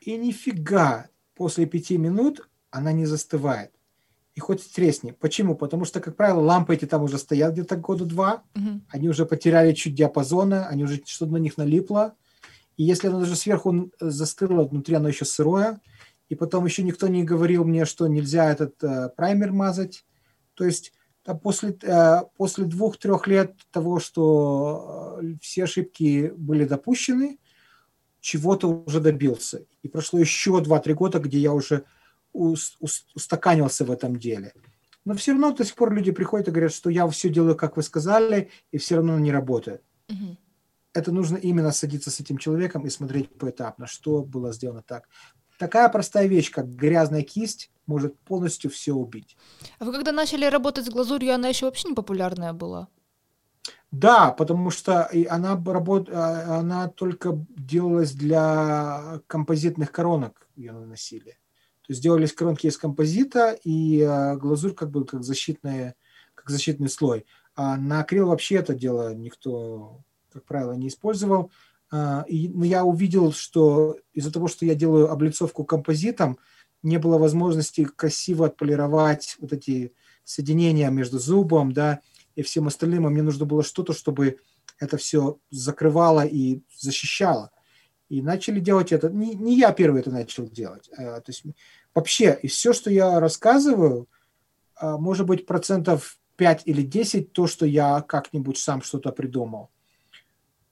И 0.00 0.16
нифига, 0.16 1.10
после 1.34 1.66
5 1.66 1.90
минут 1.98 2.48
она 2.70 2.92
не 2.92 3.04
застывает. 3.04 3.73
И 4.34 4.40
хоть 4.40 4.72
тресни. 4.72 5.12
Почему? 5.12 5.54
Потому 5.54 5.84
что, 5.84 6.00
как 6.00 6.16
правило, 6.16 6.40
лампы 6.40 6.74
эти 6.74 6.86
там 6.86 7.02
уже 7.04 7.18
стоят 7.18 7.52
где-то 7.52 7.76
года 7.76 8.04
два, 8.04 8.42
угу. 8.56 8.80
они 8.88 9.08
уже 9.08 9.26
потеряли 9.26 9.72
чуть 9.72 9.94
диапазона, 9.94 10.66
они 10.66 10.84
уже 10.84 11.00
что-то 11.04 11.32
на 11.32 11.36
них 11.36 11.56
налипло. 11.56 12.14
И 12.76 12.82
если 12.82 13.06
оно 13.06 13.20
даже 13.20 13.36
сверху 13.36 13.90
застыло, 14.00 14.64
внутри 14.64 14.96
оно 14.96 15.08
еще 15.08 15.24
сырое, 15.24 15.80
и 16.28 16.34
потом 16.34 16.64
еще 16.64 16.82
никто 16.82 17.06
не 17.06 17.22
говорил 17.22 17.64
мне, 17.64 17.84
что 17.84 18.08
нельзя 18.08 18.50
этот 18.50 18.82
э, 18.82 19.10
праймер 19.10 19.52
мазать. 19.52 20.04
То 20.54 20.64
есть 20.64 20.92
там 21.22 21.38
после, 21.38 21.76
э, 21.82 22.20
после 22.36 22.64
двух-трех 22.64 23.26
лет 23.28 23.54
того, 23.70 24.00
что 24.00 25.18
э, 25.22 25.34
все 25.40 25.64
ошибки 25.64 26.32
были 26.36 26.64
допущены, 26.64 27.38
чего-то 28.20 28.68
уже 28.68 29.00
добился. 29.00 29.64
И 29.82 29.88
прошло 29.88 30.18
еще 30.18 30.58
2-3 30.58 30.94
года, 30.94 31.18
где 31.18 31.38
я 31.38 31.52
уже 31.52 31.84
устаканился 32.34 33.84
в 33.84 33.90
этом 33.90 34.16
деле. 34.18 34.52
Но 35.04 35.14
все 35.14 35.32
равно 35.32 35.52
до 35.52 35.64
сих 35.64 35.74
пор 35.74 35.92
люди 35.92 36.12
приходят 36.12 36.48
и 36.48 36.50
говорят, 36.50 36.72
что 36.72 36.90
я 36.90 37.06
все 37.08 37.28
делаю, 37.28 37.56
как 37.56 37.76
вы 37.76 37.82
сказали, 37.82 38.50
и 38.72 38.78
все 38.78 38.96
равно 38.96 39.18
не 39.18 39.32
работает. 39.32 39.82
Угу. 40.08 40.36
Это 40.94 41.12
нужно 41.12 41.36
именно 41.36 41.72
садиться 41.72 42.10
с 42.10 42.20
этим 42.20 42.38
человеком 42.38 42.86
и 42.86 42.90
смотреть 42.90 43.30
поэтапно, 43.38 43.86
что 43.86 44.22
было 44.22 44.52
сделано 44.52 44.82
так. 44.82 45.08
Такая 45.58 45.88
простая 45.88 46.26
вещь, 46.26 46.50
как 46.50 46.68
грязная 46.68 47.22
кисть, 47.22 47.70
может 47.86 48.18
полностью 48.20 48.70
все 48.70 48.92
убить. 48.92 49.36
А 49.78 49.84
вы 49.84 49.92
когда 49.92 50.12
начали 50.12 50.46
работать 50.46 50.86
с 50.86 50.90
глазурью, 50.90 51.34
она 51.34 51.48
еще 51.48 51.66
вообще 51.66 51.88
не 51.88 51.94
популярная 51.94 52.52
была? 52.52 52.88
Да, 53.90 54.32
потому 54.32 54.70
что 54.70 55.08
она, 55.28 55.62
работ... 55.64 56.08
А, 56.10 56.58
она 56.58 56.88
только 56.88 57.46
делалась 57.56 58.12
для 58.12 59.20
композитных 59.26 59.92
коронок, 59.92 60.48
ее 60.56 60.72
наносили. 60.72 61.36
То 61.86 61.92
есть 61.92 62.02
делались 62.02 62.32
коронки 62.32 62.66
из 62.66 62.78
композита, 62.78 63.56
и 63.62 64.00
а, 64.00 64.36
глазурь 64.36 64.72
как 64.72 64.90
бы 64.90 65.04
как, 65.04 65.22
защитная, 65.22 65.94
как 66.34 66.48
защитный 66.48 66.88
слой. 66.88 67.26
А 67.54 67.76
на 67.76 68.00
акрил 68.00 68.28
вообще 68.28 68.56
это 68.56 68.74
дело 68.74 69.14
никто, 69.14 70.00
как 70.32 70.44
правило, 70.44 70.72
не 70.72 70.88
использовал. 70.88 71.50
А, 71.90 72.24
и, 72.26 72.48
но 72.48 72.64
я 72.64 72.84
увидел, 72.84 73.32
что 73.32 73.98
из-за 74.14 74.32
того, 74.32 74.48
что 74.48 74.64
я 74.64 74.74
делаю 74.74 75.10
облицовку 75.10 75.64
композитом, 75.64 76.38
не 76.82 76.98
было 76.98 77.18
возможности 77.18 77.84
красиво 77.84 78.46
отполировать 78.46 79.36
вот 79.40 79.52
эти 79.52 79.92
соединения 80.24 80.88
между 80.90 81.18
зубом, 81.18 81.72
да, 81.72 82.00
и 82.34 82.42
всем 82.42 82.66
остальным. 82.66 83.06
А 83.06 83.10
мне 83.10 83.22
нужно 83.22 83.44
было 83.44 83.62
что-то, 83.62 83.92
чтобы 83.92 84.38
это 84.78 84.96
все 84.96 85.38
закрывало 85.50 86.24
и 86.24 86.62
защищало. 86.78 87.50
И 88.08 88.22
начали 88.22 88.60
делать 88.60 88.92
это. 88.92 89.08
Не, 89.08 89.34
не 89.34 89.58
я 89.58 89.72
первый 89.72 90.00
это 90.00 90.10
начал 90.10 90.48
делать. 90.48 90.90
А, 90.96 91.20
то 91.20 91.30
есть 91.30 91.44
вообще, 91.94 92.38
и 92.42 92.48
все, 92.48 92.72
что 92.72 92.90
я 92.90 93.18
рассказываю, 93.18 94.08
а, 94.76 94.98
может 94.98 95.26
быть, 95.26 95.46
процентов 95.46 96.18
5 96.36 96.62
или 96.66 96.82
10 96.82 97.32
то, 97.32 97.46
что 97.46 97.66
я 97.66 98.02
как-нибудь 98.02 98.58
сам 98.58 98.82
что-то 98.82 99.12
придумал. 99.12 99.70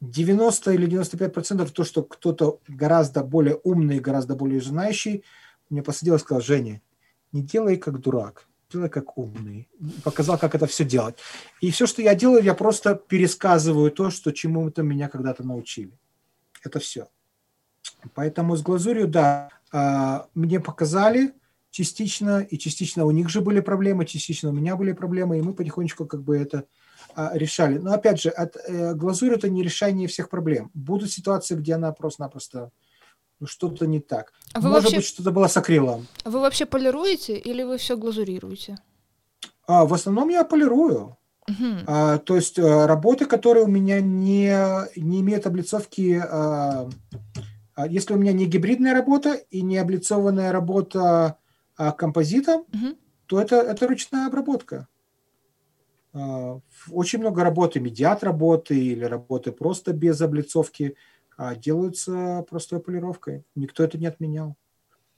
90 0.00 0.72
или 0.72 0.86
95 0.86 1.32
процентов 1.32 1.70
то, 1.70 1.84
что 1.84 2.02
кто-то 2.02 2.60
гораздо 2.66 3.22
более 3.22 3.60
умный, 3.62 4.00
гораздо 4.00 4.34
более 4.34 4.60
знающий, 4.60 5.22
мне 5.70 5.82
посадил 5.82 6.16
и 6.16 6.18
сказал, 6.18 6.42
Женя, 6.42 6.82
не 7.30 7.42
делай 7.42 7.76
как 7.76 8.00
дурак, 8.00 8.48
делай 8.70 8.88
как 8.88 9.16
умный. 9.16 9.68
Показал, 10.02 10.38
как 10.38 10.56
это 10.56 10.66
все 10.66 10.84
делать. 10.84 11.18
И 11.60 11.70
все, 11.70 11.86
что 11.86 12.02
я 12.02 12.16
делаю, 12.16 12.42
я 12.42 12.54
просто 12.54 12.96
пересказываю 12.96 13.92
то, 13.92 14.10
что 14.10 14.32
чему-то 14.32 14.82
меня 14.82 15.08
когда-то 15.08 15.44
научили. 15.44 15.96
Это 16.64 16.80
все. 16.80 17.08
Поэтому 18.14 18.56
с 18.56 18.62
глазурью, 18.62 19.08
да, 19.08 19.48
а, 19.72 20.26
мне 20.34 20.60
показали 20.60 21.34
частично, 21.70 22.40
и 22.40 22.58
частично 22.58 23.04
у 23.04 23.10
них 23.10 23.28
же 23.28 23.40
были 23.40 23.60
проблемы, 23.60 24.04
частично 24.04 24.50
у 24.50 24.52
меня 24.52 24.76
были 24.76 24.92
проблемы, 24.92 25.38
и 25.38 25.42
мы 25.42 25.54
потихонечку 25.54 26.06
как 26.06 26.22
бы 26.22 26.36
это 26.36 26.64
а, 27.14 27.30
решали. 27.34 27.78
Но 27.78 27.92
опять 27.92 28.20
же, 28.20 28.28
от, 28.28 28.56
э, 28.56 28.94
глазурь 28.94 29.34
это 29.34 29.48
не 29.48 29.62
решение 29.62 30.06
всех 30.08 30.28
проблем. 30.28 30.70
Будут 30.74 31.10
ситуации, 31.10 31.54
где 31.54 31.74
она 31.74 31.92
просто-напросто 31.92 32.70
ну, 33.40 33.48
что-то 33.48 33.86
не 33.86 33.98
так. 33.98 34.32
А 34.52 34.60
вы 34.60 34.68
Может 34.68 34.84
вообще... 34.84 34.96
быть, 34.98 35.06
что-то 35.06 35.32
было 35.32 35.48
с 35.48 35.56
акрилом. 35.56 36.06
Вы 36.24 36.40
вообще 36.40 36.64
полируете 36.64 37.36
или 37.36 37.64
вы 37.64 37.76
все 37.76 37.96
глазурируете? 37.96 38.78
А, 39.66 39.84
в 39.84 39.94
основном 39.94 40.28
я 40.28 40.44
полирую. 40.44 41.16
Угу. 41.48 41.66
А, 41.88 42.18
то 42.18 42.36
есть 42.36 42.58
а, 42.58 42.86
работы, 42.86 43.26
которые 43.26 43.64
у 43.64 43.68
меня 43.68 44.00
не, 44.00 44.54
не 44.94 45.20
имеют 45.22 45.46
облицовки 45.46 46.22
а, 46.24 46.88
если 47.88 48.14
у 48.14 48.16
меня 48.16 48.32
не 48.32 48.46
гибридная 48.46 48.94
работа 48.94 49.34
и 49.34 49.62
не 49.62 49.78
облицованная 49.78 50.52
работа 50.52 51.38
а, 51.76 51.92
композитом, 51.92 52.62
угу. 52.62 52.96
то 53.26 53.40
это, 53.40 53.56
это 53.56 53.86
ручная 53.86 54.26
обработка. 54.26 54.88
А, 56.12 56.60
очень 56.90 57.20
много 57.20 57.42
работы, 57.42 57.80
медиат 57.80 58.22
работы 58.24 58.78
или 58.78 59.04
работы 59.04 59.52
просто 59.52 59.92
без 59.92 60.20
облицовки 60.20 60.96
делаются 61.56 62.44
простой 62.48 62.78
полировкой. 62.78 63.42
Никто 63.54 63.82
это 63.82 63.96
не 63.96 64.06
отменял. 64.06 64.54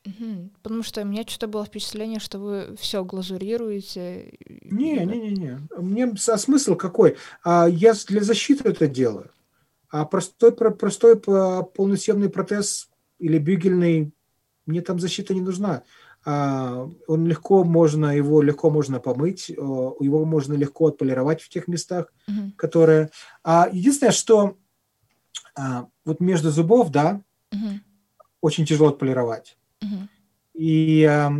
Угу. 0.07 0.51
Потому 0.63 0.83
что 0.83 1.03
у 1.03 1.05
меня 1.05 1.25
что-то 1.27 1.49
было 1.49 1.67
впечатление, 1.67 2.21
что 2.21 2.39
вы 2.39 2.77
все 2.79 3.05
глазурируете. 3.05 4.39
Не, 4.63 5.05
не, 5.05 5.19
не, 5.19 5.31
не. 5.31 5.61
Мне 5.77 6.15
а 6.29 6.39
смысл 6.39 6.77
какой? 6.77 7.17
Я 7.45 7.95
для 8.07 8.23
защиты 8.23 8.69
это 8.69 8.87
делаю. 8.87 9.31
А 9.95 10.05
простой, 10.07 10.51
простой 10.51 11.21
полносъемный 11.21 12.29
протез 12.29 12.91
или 13.21 13.39
бюгельный, 13.39 14.13
мне 14.67 14.81
там 14.81 14.99
защита 14.99 15.35
не 15.35 15.41
нужна. 15.41 15.85
А, 16.25 16.91
он 17.07 17.27
легко 17.29 17.63
можно, 17.63 18.07
его 18.07 18.43
легко 18.43 18.71
можно 18.71 18.99
помыть, 18.99 19.51
его 19.51 20.25
можно 20.25 20.55
легко 20.55 20.89
отполировать 20.89 21.43
в 21.43 21.49
тех 21.49 21.69
местах, 21.69 22.13
uh-huh. 22.29 22.51
которые... 22.57 23.11
А 23.45 23.69
единственное, 23.71 24.11
что 24.11 24.57
а, 25.55 25.87
вот 26.05 26.19
между 26.19 26.51
зубов, 26.51 26.91
да, 26.91 27.21
uh-huh. 27.53 27.79
очень 28.41 28.67
тяжело 28.67 28.89
отполировать. 28.89 29.57
Uh-huh. 29.81 30.09
И 30.55 31.05
а, 31.05 31.31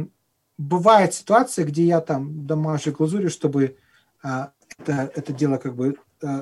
бывает 0.59 1.13
ситуация, 1.13 1.65
где 1.65 1.87
я 1.87 2.01
там 2.01 2.47
дамажу 2.47 2.93
глазурью, 2.93 3.31
чтобы 3.31 3.79
а, 4.23 4.53
это, 4.79 5.11
это 5.13 5.33
дело 5.33 5.57
как 5.57 5.75
бы 5.75 5.89
э, 5.89 5.95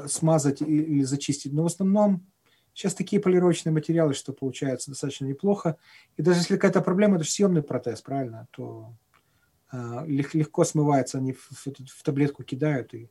смазать 0.09 0.63
или 0.63 1.03
зачистить. 1.03 1.53
Но 1.53 1.63
в 1.63 1.67
основном 1.67 2.27
сейчас 2.75 2.95
такие 2.95 3.21
полировочные 3.21 3.73
материалы, 3.73 4.15
что 4.15 4.33
получается 4.33 4.91
достаточно 4.91 5.27
неплохо. 5.27 5.77
И 6.17 6.23
даже 6.23 6.41
если 6.41 6.57
какая-то 6.57 6.81
проблема, 6.81 7.17
это 7.17 7.25
же 7.25 7.31
съемный 7.31 7.63
протез, 7.63 8.01
правильно, 8.03 8.49
то 8.51 8.95
э, 9.73 10.05
легко 10.07 10.65
смывается, 10.65 11.19
они 11.19 11.33
в, 11.33 12.03
таблетку 12.03 12.43
кидают, 12.43 12.95
и 12.95 13.11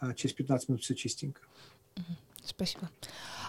э, 0.00 0.14
через 0.14 0.34
15 0.34 0.68
минут 0.68 0.82
все 0.82 0.94
чистенько. 0.94 1.42
Спасибо. 2.44 2.90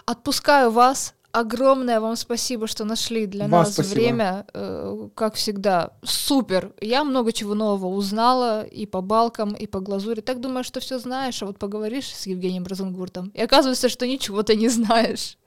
Отпускаю 0.04 0.70
вас 0.70 1.14
огромное 1.32 2.00
вам 2.00 2.16
спасибо, 2.16 2.66
что 2.66 2.84
нашли 2.84 3.26
для 3.26 3.48
Вас 3.48 3.68
нас 3.68 3.74
спасибо. 3.74 3.94
время. 3.94 4.46
Э, 4.54 5.08
как 5.14 5.34
всегда, 5.34 5.92
супер. 6.04 6.72
Я 6.80 7.04
много 7.04 7.32
чего 7.32 7.54
нового 7.54 7.86
узнала 7.86 8.62
и 8.62 8.86
по 8.86 9.00
балкам, 9.00 9.54
и 9.54 9.66
по 9.66 9.80
глазури. 9.80 10.20
Так 10.20 10.40
думаю, 10.40 10.62
что 10.64 10.80
все 10.80 10.98
знаешь, 10.98 11.42
а 11.42 11.46
вот 11.46 11.58
поговоришь 11.58 12.14
с 12.14 12.26
Евгением 12.26 12.64
Розенгуртом, 12.64 13.28
и 13.34 13.40
оказывается, 13.40 13.88
что 13.88 14.06
ничего 14.06 14.42
ты 14.42 14.56
не 14.56 14.68
знаешь. 14.68 15.38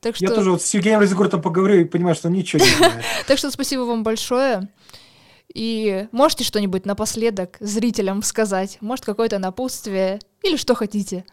Так 0.00 0.16
что... 0.16 0.24
Я 0.24 0.30
тоже 0.30 0.50
вот 0.50 0.62
с 0.62 0.74
Евгением 0.74 1.00
Розенгуртом 1.00 1.42
поговорю 1.42 1.80
и 1.80 1.84
понимаю, 1.84 2.14
что 2.14 2.28
ничего 2.28 2.64
не 2.64 2.70
знаю. 2.70 3.02
Так 3.26 3.38
что 3.38 3.50
спасибо 3.50 3.82
вам 3.82 4.02
большое. 4.02 4.68
И 5.54 6.08
можете 6.10 6.44
что-нибудь 6.44 6.84
напоследок 6.84 7.56
зрителям 7.60 8.22
сказать? 8.22 8.78
Может, 8.80 9.04
какое-то 9.04 9.38
напутствие? 9.38 10.18
Или 10.42 10.56
что 10.56 10.74
хотите? 10.74 11.24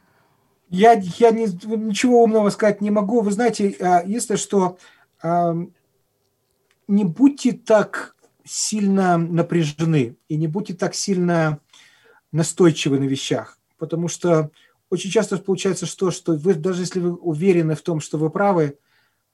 Я, 0.71 0.93
я 0.93 1.31
не, 1.31 1.47
ничего 1.75 2.23
умного 2.23 2.49
сказать 2.49 2.79
не 2.79 2.91
могу. 2.91 3.19
Вы 3.19 3.31
знаете, 3.31 3.75
а, 3.81 4.03
если 4.05 4.37
что, 4.37 4.77
не 6.87 7.03
будьте 7.03 7.51
так 7.51 8.15
сильно 8.43 9.17
напряжены 9.17 10.15
и 10.29 10.37
не 10.37 10.47
будьте 10.47 10.73
так 10.73 10.95
сильно 10.95 11.59
настойчивы 12.31 12.99
на 12.99 13.03
вещах, 13.03 13.59
потому 13.77 14.07
что 14.07 14.49
очень 14.89 15.11
часто 15.11 15.37
получается 15.37 15.85
что, 15.85 16.09
что 16.09 16.33
вы, 16.33 16.53
даже 16.53 16.83
если 16.83 17.01
вы 17.01 17.15
уверены 17.15 17.75
в 17.75 17.81
том, 17.81 17.99
что 17.99 18.17
вы 18.17 18.29
правы, 18.29 18.79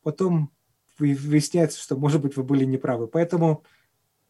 потом 0.03 0.51
выясняется, 0.97 1.79
что, 1.79 1.95
может 1.95 2.21
быть, 2.21 2.35
вы 2.35 2.43
были 2.43 2.65
неправы. 2.65 3.07
Поэтому 3.07 3.63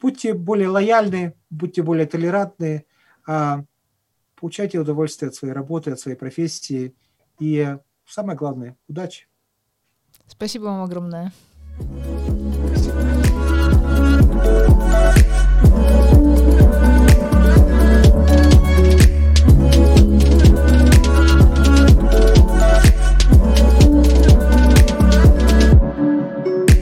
будьте 0.01 0.34
более 0.34 0.67
лояльны, 0.67 1.34
будьте 1.49 1.81
более 1.81 2.05
толерантны, 2.05 2.85
а 3.25 3.63
получайте 4.39 4.80
удовольствие 4.80 5.30
от 5.30 5.35
своей 5.35 5.53
работы, 5.53 5.91
от 5.91 5.99
своей 5.99 6.18
профессии. 6.18 6.95
И 7.39 7.76
самое 8.05 8.38
главное, 8.38 8.77
удачи. 8.88 9.27
Спасибо 10.27 10.65
вам 10.65 10.84
огромное. 10.84 11.34